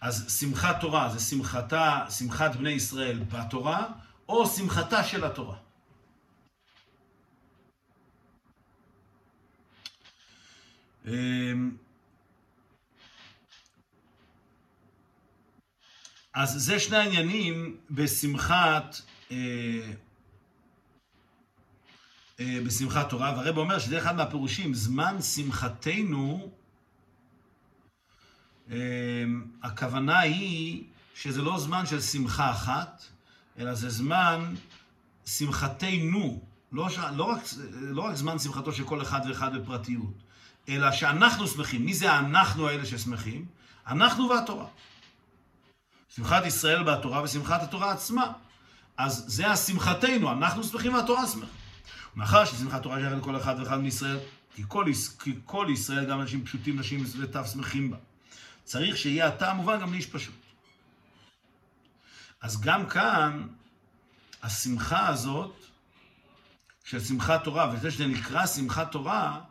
אז 0.01 0.39
שמחת 0.39 0.81
תורה 0.81 1.09
זה 1.09 1.19
שמחתה, 1.19 2.05
שמחת 2.09 2.55
בני 2.55 2.69
ישראל 2.69 3.19
בתורה, 3.19 3.87
או 4.29 4.47
שמחתה 4.47 5.03
של 5.03 5.23
התורה. 5.23 5.57
אמ, 11.05 11.77
אז 16.33 16.53
זה 16.57 16.79
שני 16.79 16.97
העניינים 16.97 17.77
בשמחת 17.91 18.95
אה, 19.31 19.91
בשמחת 22.41 23.09
תורה, 23.09 23.33
והרב 23.37 23.57
אומר 23.57 23.79
שזה 23.79 23.97
אחד 23.97 24.15
מהפירושים, 24.15 24.73
זמן 24.73 25.21
שמחתנו, 25.21 26.51
אה, 28.71 28.77
הכוונה 29.63 30.19
היא 30.19 30.83
שזה 31.15 31.41
לא 31.41 31.59
זמן 31.59 31.85
של 31.85 32.01
שמחה 32.01 32.51
אחת, 32.51 33.03
אלא 33.59 33.73
זה 33.73 33.89
זמן 33.89 34.55
שמחתנו, 35.25 36.41
לא, 36.71 36.87
לא, 37.15 37.23
רק, 37.23 37.41
לא 37.81 38.01
רק 38.01 38.15
זמן 38.15 38.39
שמחתו 38.39 38.73
של 38.73 38.83
כל 38.83 39.01
אחד 39.01 39.21
ואחד 39.27 39.55
בפרטיות, 39.55 40.13
אלא 40.69 40.91
שאנחנו 40.91 41.47
שמחים. 41.47 41.85
מי 41.85 41.93
זה 41.93 42.11
האנחנו 42.11 42.67
האלה 42.67 42.85
ששמחים? 42.85 43.45
אנחנו 43.87 44.29
והתורה. 44.29 44.67
שמחת 46.09 46.45
ישראל 46.45 46.83
בתורה 46.83 47.23
ושמחת 47.23 47.63
התורה 47.63 47.91
עצמה. 47.91 48.31
אז 48.97 49.23
זה 49.27 49.47
השמחתנו, 49.47 50.31
אנחנו 50.31 50.63
שמחים 50.63 50.93
והתורה 50.93 51.27
שמחים. 51.27 51.64
מאחר 52.15 52.45
ששמחת 52.45 52.83
תורה 52.83 52.99
שייכת 52.99 53.17
לכל 53.17 53.37
אחד 53.37 53.55
ואחד 53.59 53.79
מישראל, 53.79 54.17
כי 54.55 54.63
כל, 54.67 54.85
כי 55.19 55.35
כל 55.45 55.67
ישראל, 55.73 56.09
גם 56.09 56.21
אנשים 56.21 56.45
פשוטים, 56.45 56.79
נשים 56.79 57.03
וטף 57.19 57.47
שמחים 57.53 57.91
בה. 57.91 57.97
צריך 58.63 58.97
שיהיה 58.97 59.27
אתה 59.27 59.53
מובן 59.53 59.79
גם 59.79 59.91
לאיש 59.91 60.05
פשוט. 60.05 60.35
אז 62.41 62.61
גם 62.61 62.85
כאן, 62.85 63.47
השמחה 64.43 65.07
הזאת, 65.07 65.65
של 66.83 66.99
שמחת 66.99 67.43
תורה, 67.43 67.71
וזה 67.73 67.91
שזה 67.91 68.07
נקרא 68.07 68.45
שמחת 68.45 68.91
תורה, 68.91 69.41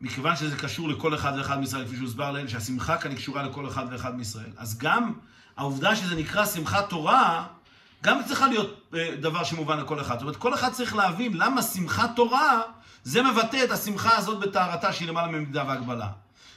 מכיוון 0.00 0.36
שזה 0.36 0.56
קשור 0.56 0.88
לכל 0.88 1.14
אחד 1.14 1.32
ואחד 1.38 1.60
מישראל, 1.60 1.86
כפי 1.86 1.96
שהוסבר 1.96 2.32
לאל, 2.32 2.48
שהשמחה 2.48 2.98
כאן 2.98 3.10
היא 3.10 3.18
קשורה 3.18 3.42
לכל 3.42 3.68
אחד 3.68 3.84
ואחד 3.90 4.16
מישראל. 4.16 4.50
אז 4.56 4.78
גם 4.78 5.12
העובדה 5.56 5.96
שזה 5.96 6.14
נקרא 6.14 6.46
שמחת 6.46 6.88
תורה, 6.88 7.46
גם 8.02 8.20
צריכה 8.26 8.46
להיות 8.46 8.90
אה, 8.94 9.16
דבר 9.20 9.44
שמובן 9.44 9.78
לכל 9.78 10.00
אחד. 10.00 10.14
זאת 10.14 10.22
אומרת, 10.22 10.36
כל 10.36 10.54
אחד 10.54 10.72
צריך 10.72 10.96
להבין 10.96 11.32
למה 11.36 11.62
שמחת 11.62 12.10
תורה, 12.16 12.60
זה 13.04 13.22
מבטא 13.22 13.64
את 13.64 13.70
השמחה 13.70 14.16
הזאת 14.16 14.40
בטהרתה 14.40 14.92
שהיא 14.92 15.08
למעלה 15.08 15.28
ממידה 15.28 15.64
והגבלה. 15.66 16.08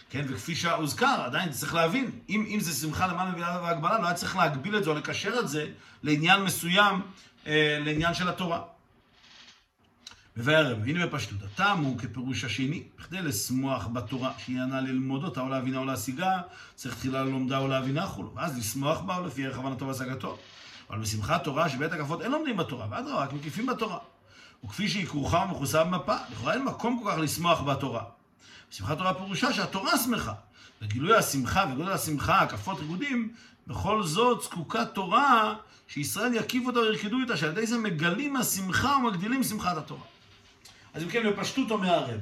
כן, 0.10 0.25
וכפי 0.30 0.56
שהוזכר, 0.56 1.21
עדיין 1.25 1.51
צריך 1.51 1.73
להבין, 1.73 2.12
אם, 2.30 2.45
אם 2.47 2.60
זה 2.60 2.73
שמחה 2.73 3.08
למעלה 3.08 3.32
ממידה 3.32 3.60
והגבלה, 3.63 3.99
לא 3.99 4.06
היה 4.06 4.13
צריך 4.13 4.36
להגביל 4.36 4.77
את 4.77 4.84
זה 4.84 4.89
או 4.89 4.95
לקשר 4.95 5.39
את 5.39 5.47
זה 5.47 5.67
לעניין 6.04 6.41
מסוים, 6.43 7.01
אה, 7.47 7.77
לעניין 7.86 8.13
של 8.13 8.30
התורה. 8.30 8.61
ובערב, 10.38 10.78
הנה 10.86 11.07
בפשטות, 11.07 11.38
הטעם 11.43 11.84
הוא 11.84 11.99
כפירוש 11.99 12.43
השני, 12.43 12.84
בכדי 12.99 13.22
לשמוח 13.22 13.88
בתורה, 13.88 14.32
שהיא 14.38 14.61
ענה 14.61 14.82
ללמוד 14.82 15.24
אותה 15.24 15.41
או 15.41 15.49
להבינה 15.49 15.78
או 15.78 15.86
להשיגה, 15.86 16.41
צריך 16.76 16.95
תחילה 16.95 17.24
ללומדה 17.24 17.57
או 17.57 17.68
להבינה 17.68 18.07
כולו, 18.07 18.34
ואז 18.36 18.57
לשמוח 18.57 19.01
בה 19.01 19.20
לפי 19.20 19.45
ערך 19.45 19.57
הבנתו 19.57 19.88
והשגתו. 19.88 20.38
אבל 20.91 20.99
בשמחת 20.99 21.43
תורה 21.43 21.69
שבית 21.69 21.91
הקפות 21.91 22.21
אין 22.21 22.31
לומדים 22.31 22.57
בתורה, 22.57 22.87
ואדרבה, 22.89 23.23
רק 23.23 23.33
מקיפים 23.33 23.65
בתורה. 23.65 23.97
וכפי 24.65 24.89
שהיא 24.89 25.07
כרוכה 25.07 25.37
ומכוסה 25.37 25.83
במפה, 25.83 26.15
לכאורה 26.31 26.53
אין 26.53 26.63
מקום 26.63 27.01
כל 27.03 27.11
כך 27.11 27.17
לשמוח 27.17 27.61
בתורה. 27.61 28.03
בשמחת 28.71 28.97
תורה 28.97 29.13
פירושה 29.13 29.53
שהתורה 29.53 29.97
שמחה. 29.97 30.33
וגילוי 30.81 31.17
השמחה 31.17 31.65
וגודל 31.73 31.91
השמחה, 31.91 32.41
הקפות 32.41 32.79
ריגודים, 32.79 33.33
בכל 33.67 34.03
זאת 34.03 34.43
זקוקה 34.43 34.85
תורה 34.85 35.55
שישראל 35.87 36.33
יקיפו 36.33 36.67
אותה 36.67 36.79
וירקדו 36.79 37.17
איתה, 37.19 37.37
שעל 37.37 37.49
ידי 37.49 37.65
זה 37.65 37.77
מגלים 37.77 38.35
השמחה 38.35 38.97
ומגדילים 38.97 39.43
שמחת 39.43 39.77
התורה. 39.77 40.03
אז 40.93 41.03
אם 41.03 41.09
כן, 41.09 41.29
בפשטות 41.29 41.71
אומר 41.71 41.93
הרבה, 41.93 42.13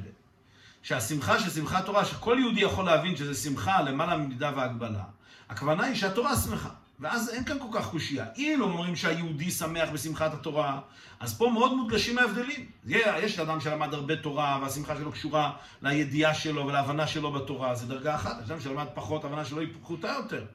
שהשמחה 0.83 1.39
של 1.39 1.49
שמחת 1.49 1.85
תורה, 1.85 2.05
שכל 2.05 2.37
יהודי 2.39 2.61
יכול 2.61 2.85
להבין 2.85 3.15
שזה 3.15 3.35
שמחה 3.35 3.81
למעלה 3.81 4.17
ממידה 4.17 4.51
והגבלה, 4.55 5.03
הכוונה 5.49 5.83
היא 5.83 5.95
שהתורה 5.95 6.35
שמחה. 6.35 6.69
ואז 6.99 7.29
אין 7.29 7.43
כאן 7.43 7.57
כל 7.59 7.79
כך 7.79 7.89
קושייה. 7.89 8.25
אם 8.37 8.59
אומרים 8.61 8.95
שהיהודי 8.95 9.51
שמח 9.51 9.89
בשמחת 9.89 10.33
התורה, 10.33 10.79
אז 11.19 11.37
פה 11.37 11.49
מאוד 11.53 11.73
מודגשים 11.73 12.17
ההבדלים. 12.17 12.65
יש 12.85 13.39
אדם 13.39 13.61
שלמד 13.61 13.93
הרבה 13.93 14.15
תורה, 14.15 14.59
והשמחה 14.61 14.95
שלו 14.95 15.11
קשורה 15.11 15.51
לידיעה 15.81 16.33
שלו 16.33 16.67
ולהבנה 16.67 17.07
שלו 17.07 17.31
בתורה, 17.31 17.75
זה 17.75 17.87
דרגה 17.87 18.15
אחת. 18.15 18.37
יש 18.43 18.49
אדם 18.51 18.59
שלמד 18.59 18.85
פחות, 18.93 19.23
ההבנה 19.23 19.45
שלו 19.45 19.59
היא 19.59 19.69
פחותה 19.81 20.07
יותר. 20.07 20.45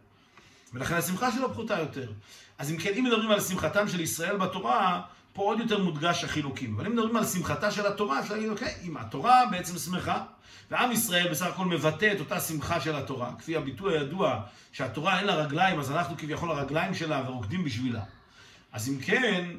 ולכן 0.73 0.95
השמחה 0.95 1.33
שלו 1.33 1.53
פחותה 1.53 1.79
יותר. 1.79 2.13
אז 2.59 2.71
אם 2.71 2.77
כן, 2.77 2.93
אם 2.97 3.05
מדברים 3.05 3.31
על 3.31 3.41
שמחתם 3.41 3.89
של 3.89 4.01
ישראל 4.01 4.37
בתורה, 4.37 5.03
פה 5.33 5.43
עוד 5.43 5.61
יותר 5.61 5.83
מודגש 5.83 6.25
החילוקים. 6.25 6.75
אבל 6.75 6.87
אם 6.87 6.93
מדברים 6.93 7.17
על 7.17 7.27
שמחתה 7.27 7.71
של 7.71 7.87
התורה, 7.87 8.21
אפשר 8.21 8.35
להגיד, 8.35 8.51
אוקיי, 8.51 8.75
אם 8.83 8.97
התורה 8.97 9.43
בעצם 9.51 9.79
שמחה, 9.79 10.23
ועם 10.71 10.93
ישראל 10.93 11.31
בסך 11.31 11.47
הכל 11.47 11.65
מבטא 11.65 12.13
את 12.13 12.21
אותה 12.21 12.41
שמחה 12.41 12.81
של 12.81 12.97
התורה, 12.97 13.31
כפי 13.39 13.57
הביטוי 13.57 13.99
הידוע 13.99 14.41
שהתורה 14.73 15.19
אין 15.19 15.27
לה 15.27 15.35
רגליים, 15.35 15.81
אז 15.81 15.91
אנחנו 15.91 16.17
כביכול 16.19 16.51
הרגליים 16.51 16.95
שלה 16.95 17.23
ורוקדים 17.27 17.65
בשבילה. 17.65 18.01
אז 18.73 18.89
אם 18.89 18.99
כן, 19.01 19.51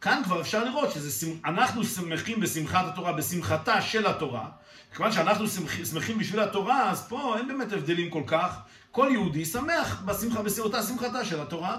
כאן 0.00 0.22
כבר 0.24 0.40
אפשר 0.40 0.64
לראות 0.64 0.88
שאנחנו 0.92 1.84
שמחים 1.84 2.40
בשמחת 2.40 2.84
התורה, 2.88 3.12
בשמחתה 3.12 3.80
של 3.80 4.06
התורה. 4.06 4.48
כיוון 4.94 5.12
שאנחנו 5.12 5.46
שמחים 5.84 6.18
בשביל 6.18 6.40
התורה, 6.40 6.90
אז 6.90 7.08
פה 7.08 7.36
אין 7.38 7.48
באמת 7.48 7.72
הבדלים 7.72 8.10
כל 8.10 8.22
כך. 8.26 8.58
כל 8.90 9.08
יהודי 9.12 9.44
שמח 9.44 10.02
בשמחה, 10.04 10.42
באותה 10.42 10.82
שמחתה 10.82 11.24
של 11.24 11.40
התורה. 11.40 11.78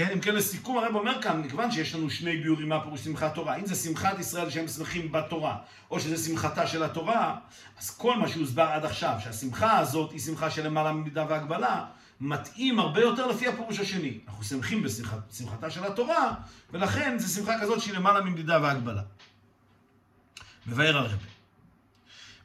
כן, 0.00 0.10
אם 0.12 0.20
כן, 0.20 0.34
לסיכום 0.34 0.78
הרב 0.78 0.94
אומר 0.94 1.22
כאן, 1.22 1.40
מכיוון 1.40 1.70
שיש 1.70 1.94
לנו 1.94 2.10
שני 2.10 2.36
ביורים 2.36 2.68
מה 2.68 2.80
פירוש 2.82 3.00
שמחת 3.00 3.34
תורה, 3.34 3.56
אם 3.56 3.66
זה 3.66 3.74
שמחת 3.74 4.18
ישראל 4.18 4.50
שהם 4.50 4.68
שמחים 4.68 5.12
בתורה, 5.12 5.58
או 5.90 6.00
שזה 6.00 6.28
שמחתה 6.28 6.66
של 6.66 6.82
התורה, 6.82 7.38
אז 7.78 7.90
כל 7.90 8.16
מה 8.16 8.28
שהוסבר 8.28 8.62
עד 8.62 8.84
עכשיו, 8.84 9.16
שהשמחה 9.24 9.78
הזאת 9.78 10.12
היא 10.12 10.20
שמחה 10.20 10.50
של 10.50 10.66
למעלה 10.66 10.92
ממידה 10.92 11.26
והגבלה, 11.28 11.84
מתאים 12.20 12.78
הרבה 12.78 13.00
יותר 13.00 13.26
לפי 13.26 13.48
הפירוש 13.48 13.78
השני. 13.78 14.18
אנחנו 14.28 14.44
שמחים 14.44 14.82
בשמחתה 14.82 15.70
של 15.70 15.84
התורה, 15.84 16.34
ולכן 16.70 17.18
זו 17.18 17.34
שמחה 17.34 17.60
כזאת 17.60 17.80
שהיא 17.80 17.94
למעלה 17.94 18.20
ממידה 18.20 18.58
והגבלה. 18.62 19.02
מבאר 20.66 20.96
הרב. 20.96 21.18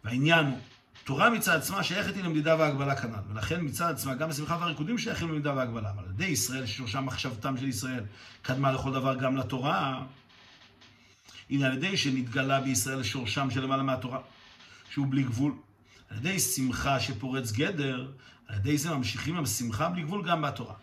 והעניין 0.04 0.46
הוא 0.46 0.58
תורה 1.06 1.30
מצד 1.30 1.56
עצמה 1.56 1.84
שייכת 1.84 2.16
היא 2.16 2.24
למדידה 2.24 2.56
והגבלה 2.60 2.96
כנ"ל, 2.96 3.20
ולכן 3.34 3.62
מצד 3.62 3.92
עצמה 3.92 4.16
גם 4.16 4.30
השמחה 4.30 4.58
והריקודים 4.60 4.98
שייכים 4.98 5.30
למדידה 5.30 5.54
והגבלה. 5.54 5.90
אבל 5.90 6.04
על 6.04 6.10
ידי 6.10 6.26
ישראל, 6.26 6.66
ששורשה 6.66 7.02
מחשבתם 7.02 7.58
של 7.58 7.68
ישראל 7.68 8.04
קדמה 8.42 8.72
לכל 8.72 8.94
דבר 8.94 9.16
גם 9.16 9.38
לתורה, 9.38 10.04
הנה 11.50 11.68
על 11.68 11.74
ידי 11.74 11.98
שנתגלה 11.98 12.62
בישראל 12.62 13.04
שורשם 13.04 13.50
של 13.52 13.64
למעלה 13.64 13.84
מהתורה, 13.84 14.20
שהוא 14.90 15.08
בלי 15.10 15.24
גבול. 15.24 15.54
על 16.10 16.18
ידי 16.18 16.40
שמחה 16.40 17.00
שפורץ 17.00 17.52
גדר, 17.52 18.12
על 18.48 18.56
ידי 18.56 18.78
זה 18.78 18.90
ממשיכים 18.90 19.38
עם 19.38 19.46
שמחה 19.46 19.90
בלי 19.90 20.02
גבול 20.02 20.28
גם 20.28 20.42
בתורה. 20.42 20.74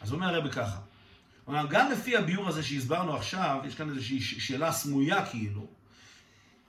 אז 0.00 0.12
אומר 0.12 0.34
הרב 0.34 0.50
ככה, 0.50 0.78
גם 1.48 1.92
לפי 1.92 2.16
הביאור 2.16 2.48
הזה 2.48 2.62
שהסברנו 2.62 3.16
עכשיו, 3.16 3.60
יש 3.66 3.74
כאן 3.74 3.90
איזושהי 3.90 4.20
שאלה 4.20 4.72
סמויה 4.72 5.26
כאילו, 5.26 5.73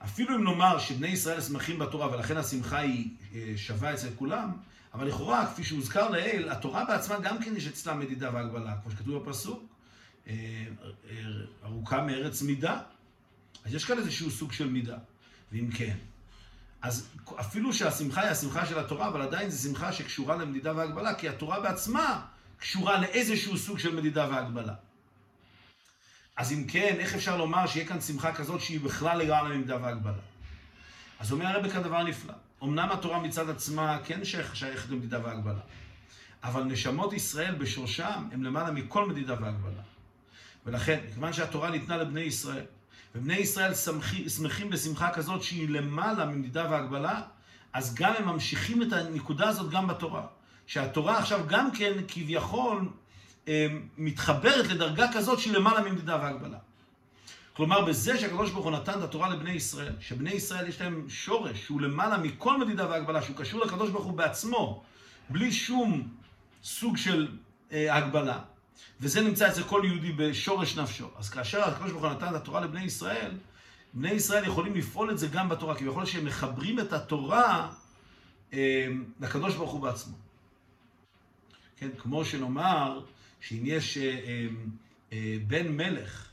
אפילו 0.04 0.36
אם 0.36 0.44
נאמר 0.44 0.78
שבני 0.78 1.08
ישראל 1.08 1.40
שמחים 1.40 1.78
בתורה 1.78 2.12
ולכן 2.12 2.36
השמחה 2.36 2.78
היא 2.78 3.08
אה, 3.34 3.52
שווה 3.56 3.94
אצל 3.94 4.08
כולם, 4.16 4.52
אבל 4.94 5.06
לכאורה, 5.06 5.46
כפי 5.46 5.64
שהוזכר 5.64 6.10
לעיל, 6.10 6.48
התורה 6.48 6.84
בעצמה 6.84 7.18
גם 7.20 7.42
כן 7.42 7.56
יש 7.56 7.66
אצלה 7.66 7.94
מדידה 7.94 8.30
והגבלה, 8.34 8.74
כמו 8.82 8.90
שכתוב 8.90 9.22
בפסוק, 9.22 9.62
אה, 10.26 10.34
אה, 11.10 11.16
ארוכה 11.64 12.02
מארץ 12.02 12.42
מידה. 12.42 12.80
אז 13.64 13.74
יש 13.74 13.84
כאן 13.84 13.98
איזשהו 13.98 14.30
סוג 14.30 14.52
של 14.52 14.68
מידה, 14.68 14.96
ואם 15.52 15.70
כן, 15.70 15.96
אז 16.82 17.08
אפילו 17.40 17.72
שהשמחה 17.72 18.20
היא 18.20 18.30
השמחה 18.30 18.66
של 18.66 18.78
התורה, 18.78 19.08
אבל 19.08 19.22
עדיין 19.22 19.50
זו 19.50 19.68
שמחה 19.68 19.92
שקשורה 19.92 20.36
למדידה 20.36 20.76
והגבלה, 20.76 21.14
כי 21.14 21.28
התורה 21.28 21.60
בעצמה 21.60 22.26
קשורה 22.58 23.00
לאיזשהו 23.00 23.58
סוג 23.58 23.78
של 23.78 23.94
מדידה 23.94 24.28
והגבלה. 24.30 24.74
אז 26.36 26.52
אם 26.52 26.64
כן, 26.68 26.96
איך 26.98 27.14
אפשר 27.14 27.36
לומר 27.36 27.66
שיהיה 27.66 27.86
כאן 27.86 28.00
שמחה 28.00 28.32
כזאת 28.32 28.60
שהיא 28.60 28.80
בכלל 28.80 29.18
לגמרי 29.18 29.54
למידה 29.54 29.76
והגבלה? 29.82 30.12
אז 31.20 31.32
אומר 31.32 31.46
הרב 31.46 31.72
כאן 31.72 31.82
דבר 31.82 32.02
נפלא. 32.02 32.34
אמנם 32.62 32.88
התורה 32.92 33.18
מצד 33.18 33.50
עצמה 33.50 33.98
כן 34.04 34.20
שייכת 34.24 34.90
למדידה 34.90 35.24
והגבלה, 35.24 35.60
אבל 36.44 36.64
נשמות 36.64 37.12
ישראל 37.12 37.54
בשורשם 37.54 38.28
הם 38.32 38.42
למעלה 38.42 38.70
מכל 38.70 39.08
מדידה 39.08 39.34
והגבלה. 39.40 39.82
ולכן, 40.66 41.00
מכיוון 41.10 41.32
שהתורה 41.32 41.70
ניתנה 41.70 41.96
לבני 41.96 42.20
ישראל, 42.20 42.64
ובני 43.14 43.36
ישראל 43.36 43.74
שמחים, 43.74 44.28
שמחים 44.28 44.70
בשמחה 44.70 45.10
כזאת 45.10 45.42
שהיא 45.42 45.68
למעלה 45.68 46.24
ממדידה 46.26 46.70
והגבלה, 46.70 47.22
אז 47.72 47.94
גם 47.94 48.12
הם 48.18 48.26
ממשיכים 48.26 48.82
את 48.82 48.92
הנקודה 48.92 49.48
הזאת 49.48 49.70
גם 49.70 49.86
בתורה. 49.86 50.26
שהתורה 50.66 51.18
עכשיו 51.18 51.40
גם 51.46 51.70
כן 51.70 51.92
כביכול 52.08 52.88
מתחברת 53.98 54.66
לדרגה 54.66 55.12
כזאת 55.12 55.38
שהיא 55.38 55.52
למעלה 55.52 55.90
ממדידה 55.90 56.16
והגבלה. 56.16 56.58
כלומר, 57.56 57.84
בזה 57.84 58.18
שהקדוש 58.18 58.50
ברוך 58.50 58.64
הוא 58.64 58.72
נתן 58.72 58.98
את 58.98 59.02
התורה 59.02 59.28
לבני 59.28 59.50
ישראל, 59.50 59.92
שבני 60.00 60.30
ישראל 60.30 60.68
יש 60.68 60.80
להם 60.80 61.08
שורש 61.08 61.64
שהוא 61.64 61.80
למעלה 61.80 62.18
מכל 62.18 62.58
מדידה 62.58 62.90
והגבלה, 62.90 63.22
שהוא 63.22 63.36
קשור 63.36 63.64
לקדוש 63.64 63.90
ברוך 63.90 64.04
הוא 64.04 64.12
בעצמו, 64.12 64.84
בלי 65.30 65.52
שום 65.52 66.08
סוג 66.64 66.96
של 66.96 67.28
אה, 67.72 67.96
הגבלה, 67.96 68.38
וזה 69.00 69.20
נמצא 69.20 69.48
אצל 69.48 69.62
כל 69.62 69.82
יהודי 69.84 70.12
בשורש 70.12 70.76
נפשו. 70.78 71.08
אז 71.18 71.30
כאשר 71.30 71.64
הקדוש 71.64 71.90
ברוך 71.90 72.04
הוא 72.04 72.12
נתן 72.12 72.28
את 72.28 72.34
התורה 72.34 72.60
לבני 72.60 72.84
ישראל, 72.84 73.32
בני 73.94 74.10
ישראל 74.10 74.44
יכולים 74.44 74.74
לפעול 74.74 75.10
את 75.10 75.18
זה 75.18 75.26
גם 75.26 75.48
בתורה, 75.48 75.76
כי 75.76 75.84
יכול 75.84 76.02
להיות 76.02 76.12
שהם 76.12 76.24
מחברים 76.24 76.80
את 76.80 76.92
התורה 76.92 77.72
אה, 78.52 78.88
לקדוש 79.20 79.54
ברוך 79.54 79.72
הוא 79.72 79.80
בעצמו. 79.80 80.14
כן, 81.76 81.88
כמו 81.98 82.24
שנאמר, 82.24 83.00
שאם 83.40 83.62
יש 83.64 83.98
אה, 83.98 84.02
אה, 84.02 84.46
אה, 85.12 85.36
בן 85.46 85.68
מלך, 85.68 86.28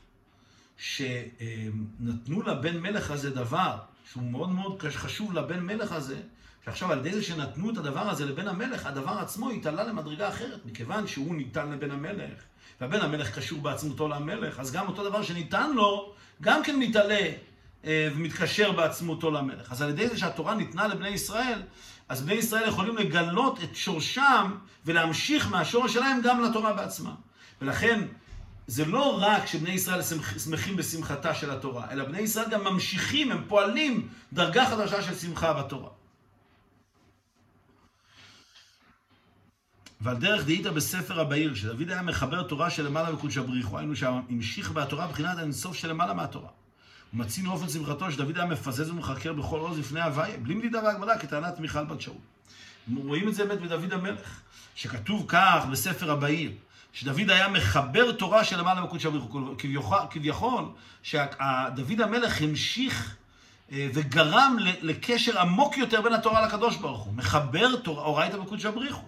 שנתנו 0.76 2.42
לבן 2.42 2.80
מלך 2.80 3.10
הזה 3.10 3.30
דבר 3.30 3.76
שהוא 4.12 4.22
מאוד 4.22 4.48
מאוד 4.48 4.82
חשוב 4.82 5.32
לבן 5.32 5.60
מלך 5.60 5.92
הזה, 5.92 6.16
שעכשיו 6.64 6.92
על 6.92 6.98
ידי 6.98 7.12
זה 7.12 7.22
שנתנו 7.22 7.70
את 7.70 7.76
הדבר 7.76 8.00
הזה 8.00 8.26
לבן 8.26 8.48
המלך, 8.48 8.86
הדבר 8.86 9.10
עצמו 9.10 9.50
התעלה 9.50 9.84
למדרגה 9.84 10.28
אחרת, 10.28 10.66
מכיוון 10.66 11.06
שהוא 11.06 11.34
ניתן 11.34 11.70
לבן 11.70 11.90
המלך, 11.90 12.42
והבן 12.80 13.00
המלך 13.00 13.38
קשור 13.38 13.60
בעצמותו 13.60 14.08
למלך, 14.08 14.60
אז 14.60 14.72
גם 14.72 14.88
אותו 14.88 15.08
דבר 15.08 15.22
שניתן 15.22 15.72
לו, 15.72 16.14
גם 16.40 16.62
כן 16.62 16.78
מתעלה 16.78 17.30
ומתקשר 17.84 18.72
בעצמותו 18.72 19.30
למלך. 19.30 19.72
אז 19.72 19.82
על 19.82 19.90
ידי 19.90 20.08
זה 20.08 20.18
שהתורה 20.18 20.54
ניתנה 20.54 20.88
לבני 20.88 21.08
ישראל, 21.08 21.62
אז 22.08 22.22
בני 22.22 22.34
ישראל 22.34 22.68
יכולים 22.68 22.96
לגלות 22.96 23.62
את 23.62 23.76
שורשם 23.76 24.54
ולהמשיך 24.84 25.50
מהשורש 25.50 25.92
שלהם 25.92 26.20
גם 26.22 26.40
לתורה 26.40 26.72
בעצמה. 26.72 27.14
ולכן, 27.62 28.06
זה 28.66 28.84
לא 28.84 29.18
רק 29.20 29.46
שבני 29.46 29.70
ישראל 29.70 30.00
שמחים 30.44 30.76
בשמחתה 30.76 31.34
של 31.34 31.50
התורה, 31.50 31.90
אלא 31.90 32.04
בני 32.04 32.20
ישראל 32.20 32.50
גם 32.50 32.64
ממשיכים, 32.64 33.32
הם 33.32 33.44
פועלים 33.48 34.08
דרגה 34.32 34.66
חדשה 34.66 35.02
של 35.02 35.14
שמחה 35.14 35.52
בתורה. 35.52 35.90
ועל 40.00 40.16
דרך 40.16 40.44
דהית 40.44 40.66
בספר 40.66 41.20
הבהיר, 41.20 41.54
שדוד 41.54 41.90
היה 41.90 42.02
מחבר 42.02 42.42
תורה 42.42 42.70
שלמעלה 42.70 43.12
מקודש 43.12 43.36
הבריחו, 43.36 43.78
היינו 43.78 43.96
שהמשיך 43.96 44.72
בתורה 44.72 45.06
מבחינת 45.06 45.38
האינסוף 45.38 45.76
שלמעלה 45.76 46.14
מהתורה. 46.14 46.48
מצינו 47.14 47.52
אופן 47.52 47.68
שמחתו 47.68 48.12
שדוד 48.12 48.36
היה 48.36 48.46
מפזז 48.46 48.90
ומחקר 48.90 49.32
בכל 49.32 49.58
עוז 49.58 49.78
לפני 49.78 50.00
הוויה, 50.00 50.36
בלי 50.36 50.54
מדידה 50.54 50.84
והגבלה, 50.84 51.18
כטענת 51.18 51.60
מיכל 51.60 51.84
בת 51.84 52.00
שאול. 52.00 52.16
רואים 52.96 53.28
את 53.28 53.34
זה 53.34 53.44
באמת 53.44 53.60
בדוד 53.60 53.92
המלך, 53.92 54.40
שכתוב 54.74 55.24
כך 55.28 55.64
בספר 55.70 56.10
הבאים, 56.10 56.54
שדוד 56.92 57.30
היה 57.30 57.48
מחבר 57.48 58.12
תורה 58.12 58.44
של 58.44 58.58
למעלה 58.60 58.80
מקודש 58.80 59.06
ברוך 59.06 59.32
הוא, 59.32 59.56
כביכול, 60.10 60.64
שדוד 61.02 62.00
המלך 62.00 62.42
המשיך 62.42 63.16
אה, 63.72 63.88
וגרם 63.94 64.56
לקשר 64.82 65.40
עמוק 65.40 65.76
יותר 65.76 66.00
בין 66.00 66.12
התורה 66.12 66.46
לקדוש 66.46 66.76
ברוך 66.76 67.02
הוא. 67.02 67.14
מחבר 67.14 67.76
תורה, 67.76 68.04
אורייתא 68.04 68.36
בקודש 68.36 68.64
הבריחו. 68.64 69.04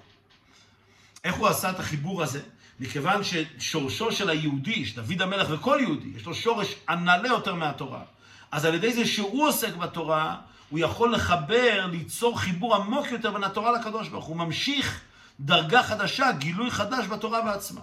איך 1.25 1.35
הוא 1.35 1.49
עשה 1.49 1.71
את 1.71 1.81
החיבור 1.81 2.23
הזה? 2.23 2.41
מכיוון 2.81 3.21
ששורשו 3.25 4.13
של 4.13 4.31
היהודי, 4.31 4.87
שדוד 4.87 5.23
המלך 5.23 5.47
וכל 5.51 5.79
יהודי, 5.81 6.09
יש 6.17 6.27
לו 6.27 6.35
שורש 6.35 6.75
הנעלה 6.89 7.29
יותר 7.29 7.55
מהתורה. 7.55 8.03
אז 8.51 8.65
על 8.65 8.75
ידי 8.75 8.93
זה 8.93 9.07
שהוא 9.07 9.49
עוסק 9.49 9.77
בתורה, 9.77 10.37
הוא 10.71 10.79
יכול 10.79 11.15
לחבר, 11.15 11.87
ליצור 11.91 12.41
חיבור 12.41 12.77
עמוק 12.77 13.07
יותר 13.11 13.31
בין 13.31 13.45
התורה 13.45 13.73
לקדוש 13.73 14.09
ברוך 14.09 14.25
הוא. 14.25 14.37
ממשיך 14.37 15.01
דרגה 15.41 15.83
חדשה, 15.83 16.33
גילוי 16.33 16.71
חדש 16.71 17.07
בתורה 17.07 17.43
בעצמה. 17.43 17.81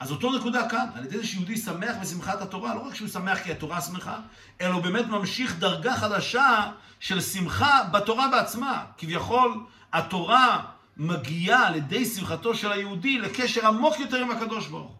אז 0.00 0.10
אותו 0.10 0.32
נקודה 0.32 0.68
כאן, 0.68 0.86
על 0.94 1.04
ידי 1.04 1.18
זה 1.18 1.26
שיהודי 1.26 1.56
שמח 1.56 1.96
בשמחת 2.00 2.42
התורה, 2.42 2.74
לא 2.74 2.80
רק 2.80 2.94
שהוא 2.94 3.08
שמח 3.08 3.38
כי 3.38 3.52
התורה 3.52 3.80
שמחה, 3.80 4.16
אלא 4.60 4.74
הוא 4.74 4.82
באמת 4.82 5.06
ממשיך 5.06 5.58
דרגה 5.58 5.96
חדשה 5.96 6.70
של 7.00 7.20
שמחה 7.20 7.84
בתורה 7.92 8.28
בעצמה. 8.28 8.84
כביכול, 8.98 9.64
התורה 9.92 10.60
מגיעה 10.96 11.66
על 11.66 11.76
ידי 11.76 12.04
שמחתו 12.04 12.54
של 12.54 12.72
היהודי 12.72 13.18
לקשר 13.18 13.66
עמוק 13.66 14.00
יותר 14.00 14.16
עם 14.16 14.30
הקדוש 14.30 14.66
ברוך 14.66 14.88
הוא. 14.88 14.96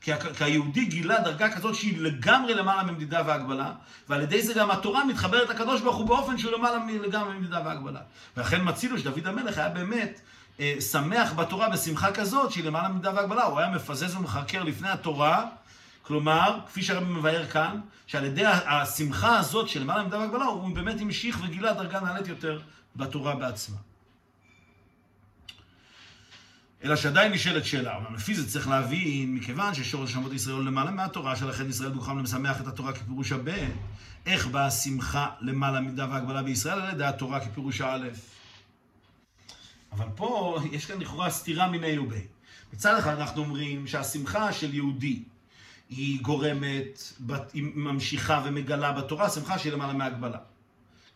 כי, 0.00 0.12
היהודי 0.40 0.84
גילה 0.84 1.20
דרגה 1.20 1.50
כזאת 1.50 1.74
שהיא 1.74 2.00
לגמרי 2.00 2.54
למעלה 2.54 2.82
ממדידה 2.82 3.22
והגבלה, 3.26 3.72
ועל 4.08 4.22
ידי 4.22 4.42
זה 4.42 4.54
גם 4.54 4.70
התורה 4.70 5.04
מתחברת 5.04 5.48
לקדוש 5.48 5.80
ברוך 5.80 5.96
הוא 5.96 6.06
באופן 6.06 6.38
שהוא 6.38 6.52
למעלה 6.52 6.78
לגמרי 7.02 7.34
ממדידה 7.34 7.62
והגבלה. 7.64 8.00
ולכן 8.36 8.60
מצילו 8.64 8.98
שדוד 8.98 9.26
המלך 9.26 9.58
היה 9.58 9.68
באמת 9.68 10.20
אה, 10.60 10.74
שמח 10.90 11.32
בתורה 11.32 11.68
בשמחה 11.68 12.12
כזאת 12.12 12.52
שהיא 12.52 12.64
למעלה 12.64 12.88
ממדידה 12.88 13.14
והגבלה. 13.14 13.44
הוא 13.44 13.58
היה 13.58 13.70
מפזז 13.70 14.16
ומחרקר 14.16 14.62
לפני 14.62 14.88
התורה, 14.88 15.46
כלומר, 16.02 16.58
כפי 16.66 16.82
שהרבי 16.82 17.12
מבאר 17.12 17.46
כאן, 17.46 17.80
שעל 18.06 18.24
ידי 18.24 18.46
השמחה 18.46 19.38
הזאת 19.38 19.68
של 19.68 19.80
למעלה 19.80 20.02
ממדידה 20.02 20.18
והגבלה, 20.18 20.44
הוא 20.44 20.74
באמת 20.74 21.00
המשיך 21.00 21.38
וגילה 21.44 21.72
דרגה 21.72 22.00
נעלית 22.00 22.28
יותר 22.28 22.60
בתורה 22.96 23.36
בעצמה. 23.36 23.76
אלא 26.84 26.96
שעדיין 26.96 27.32
נשאלת 27.32 27.64
שאלה, 27.64 27.96
אומנם 27.96 28.14
לפי 28.14 28.34
זה 28.34 28.50
צריך 28.50 28.68
להבין, 28.68 29.34
מכיוון 29.34 29.74
ששורש 29.74 30.12
שמות 30.12 30.32
ישראל 30.32 30.56
הוא 30.56 30.64
למעלה 30.64 30.90
מהתורה, 30.90 31.36
שלכן 31.36 31.68
ישראל 31.68 31.90
דוכם 31.90 32.18
למשמח 32.18 32.60
את 32.60 32.66
התורה 32.66 32.92
כפירוש 32.92 33.32
הבן, 33.32 33.70
איך 34.26 34.46
באה 34.46 34.66
השמחה 34.66 35.28
למעלה 35.40 35.80
מידה 35.80 36.06
והגבלה 36.10 36.42
בישראל 36.42 36.80
על 36.80 36.90
ידי 36.92 37.04
התורה 37.04 37.40
כפירוש 37.40 37.80
האלף. 37.80 38.30
אבל 39.92 40.06
פה 40.16 40.58
יש 40.72 40.86
כאן 40.86 41.00
לכאורה 41.00 41.30
סתירה 41.30 41.68
מיני 41.68 41.98
ובי. 41.98 42.26
מצד 42.72 42.98
אחד 42.98 43.18
אנחנו 43.18 43.42
אומרים 43.42 43.86
שהשמחה 43.86 44.52
של 44.52 44.74
יהודי 44.74 45.22
היא 45.88 46.22
גורמת, 46.22 47.12
היא 47.52 47.64
ממשיכה 47.74 48.42
ומגלה 48.44 48.92
בתורה, 48.92 49.26
השמחה 49.26 49.58
שהיא 49.58 49.72
למעלה 49.72 49.92
מהגבלה. 49.92 50.38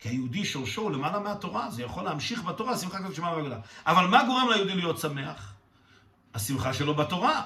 כי 0.00 0.08
היהודי 0.08 0.44
שורשו 0.44 0.90
למעלה 0.90 1.18
מהתורה, 1.18 1.70
זה 1.70 1.82
יכול 1.82 2.04
להמשיך 2.04 2.42
בתורה, 2.42 2.78
שמחה 2.78 2.98
כזאת 2.98 3.14
שמעלה 3.14 3.36
מהגבלה. 3.36 3.58
אבל 3.86 4.06
מה 4.06 4.24
גורם 4.26 4.48
ליהודי 4.50 4.74
להיות 4.74 4.98
שמח? 4.98 5.53
השמחה 6.34 6.74
שלו 6.74 6.94
בתורה. 6.94 7.42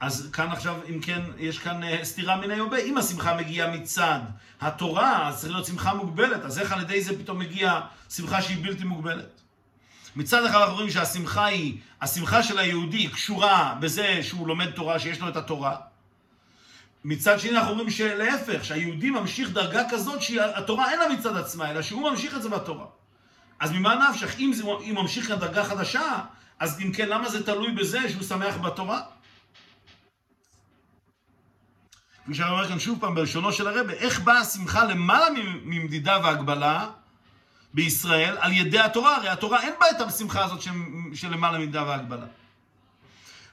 אז 0.00 0.28
כאן 0.32 0.48
עכשיו, 0.50 0.76
אם 0.88 1.00
כן, 1.00 1.22
יש 1.38 1.58
כאן 1.58 1.82
uh, 1.82 2.04
סתירה 2.04 2.36
מן 2.36 2.50
היובה. 2.50 2.78
אם 2.78 2.98
השמחה 2.98 3.36
מגיעה 3.36 3.70
מצד 3.70 4.20
התורה, 4.60 5.28
אז 5.28 5.40
צריך 5.40 5.52
להיות 5.52 5.66
שמחה 5.66 5.94
מוגבלת. 5.94 6.44
אז 6.44 6.58
איך 6.58 6.72
על 6.72 6.80
ידי 6.82 7.02
זה 7.02 7.18
פתאום 7.18 7.38
מגיעה 7.38 7.86
שמחה 8.10 8.42
שהיא 8.42 8.64
בלתי 8.64 8.84
מוגבלת? 8.84 9.40
מצד 10.16 10.44
אחד 10.44 10.58
אנחנו 10.58 10.74
רואים 10.74 10.90
שהשמחה 10.90 11.44
היא, 11.44 11.78
השמחה 12.00 12.42
של 12.42 12.58
היהודי 12.58 13.08
קשורה 13.08 13.74
בזה 13.80 14.18
שהוא 14.22 14.48
לומד 14.48 14.70
תורה, 14.70 14.98
שיש 14.98 15.20
לו 15.20 15.28
את 15.28 15.36
התורה. 15.36 15.76
מצד 17.04 17.40
שני 17.40 17.50
אנחנו 17.58 17.74
רואים 17.74 17.90
שלהפך, 17.90 18.64
שהיהודי 18.64 19.10
ממשיך 19.10 19.50
דרגה 19.50 19.82
כזאת 19.90 20.22
שהתורה 20.22 20.90
אין 20.90 20.98
לה 20.98 21.08
מצד 21.08 21.36
עצמה, 21.36 21.70
אלא 21.70 21.82
שהוא 21.82 22.10
ממשיך 22.10 22.36
את 22.36 22.42
זה 22.42 22.48
בתורה. 22.48 22.86
אז 23.60 23.72
ממה 23.72 24.08
נפשך? 24.10 24.38
אם, 24.38 24.52
אם 24.90 24.94
ממשיך 24.94 25.30
לדרגה 25.30 25.64
חדשה, 25.64 26.20
אז 26.58 26.80
אם 26.80 26.92
כן, 26.92 27.08
למה 27.08 27.28
זה 27.28 27.46
תלוי 27.46 27.72
בזה 27.72 28.10
שהוא 28.10 28.22
שמח 28.22 28.56
בתורה? 28.56 29.02
כפי 32.24 32.34
שאני 32.34 32.50
אומר 32.50 32.68
כאן 32.68 32.78
שוב 32.78 33.00
פעם 33.00 33.14
בלשונו 33.14 33.52
של 33.52 33.68
הרבה, 33.68 33.92
איך 33.92 34.20
באה 34.20 34.38
השמחה 34.38 34.84
למעלה 34.84 35.26
ממדידה 35.64 36.18
והגבלה 36.22 36.90
בישראל 37.74 38.36
על 38.40 38.52
ידי 38.52 38.78
התורה? 38.78 39.16
הרי 39.16 39.28
התורה 39.28 39.62
אין 39.62 39.72
בה 39.80 39.86
את 39.90 40.00
השמחה 40.00 40.44
הזאת 40.44 40.62
של 41.14 41.30
למעלה 41.30 41.58
ממדידה 41.58 41.82
והגבלה. 41.82 42.26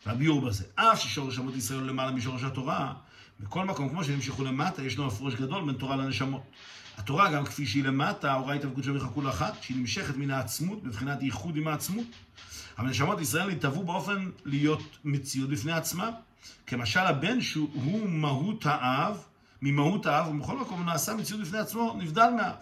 והביאור 0.06 0.42
בזה, 0.42 0.64
אף 0.76 1.00
ששורש 1.00 1.40
אמות 1.40 1.56
ישראל 1.56 1.80
הוא 1.80 1.88
למעלה 1.88 2.12
משורש 2.12 2.44
התורה, 2.44 2.94
בכל 3.40 3.66
מקום, 3.66 3.90
כמו 3.90 4.04
שנמשכו 4.04 4.44
למטה, 4.44 4.84
ישנו 4.84 5.08
הפרוש 5.08 5.36
גדול 5.36 5.66
בין 5.66 5.76
תורה 5.76 5.96
לנשמות. 5.96 6.44
התורה, 6.98 7.32
גם 7.32 7.46
כפי 7.46 7.66
שהיא 7.66 7.84
למטה, 7.84 8.34
הורייתא 8.34 8.68
וקודשא 8.68 8.92
כולה 9.14 9.30
אחת, 9.30 9.54
שהיא 9.62 9.78
נמשכת 9.78 10.18
מן 10.18 10.32
העצמות, 10.32 10.84
מבחינת 10.84 11.24
ייחוד 11.24 11.58
עם 11.58 11.68
העצמות. 11.68 12.06
אבל 12.78 12.90
נשמות 12.90 13.22
ישראל 13.22 13.50
התהוו 13.50 13.84
באופן 13.84 14.30
להיות 14.46 14.98
מציאות 15.04 15.50
בפני 15.50 15.72
עצמם. 15.72 16.12
כמשל 16.68 17.00
הבן 17.00 17.42
שהוא 17.42 18.10
מהות 18.10 18.66
האב, 18.66 19.18
ממהות 19.62 20.06
האב, 20.06 20.28
ובכל 20.28 20.58
מקום 20.58 20.86
נעשה 20.86 21.14
מציאות 21.14 21.42
בפני 21.42 21.58
עצמו, 21.58 21.96
נבדל 21.98 22.30
מהאב. 22.38 22.56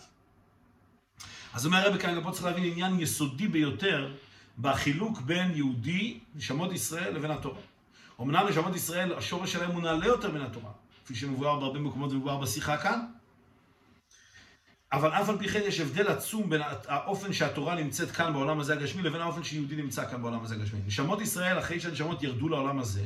אז 1.54 1.66
אומר 1.66 1.78
הרבי 1.78 2.00
כרגע, 2.00 2.22
פה 2.24 2.32
צריך 2.32 2.46
להבין 2.46 2.64
עניין 2.64 3.00
יסודי 3.00 3.48
ביותר 3.48 4.14
בחילוק 4.62 5.22
בין 5.22 5.52
יהודי, 5.56 6.20
נשמות 6.36 6.72
ישראל, 6.72 7.16
לבין 7.16 7.32
התורה. 7.32 7.60
אמנם 8.22 8.48
נשמות 8.50 8.76
ישראל, 8.76 9.14
השורש 9.14 9.54
שלהם 9.54 9.72
הוא 9.72 9.82
נעלה 9.82 10.06
יותר 10.06 10.32
מן 10.32 10.42
התורה, 10.42 10.72
כפי 11.06 11.16
שמבואר 11.16 11.60
בהרבה 11.60 11.80
מקומות 11.80 12.12
ומבואר 12.12 12.38
בשיחה 12.38 12.78
כאן. 12.78 13.06
אבל 14.94 15.10
אף 15.10 15.30
על 15.30 15.38
פי 15.38 15.48
כן 15.48 15.62
יש 15.66 15.80
הבדל 15.80 16.08
עצום 16.08 16.50
בין 16.50 16.62
האופן 16.88 17.34
שהתורה 17.34 17.76
נמצאת 17.76 18.12
כאן 18.12 18.34
בעולם 18.34 18.60
הזה 18.60 18.74
הגשמי 18.74 19.02
לבין 19.02 19.22
האופן 19.22 19.44
שיהודי 19.44 19.76
נמצא 19.76 20.10
כאן 20.10 20.22
בעולם 20.22 20.44
הזה 20.44 20.56
הגשמי. 20.56 20.80
נשמות 20.88 21.22
ישראל, 21.22 21.60
אחרי 21.60 21.80
שהנשמות 21.80 22.24
ירדו 22.24 22.50
לעולם 22.50 22.80
הזה, 22.80 23.06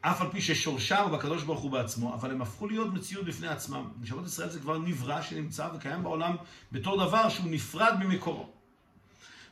אף 0.00 0.20
על 0.20 0.28
פי 0.30 0.40
ששורשם 0.40 1.08
בקדוש 1.12 1.42
ברוך 1.42 1.60
הוא 1.60 1.70
בעצמו, 1.70 2.14
אבל 2.14 2.30
הם 2.30 2.42
הפכו 2.42 2.68
להיות 2.68 2.94
מציאות 2.94 3.24
בפני 3.24 3.48
עצמם. 3.48 3.84
נשמות 4.02 4.26
ישראל 4.26 4.48
זה 4.48 4.60
כבר 4.60 4.78
נברא 4.78 5.22
שנמצא 5.22 5.68
וקיים 5.74 6.02
בעולם 6.02 6.36
בתור 6.72 7.06
דבר 7.06 7.28
שהוא 7.28 7.50
נפרד 7.50 7.94
ממקורו. 7.98 8.50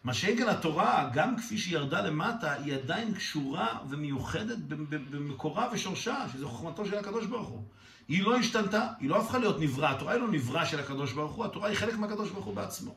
מה 0.04 0.14
שאין 0.14 0.38
כאן 0.38 0.48
התורה, 0.48 1.10
גם 1.12 1.36
כפי 1.36 1.58
שהיא 1.58 1.74
ירדה 1.74 2.00
למטה, 2.00 2.52
היא 2.52 2.74
עדיין 2.74 3.14
קשורה 3.14 3.78
ומיוחדת 3.88 4.58
במקורה 4.88 5.68
ושורשה, 5.72 6.24
שזו 6.32 6.48
חוכמתו 6.48 6.86
של 6.86 6.98
הקדוש 6.98 7.26
ברוך 7.26 7.48
הוא. 7.48 7.62
היא 8.08 8.22
לא 8.22 8.36
השתנתה, 8.36 8.86
היא 9.00 9.10
לא 9.10 9.22
הפכה 9.22 9.38
להיות 9.38 9.60
נברא, 9.60 9.90
התורה 9.90 10.12
היא 10.12 10.20
לא 10.20 10.28
נברא 10.28 10.64
של 10.64 10.80
הקדוש 10.80 11.12
ברוך 11.12 11.32
הוא, 11.32 11.44
התורה 11.44 11.68
היא 11.68 11.76
חלק 11.76 11.94
מהקדוש 11.94 12.30
ברוך 12.30 12.44
הוא 12.44 12.54
בעצמו. 12.54 12.94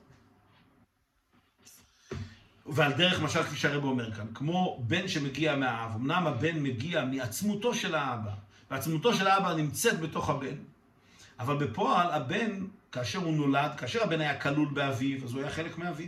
ועל 2.66 2.94
דרך 2.94 3.22
משל 3.22 3.44
כפי 3.44 3.56
שהרב 3.56 3.84
אומר 3.84 4.14
כאן, 4.14 4.28
כמו 4.34 4.84
בן 4.88 5.08
שמגיע 5.08 5.56
מהאב, 5.56 5.96
אמנם 5.96 6.28
הבן 6.28 6.64
מגיע 6.64 7.06
מעצמותו 7.06 7.76
של 7.76 7.96
האבא, 7.96 8.32
ועצמותו 8.72 9.14
של 9.14 9.28
האבא 9.28 9.54
נמצאת 9.54 10.00
בתוך 10.00 10.30
הבן, 10.30 10.56
אבל 11.40 11.66
בפועל 11.68 12.12
הבן, 12.12 12.66
כאשר 12.92 13.20
הוא 13.20 13.34
נולד, 13.34 13.72
כאשר 13.78 14.04
הבן 14.04 14.22
היה 14.22 14.40
כלול 14.40 14.70
באביו, 14.74 15.26
אז 15.26 15.34
הוא 15.34 15.42
היה 15.42 15.52
חלק 15.52 15.78
מאביו. 15.78 16.08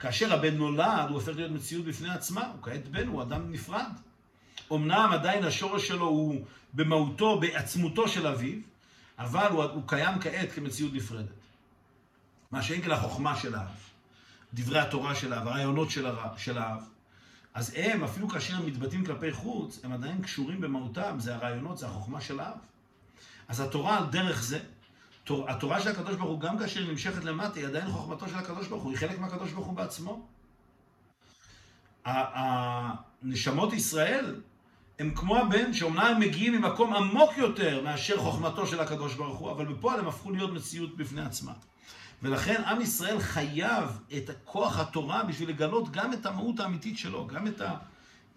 כאשר 0.00 0.34
הבן 0.34 0.56
נולד, 0.56 1.06
הוא 1.08 1.14
הופך 1.14 1.36
להיות 1.36 1.50
מציאות 1.50 1.84
בפני 1.84 2.10
עצמה, 2.10 2.46
הוא 2.46 2.62
כעת 2.62 2.88
בן, 2.88 3.08
הוא 3.08 3.22
אדם 3.22 3.52
נפרד. 3.52 3.92
אמנם 4.72 5.08
עדיין 5.12 5.44
השורש 5.44 5.88
שלו 5.88 6.06
הוא 6.06 6.44
במהותו, 6.74 7.40
בעצמותו 7.40 8.08
של 8.08 8.26
אביו, 8.26 8.58
אבל 9.18 9.46
הוא, 9.50 9.64
הוא 9.64 9.82
קיים 9.86 10.20
כעת 10.20 10.52
כמציאות 10.52 10.92
נפרדת. 10.94 11.28
מה 12.50 12.62
שאין 12.62 12.82
כן 12.82 12.90
החוכמה 12.90 13.36
של 13.36 13.54
האב, 13.54 13.76
דברי 14.54 14.78
התורה 14.78 15.14
של 15.14 15.32
האב, 15.32 15.48
הרעיונות 15.48 15.90
של, 15.90 16.06
הר... 16.06 16.36
של 16.36 16.58
האב. 16.58 16.88
אז 17.54 17.72
הם, 17.76 18.04
אפילו 18.04 18.28
כאשר 18.28 18.56
הם 18.56 18.66
מתבטאים 18.66 19.04
כלפי 19.04 19.32
חוץ, 19.32 19.80
הם 19.84 19.92
עדיין 19.92 20.22
קשורים 20.22 20.60
במהותם, 20.60 21.16
זה 21.18 21.34
הרעיונות, 21.34 21.78
זה 21.78 21.86
החוכמה 21.86 22.20
של 22.20 22.40
האב. 22.40 22.58
אז 23.48 23.60
התורה 23.60 23.98
על 23.98 24.06
דרך 24.06 24.42
זה, 24.42 24.58
התורה 25.30 25.80
של 25.80 25.88
הקדוש 25.90 26.16
ברוך 26.16 26.30
הוא, 26.30 26.40
גם 26.40 26.58
כאשר 26.58 26.80
היא 26.80 26.90
נמשכת 26.90 27.24
למטה, 27.24 27.58
היא 27.58 27.66
עדיין 27.66 27.90
חוכמתו 27.90 28.28
של 28.28 28.36
הקדוש 28.36 28.68
ברוך 28.68 28.82
הוא, 28.82 28.90
היא 28.90 28.98
חלק 28.98 29.18
מהקדוש 29.18 29.52
ברוך 29.52 29.66
הוא 29.66 29.76
בעצמו. 29.76 30.26
הנשמות 32.04 33.72
ישראל 33.72 34.40
הם 34.98 35.12
כמו 35.14 35.36
הבן, 35.36 35.74
שאומנם 35.74 36.02
הם 36.02 36.20
מגיעים 36.20 36.52
ממקום 36.52 36.94
עמוק 36.94 37.36
יותר 37.36 37.82
מאשר 37.82 38.18
חוכמתו 38.18 38.66
של 38.66 38.80
הקדוש 38.80 39.14
ברוך 39.14 39.38
הוא, 39.38 39.50
אבל 39.50 39.64
בפועל 39.64 40.00
הם 40.00 40.08
הפכו 40.08 40.30
להיות 40.30 40.52
מציאות 40.52 40.96
בפני 40.96 41.22
עצמם. 41.22 41.52
ולכן 42.22 42.62
עם 42.66 42.80
ישראל 42.80 43.20
חייב 43.20 43.84
את 44.16 44.30
כוח 44.44 44.78
התורה 44.78 45.24
בשביל 45.24 45.48
לגלות 45.48 45.90
גם 45.90 46.12
את 46.12 46.26
המהות 46.26 46.60
האמיתית 46.60 46.98
שלו, 46.98 47.26
גם 47.26 47.46
את 47.46 47.62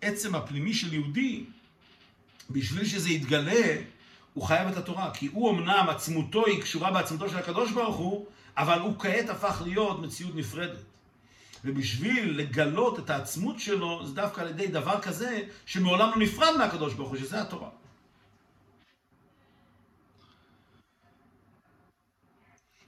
העצם 0.03 0.35
הפנימי 0.35 0.73
של 0.73 0.93
יהודי, 0.93 1.45
בשביל 2.49 2.85
שזה 2.85 3.09
יתגלה, 3.09 3.75
הוא 4.33 4.43
חייב 4.43 4.67
את 4.67 4.77
התורה. 4.77 5.11
כי 5.13 5.27
הוא 5.27 5.51
אמנם, 5.51 5.85
עצמותו 5.89 6.45
היא 6.45 6.61
קשורה 6.61 6.91
בעצמותו 6.91 7.29
של 7.29 7.37
הקדוש 7.37 7.71
ברוך 7.71 7.95
הוא, 7.95 8.25
אבל 8.57 8.79
הוא 8.79 8.99
כעת 8.99 9.29
הפך 9.29 9.61
להיות 9.65 10.01
מציאות 10.01 10.35
נפרדת. 10.35 10.88
ובשביל 11.65 12.39
לגלות 12.39 12.99
את 12.99 13.09
העצמות 13.09 13.59
שלו, 13.59 14.07
זה 14.07 14.13
דווקא 14.13 14.41
על 14.41 14.47
ידי 14.47 14.67
דבר 14.67 15.01
כזה, 15.01 15.43
שמעולם 15.65 16.09
לא 16.09 16.17
נפרד 16.17 16.57
מהקדוש 16.57 16.93
ברוך 16.93 17.09
הוא, 17.09 17.17
שזה 17.17 17.41
התורה. 17.41 17.69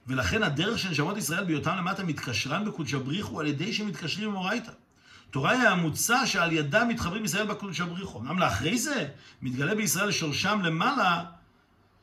ולכן 0.06 0.42
הדרך 0.42 0.78
של 0.78 0.90
נשמות 0.90 1.16
ישראל 1.16 1.44
בהיותם 1.44 1.76
למטה 1.76 2.04
מתקשרן 2.04 2.64
בקודש 2.64 2.94
הבריחו 2.94 3.40
על 3.40 3.46
ידי 3.46 3.72
שמתקשרים 3.72 4.28
עם 4.28 4.36
אורייתא. 4.36 4.72
תורה 5.30 5.50
היא 5.50 5.68
המוצא 5.68 6.26
שעל 6.26 6.52
ידה 6.52 6.84
מתחברים 6.84 7.24
ישראל 7.24 7.46
בקודש 7.46 7.80
הבריחו. 7.80 8.18
אמנם 8.18 8.38
לאחרי 8.38 8.78
זה 8.78 9.08
מתגלה 9.42 9.74
בישראל 9.74 10.10
שורשם 10.10 10.60
למעלה 10.62 11.24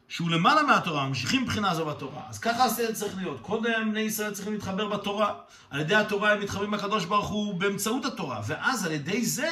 שהוא 0.10 0.30
למעלה 0.30 0.64
מהתורה, 0.64 1.08
ממשיכים 1.08 1.44
מבחינה 1.44 1.76
זו 1.76 1.86
בתורה. 1.86 2.22
אז 2.30 2.40
ככה 2.40 2.66
הסדר 2.66 2.94
צריך 2.94 3.18
להיות. 3.18 3.40
קודם 3.42 3.92
בני 3.92 4.00
ישראל 4.00 4.34
צריכים 4.34 4.54
להתחבר 4.54 4.88
בתורה. 4.88 5.34
על 5.70 5.80
ידי 5.80 5.96
התורה 5.96 6.34
הם 6.34 6.40
מתחברים 6.40 6.74
לקדוש 6.74 7.06
ברוך 7.06 7.28
הוא 7.28 7.54
באמצעות 7.60 8.06
התורה. 8.06 8.42
ואז 8.48 8.86
על 8.86 8.92
ידי 8.92 9.26
זה 9.26 9.50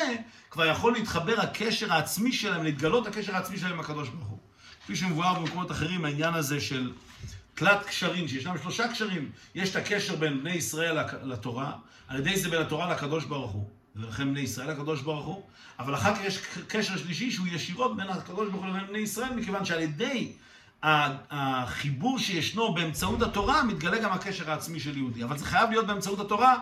כבר 0.52 0.66
יכול 0.66 0.94
להתחבר 0.94 1.42
הקשר 1.42 1.94
העצמי 1.94 2.34
שלהם, 2.34 2.64
להתגלות 2.64 3.08
הקשר 3.08 3.36
העצמי 3.36 3.58
שלהם 3.58 3.74
עם 3.74 3.80
הקדוש 3.80 4.10
ברוך 4.10 4.28
הוא. 4.28 4.38
כפי 4.84 4.96
שמבואר 4.96 5.40
במקומות 5.40 5.72
אחרים, 5.72 6.06
העניין 6.06 6.34
הזה 6.34 6.62
של 6.62 6.92
תלת 7.56 7.86
קשרים, 7.86 8.28
שישנם 8.28 8.58
שלושה 8.62 8.88
קשרים. 8.88 9.32
יש 9.56 9.70
את 9.72 9.76
הקשר 9.76 10.16
בין 10.16 10.40
בני 10.40 10.54
ישראל 10.54 10.98
לתורה, 11.24 11.72
על 12.08 12.20
ידי 12.20 12.40
זה 12.40 12.50
בין 12.50 12.62
התורה 12.62 12.94
לקדוש 12.94 13.26
ברוך 13.26 13.52
הוא. 13.52 13.70
ולכן 14.00 14.30
בני 14.32 14.40
ישראל 14.40 14.70
הקדוש 14.70 15.02
ברוך 15.02 15.26
הוא, 15.26 15.44
אבל 15.80 15.96
אחר 15.96 16.16
כך 16.16 16.22
יש 16.24 16.42
קשר 16.68 16.98
שלישי 16.98 17.32
שהוא 17.32 17.48
ישירות 17.48 17.98
בין 17.98 18.10
הקדוש 18.10 18.50
ברוך 18.50 18.64
הוא 18.64 18.70
לבין 18.70 18.88
בני 18.88 18.98
ישראל, 18.98 19.34
מכיוון 19.34 19.66
שעל 19.66 19.80
ידי 19.80 20.34
החיבור 20.84 22.20
שישנו 22.20 22.74
באמצעות 22.74 23.22
התורה, 23.22 23.64
מתגלה 23.64 23.98
גם 23.98 24.12
הקשר 24.12 24.52
העצמי 24.52 24.80
של 24.80 24.98
יהודי. 24.98 25.24
אבל 25.24 25.38
זה 25.38 25.46
חייב 25.46 25.70
להיות 25.70 25.88
באמצעות 25.88 26.20
התורה, 26.20 26.56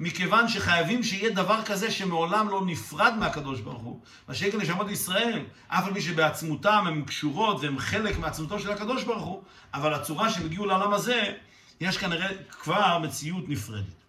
מכיוון 0.00 0.48
שחייבים 0.48 1.02
שיהיה 1.02 1.30
דבר 1.30 1.62
כזה 1.64 1.90
שמעולם 1.90 2.48
לא 2.48 2.62
נפרד 2.66 3.14
מהקדוש 3.18 3.60
ברוך 3.60 3.82
הוא. 3.82 4.00
מה 4.28 4.34
שיהיה 4.34 4.52
כאן 4.52 4.60
נשמות 4.60 4.90
ישראל, 4.90 5.44
אף 5.68 5.86
על 5.86 5.94
פי 5.94 6.02
שבעצמותם 6.02 6.84
הן 6.86 7.02
קשורות 7.02 7.60
והן 7.60 7.78
חלק 7.78 8.18
מעצמותו 8.18 8.58
של 8.58 8.70
הקדוש 8.70 9.04
ברוך 9.04 9.24
הוא, 9.24 9.42
אבל 9.74 9.94
הצורה 9.94 10.30
שהם 10.30 10.44
הגיעו 10.44 10.66
לעולם 10.66 10.92
הזה, 10.92 11.32
יש 11.80 11.98
כנראה 11.98 12.28
כבר 12.50 12.98
מציאות 12.98 13.48
נפרדת. 13.48 14.01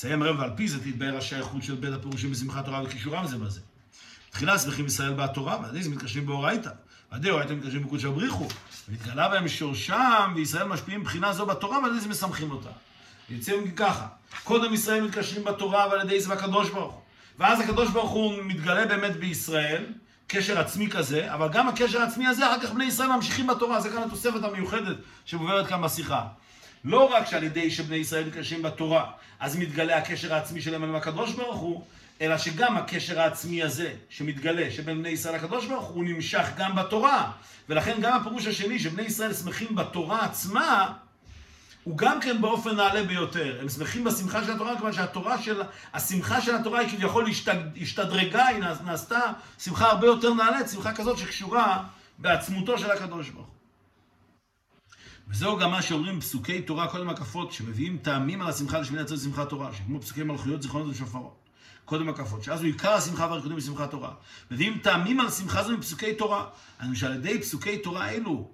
מסיים 0.00 0.22
רב, 0.22 0.36
ועל 0.38 0.50
פי 0.56 0.68
זה 0.68 0.84
תתבהר 0.84 1.16
השייכות 1.16 1.62
של 1.62 1.74
בית 1.74 1.92
הפירושים 1.92 2.30
בשמחת 2.30 2.64
תורה 2.64 2.82
וקישורם 2.84 3.26
זה 3.26 3.38
בזה. 3.38 3.60
תחילה 4.30 4.58
שמחים 4.58 4.86
ישראל 4.86 5.12
בתורה, 5.12 5.58
ועל 5.62 5.82
זה 5.82 5.90
מתקשרים 5.90 6.26
באורייתא. 6.26 6.70
הדאו 7.10 7.38
הייתם 7.38 7.56
מתקשרים 7.56 7.82
בקודש 7.82 8.04
הבריחו, 8.04 8.48
והתגלה 8.88 9.28
בהם 9.28 9.48
שורשם, 9.48 10.32
וישראל 10.36 10.68
משפיעים 10.68 11.00
מבחינה 11.00 11.32
זו 11.32 11.46
בתורה, 11.46 11.78
ועל 11.78 11.90
ידי 11.90 12.00
זה 12.00 12.08
מסמכים 12.08 12.50
אותה. 12.50 12.68
יוצא 13.30 13.52
ככה, 13.76 14.06
קודם 14.44 14.74
ישראל 14.74 15.04
מתקשרים 15.04 15.44
בתורה, 15.44 15.86
ועל 15.90 16.00
ידי 16.00 16.20
זה 16.20 16.34
בקדוש 16.34 16.70
ברוך 16.70 16.92
הוא. 16.92 17.02
ואז 17.38 17.60
הקדוש 17.60 17.90
ברוך 17.90 18.10
הוא 18.10 18.42
מתגלה 18.42 18.86
באמת 18.86 19.16
בישראל, 19.16 19.84
קשר 20.26 20.60
עצמי 20.60 20.90
כזה, 20.90 21.34
אבל 21.34 21.48
גם 21.52 21.68
הקשר 21.68 22.00
העצמי 22.00 22.26
הזה, 22.26 22.46
אחר 22.46 22.60
כך 22.62 22.72
בני 22.72 22.84
ישראל 22.84 23.08
ממשיכים 23.08 23.46
בתורה, 23.46 23.80
זה 23.80 23.90
כאן 23.90 24.02
התוספת 24.02 24.44
המיוחדת 24.44 24.96
שמוברת 25.24 25.66
כאן 25.66 25.82
בשיחה. 25.82 26.26
לא 26.84 27.14
רק 27.14 27.26
שעל 27.26 27.44
ידי 27.44 27.70
שבני 27.70 27.96
ישראל 27.96 28.24
מתקשרים 28.24 28.62
בתורה, 28.62 29.10
אז 29.40 29.56
מתגלה 29.56 29.96
הקשר 29.98 30.34
העצמי 30.34 30.60
שלהם 30.60 30.84
עם 30.84 30.94
הקדוש 30.94 31.32
ברוך 31.32 31.56
הוא, 31.56 31.84
אלא 32.20 32.38
שגם 32.38 32.76
הקשר 32.76 33.20
העצמי 33.20 33.62
הזה, 33.62 33.92
שמתגלה, 34.08 34.70
שבין 34.70 34.98
בני 34.98 35.08
ישראל 35.08 35.34
לקדוש 35.34 35.66
ברוך 35.66 35.86
הוא, 35.86 36.04
נמשך 36.04 36.46
גם 36.56 36.76
בתורה. 36.76 37.30
ולכן 37.68 37.96
גם 38.00 38.20
הפירוש 38.20 38.46
השני, 38.46 38.78
שבני 38.78 39.02
ישראל 39.02 39.34
שמחים 39.34 39.74
בתורה 39.74 40.24
עצמה, 40.24 40.92
הוא 41.84 41.98
גם 41.98 42.20
כן 42.20 42.40
באופן 42.40 42.76
נעלה 42.76 43.02
ביותר. 43.02 43.58
הם 43.60 43.68
שמחים 43.68 44.04
בשמחה 44.04 44.44
של 44.44 44.52
התורה, 44.52 44.76
כיוון 44.76 44.92
שהתורה 44.92 45.42
של, 45.42 45.62
השמחה 45.94 46.40
של 46.40 46.54
התורה 46.54 46.80
היא 46.80 46.88
כביכול 46.88 47.28
השתד, 47.28 47.56
השתדרגה, 47.82 48.46
היא 48.46 48.62
נעשתה 48.84 49.20
שמחה 49.58 49.90
הרבה 49.90 50.06
יותר 50.06 50.34
נעלית, 50.34 50.68
שמחה 50.68 50.92
כזאת 50.92 51.18
שקשורה 51.18 51.82
בעצמותו 52.18 52.78
של 52.78 52.90
הקדוש 52.90 53.28
ברוך 53.28 53.46
הוא. 53.46 53.59
וזהו 55.30 55.58
גם 55.58 55.70
מה 55.70 55.82
שאומרים 55.82 56.20
פסוקי 56.20 56.62
תורה 56.62 56.88
קודם 56.88 57.08
הקפות, 57.08 57.52
שמביאים 57.52 57.98
טעמים 57.98 58.42
על 58.42 58.48
השמחה 58.48 58.78
לשמיני 58.78 59.02
עצרת 59.02 59.18
שמחת 59.20 59.48
תורה, 59.48 59.74
שכמו 59.74 60.00
פסוקי 60.00 60.22
מלכויות, 60.22 60.62
זיכרונות 60.62 60.88
ושופרות. 60.88 61.36
קודם 61.84 62.08
הקפות, 62.08 62.42
שאז 62.44 62.60
הוא 62.60 62.66
עיקר 62.66 62.90
השמחה 62.90 63.26
והריקודים 63.26 63.56
בשמחת 63.56 63.90
תורה. 63.90 64.14
מביאים 64.50 64.78
טעמים 64.78 65.20
על 65.20 65.26
השמחה 65.26 65.60
הזו 65.60 65.78
מפסוקי 65.78 66.14
תורה. 66.14 66.46
אני 66.80 66.96
שעל 66.96 67.14
ידי 67.14 67.40
פסוקי 67.40 67.78
תורה 67.78 68.10
אלו, 68.10 68.50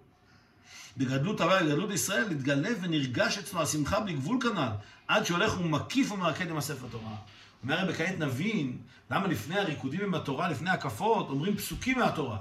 בגדלות 0.96 1.40
הווה 1.40 1.58
ובגדלות 1.62 1.90
ישראל, 1.90 2.28
נתגלה 2.28 2.68
ונרגש 2.80 3.38
אצלו 3.38 3.62
השמחה 3.62 4.00
בלי 4.00 4.12
גבול 4.12 4.38
כנ"ל, 4.40 4.68
עד 5.08 5.26
שהולך 5.26 5.60
ומקיף 5.60 6.12
ומרקד 6.12 6.50
עם 6.50 6.56
הספר 6.56 6.86
תורה. 6.90 7.16
אומר 7.62 7.80
הרב, 7.80 7.92
כעת 7.92 8.18
נבין 8.18 8.78
למה 9.10 9.26
לפני 9.26 9.58
הריקודים 9.58 10.00
עם 10.00 10.14
התורה, 10.14 10.48
לפני 10.48 10.70
הקפות, 10.70 11.28
אומרים 11.28 11.56
פסוקים 11.56 11.98
מהתורה. 11.98 12.38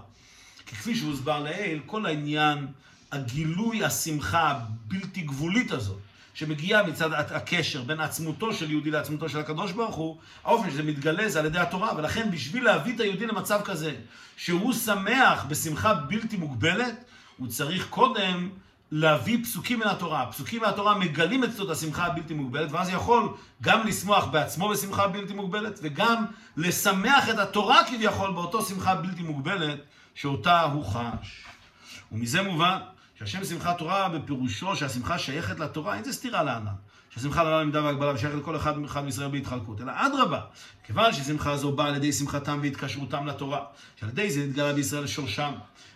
כי 0.66 0.76
כפי 0.76 0.96
שהוסבר 0.96 1.40
לעיל, 1.40 1.82
כל 1.86 2.06
העניין, 2.06 2.68
הגילוי 3.12 3.84
השמחה 3.84 4.52
הבלתי 4.52 5.22
גבולית 5.22 5.72
הזאת, 5.72 5.98
שמגיעה 6.34 6.84
מצד 6.84 7.14
הקשר 7.14 7.82
בין 7.82 8.00
עצמותו 8.00 8.54
של 8.54 8.72
יהודי 8.72 8.92
לעצמותו 8.92 9.30
של 9.30 9.40
הקדוש 9.40 9.72
ברוך 9.72 9.96
הוא, 9.96 10.18
האופן 10.44 10.72
שזה 10.72 10.84
מתגלה 10.84 11.30
זה 11.30 11.40
על 11.40 11.46
ידי 11.46 11.60
התורה, 11.60 11.96
ולכן 11.98 12.32
בשביל 12.32 12.64
להביא 12.64 12.96
את 12.96 13.00
היהודי 13.00 13.28
למצב 13.28 13.62
כזה, 13.66 13.96
שהוא 14.38 14.74
שמח 14.74 15.46
בשמחה 15.48 15.94
בלתי 15.94 16.38
מוגבלת, 16.38 17.04
הוא 17.38 17.48
צריך 17.48 17.88
קודם 17.90 18.50
להביא 18.92 19.44
פסוקים 19.44 19.80
מן 19.80 19.88
התורה. 19.88 20.32
פסוקים 20.32 20.62
מהתורה 20.62 20.98
מגלים 20.98 21.44
את 21.44 21.50
השמחה 21.70 22.06
הבלתי 22.06 22.34
מוגבלת, 22.34 22.72
ואז 22.72 22.90
יכול 22.90 23.34
גם 23.62 23.88
לשמוח 23.88 24.26
בעצמו 24.26 24.70
בשמחה 24.70 25.08
בלתי 25.08 25.34
מוגבלת, 25.34 25.80
וגם 25.84 26.26
לשמח 26.58 27.30
את 27.30 27.40
התורה 27.40 27.78
כביכול 27.88 28.32
באותו 28.32 28.62
שמחה 28.62 28.96
בלתי 28.96 29.22
מוגבלת 29.22 29.80
שאותה 30.16 30.62
הוא 30.62 30.86
חש. 30.86 31.46
ומזה 32.12 32.42
מובן 32.42 32.78
שהשם 33.26 33.46
שמחת 33.46 33.78
תורה 33.78 34.10
בפירושו 34.10 34.76
שהשמחה 34.76 35.18
שייכת 35.20 35.60
לתורה, 35.60 35.96
אין 35.96 36.04
זה 36.04 36.14
סתירה 36.14 36.44
לענן. 36.44 36.72
שהשמחה 37.10 37.44
לא 37.44 37.62
למידה 37.62 37.84
והגבלה 37.84 38.14
ושייכת 38.14 38.36
לכל 38.36 38.56
אחד 38.56 38.78
ואחד 38.78 39.06
מישראל 39.06 39.28
בהתחלקות, 39.28 39.82
אלא 39.82 39.92
אדרבה, 39.96 40.42
כיוון 40.84 41.14
ששמחה 41.14 41.58
זו 41.58 41.72
באה 41.72 41.88
על 41.88 41.96
ידי 41.96 42.14
שמחתם 42.14 42.60
והתקשרותם 42.62 43.28
לתורה, 43.28 43.60
שעל 44.00 44.10
ידי 44.10 44.32
זה 44.32 44.46
נתגלה 44.46 44.74
בישראל 44.74 45.08
שורשם. 45.08 45.52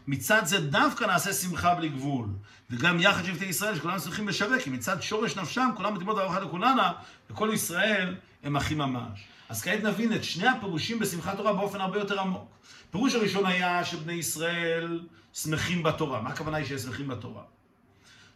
מצד 0.07 0.41
זה 0.45 0.59
דווקא 0.59 1.05
נעשה 1.05 1.34
שמחה 1.34 1.75
בלי 1.75 1.89
גבול, 1.89 2.27
וגם 2.69 2.99
יחד 2.99 3.23
שבטי 3.23 3.45
ישראל 3.45 3.75
שכולם 3.75 3.97
צריכים 3.97 4.25
בשווה, 4.25 4.59
כי 4.59 4.69
מצד 4.69 5.01
שורש 5.01 5.38
נפשם 5.38 5.69
כולם 5.77 5.93
מתאימות 5.93 6.15
דבר 6.15 6.27
אחד 6.30 6.41
לכולנה, 6.41 6.91
וכל 7.30 7.49
ישראל 7.53 8.15
הם 8.43 8.55
אחים 8.55 8.77
ממש. 8.77 9.27
אז 9.49 9.61
כעת 9.61 9.84
נבין 9.84 10.13
את 10.13 10.23
שני 10.23 10.47
הפירושים 10.47 10.99
בשמחת 10.99 11.38
תורה 11.38 11.53
באופן 11.53 11.82
הרבה 11.82 11.99
יותר 11.99 12.19
עמוק. 12.19 12.47
פירוש 12.91 13.15
הראשון 13.15 13.45
היה 13.45 13.86
שבני 13.86 14.13
ישראל 14.13 14.99
שמחים 15.34 15.84
בתורה. 15.84 16.21
מה 16.21 16.30
הכוונה 16.30 16.57
היא 16.57 16.65
שהם 16.65 16.77
שמחים 16.77 17.07
בתורה? 17.07 17.43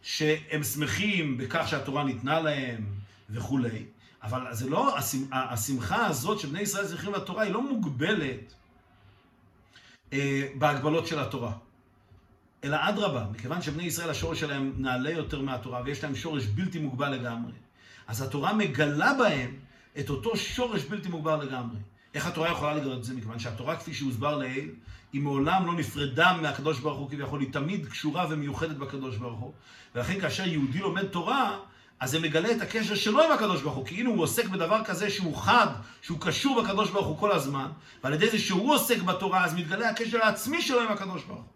שהם 0.02 0.62
שמחים 0.62 1.38
בכך 1.38 1.68
שהתורה 1.68 2.04
ניתנה 2.04 2.40
להם 2.40 2.86
וכולי, 3.30 3.84
אבל 4.22 4.54
זה 4.54 4.70
לא, 4.70 4.96
השמחה 5.32 6.06
הזאת 6.06 6.40
שבני 6.40 6.60
ישראל 6.60 6.88
שמחים 6.88 7.12
בתורה 7.12 7.42
היא 7.42 7.52
לא 7.52 7.62
מוגבלת 7.62 8.54
אה, 10.12 10.48
בהגבלות 10.54 11.06
של 11.06 11.18
התורה. 11.18 11.52
אלא 12.64 12.76
אדרבה, 12.80 13.26
מכיוון 13.32 13.62
שבני 13.62 13.82
ישראל 13.82 14.10
השורש 14.10 14.40
שלהם 14.40 14.72
נעלה 14.76 15.10
יותר 15.10 15.40
מהתורה 15.42 15.82
ויש 15.84 16.04
להם 16.04 16.16
שורש 16.16 16.46
בלתי 16.46 16.78
מוגבל 16.78 17.08
לגמרי, 17.08 17.52
אז 18.06 18.22
התורה 18.22 18.52
מגלה 18.52 19.14
בהם 19.18 19.56
את 19.98 20.10
אותו 20.10 20.36
שורש 20.36 20.82
בלתי 20.84 21.08
מוגבל 21.08 21.44
לגמרי. 21.44 21.78
איך 22.14 22.26
התורה 22.26 22.50
יכולה 22.50 22.74
לגלות 22.74 22.98
את 22.98 23.04
זה? 23.04 23.14
מכיוון 23.14 23.38
שהתורה, 23.38 23.76
כפי 23.76 23.94
שהוסבר 23.94 24.36
לעיל, 24.36 24.70
היא 25.12 25.20
מעולם 25.20 25.66
לא 25.66 25.74
נפרדה 25.74 26.32
מהקדוש 26.42 26.80
ברוך 26.80 26.98
הוא 26.98 27.10
כביכול, 27.10 27.40
היא 27.40 27.52
תמיד 27.52 27.86
קשורה 27.86 28.26
ומיוחדת 28.30 28.76
בקדוש 28.76 29.16
ברוך 29.16 29.40
הוא. 29.40 29.52
ולכן 29.94 30.20
כאשר 30.20 30.48
יהודי 30.48 30.78
לומד 30.78 31.04
תורה, 31.04 31.58
אז 32.00 32.10
זה 32.10 32.20
מגלה 32.20 32.50
את 32.50 32.60
הקשר 32.60 32.94
שלו 32.94 33.22
עם 33.22 33.32
הקדוש 33.32 33.62
ברוך 33.62 33.74
הוא, 33.74 33.86
כאילו 33.86 34.10
הוא 34.10 34.22
עוסק 34.22 34.48
בדבר 34.48 34.84
כזה 34.84 35.10
שהוא 35.10 35.36
חד, 35.36 35.66
שהוא 36.02 36.20
קשור 36.20 36.62
בקדוש 36.62 36.90
ברוך 36.90 37.06
הוא 37.06 37.18
כל 37.18 37.32
הזמן, 37.32 37.68
ועל 38.04 38.14
ידי 38.14 38.30
זה 38.30 38.38
שהוא 38.38 38.74
עוסק 38.74 39.02
בתורה, 39.02 39.44
אז 39.44 39.54
מתגלה 39.54 39.90
הקשר 39.90 40.18
העצמי 40.22 40.62
שלו 40.62 40.80
עם 40.80 40.92
הקדוש 40.92 41.24
ברוך 41.24 41.40
הוא. 41.40 41.48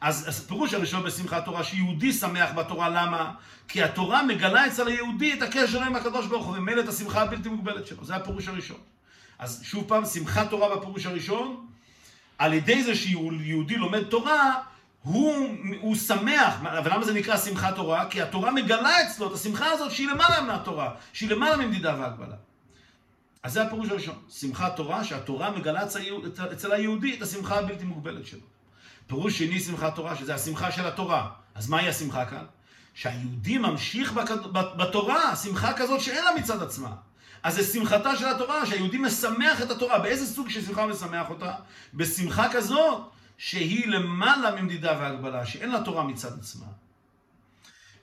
אז, 0.00 0.28
אז 0.28 0.44
הפירוש 0.44 0.74
הראשון 0.74 1.02
בשמחת 1.02 1.44
תורה, 1.44 1.64
שיהודי 1.64 2.12
שמח 2.12 2.50
בתורה, 2.56 2.88
למה? 2.88 3.32
כי 3.68 3.82
התורה 3.82 4.22
מגלה 4.22 4.66
אצל 4.66 4.88
היהודי 4.88 5.32
את 5.32 5.42
הקשר 5.42 5.66
שלו 5.66 5.80
עם 5.80 5.96
הקדוש 5.96 6.26
ברוך 6.26 6.46
הוא, 6.46 6.56
וממילא 6.56 6.80
את 6.80 6.88
השמחה 6.88 7.22
הבלתי 7.22 7.48
מוגבלת 7.48 7.86
שלו. 7.86 8.04
זה 8.04 8.16
הפירוש 8.16 8.48
הראשון. 8.48 8.93
אז 9.38 9.60
שוב 9.62 9.84
פעם, 9.88 10.04
שמחת 10.04 10.50
תורה 10.50 10.76
בפירוש 10.76 11.06
הראשון, 11.06 11.66
על 12.38 12.52
ידי 12.52 12.82
זה 12.82 12.94
שיהודי 12.94 13.76
לומד 13.76 14.02
תורה, 14.02 14.62
הוא, 15.02 15.48
הוא 15.80 15.96
שמח. 15.96 16.54
ולמה 16.84 17.04
זה 17.04 17.12
נקרא 17.12 17.36
שמחת 17.36 17.74
תורה? 17.74 18.10
כי 18.10 18.22
התורה 18.22 18.50
מגלה 18.50 19.02
אצלו 19.02 19.26
את 19.28 19.32
השמחה 19.32 19.70
הזאת 19.70 19.92
שהיא 19.92 20.08
למעלה 20.08 20.40
מהתורה, 20.40 20.94
שהיא 21.12 21.30
למעלה 21.30 21.56
ממדידה 21.56 21.96
והגבלה. 21.98 22.36
אז 23.42 23.52
זה 23.52 23.62
הפירוש 23.62 23.88
הראשון, 23.88 24.14
שמחת 24.28 24.76
תורה, 24.76 25.04
שהתורה 25.04 25.50
מגלה 25.50 25.84
אצל 26.52 26.72
היהודי 26.72 27.14
את 27.14 27.22
השמחה 27.22 27.58
הבלתי 27.58 27.84
מוגבלת 27.84 28.26
שלו. 28.26 28.40
פירוש 29.06 29.38
שני 29.38 29.60
שמחת 29.60 29.94
תורה, 29.94 30.16
שזה 30.16 30.34
השמחה 30.34 30.72
של 30.72 30.86
התורה. 30.86 31.30
אז 31.54 31.68
מהי 31.68 31.88
השמחה 31.88 32.24
כאן? 32.24 32.44
שהיהודי 32.94 33.58
ממשיך 33.58 34.12
בתורה, 34.52 35.36
שמחה 35.36 35.72
כזאת 35.72 36.00
שאין 36.00 36.24
לה 36.24 36.30
מצד 36.34 36.62
עצמה. 36.62 36.90
אז 37.44 37.54
זה 37.54 37.64
שמחתה 37.64 38.16
של 38.16 38.26
התורה, 38.26 38.66
שהיהודי 38.66 38.98
משמח 38.98 39.62
את 39.62 39.70
התורה. 39.70 39.98
באיזה 39.98 40.26
סוג 40.26 40.48
של 40.48 40.64
שמחה 40.64 40.86
משמח 40.86 41.30
אותה? 41.30 41.54
בשמחה 41.94 42.52
כזאת 42.52 43.02
שהיא 43.38 43.88
למעלה 43.88 44.60
ממדידה 44.60 44.98
והגבלה, 45.00 45.46
שאין 45.46 45.70
לה 45.70 45.84
תורה 45.84 46.02
מצד 46.04 46.38
עצמה. 46.38 46.66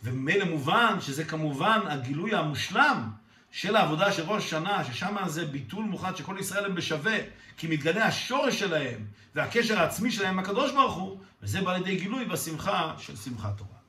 וממילא 0.03 0.45
מובן 0.45 0.97
שזה 0.99 1.23
כמובן 1.23 1.79
הגילוי 1.87 2.35
המושלם 2.35 3.09
של 3.51 3.75
העבודה 3.75 4.11
של 4.11 4.23
ראש 4.23 4.45
השנה, 4.45 4.83
ששם 4.83 5.15
זה 5.27 5.45
ביטול 5.45 5.85
מוחלט 5.85 6.17
שכל 6.17 6.37
ישראל 6.39 6.65
הם 6.65 6.75
בשווה, 6.75 7.17
כי 7.57 7.67
מתגלה 7.67 8.05
השורש 8.05 8.59
שלהם 8.59 9.05
והקשר 9.35 9.79
העצמי 9.79 10.11
שלהם 10.11 10.33
עם 10.33 10.39
הקדוש 10.39 10.71
ברוך 10.71 10.95
הוא, 10.95 11.19
וזה 11.41 11.61
בא 11.61 11.77
לידי 11.77 11.95
גילוי 11.95 12.25
בשמחה 12.25 12.93
של 12.97 13.15
שמחת 13.15 13.57
תורה. 13.57 13.80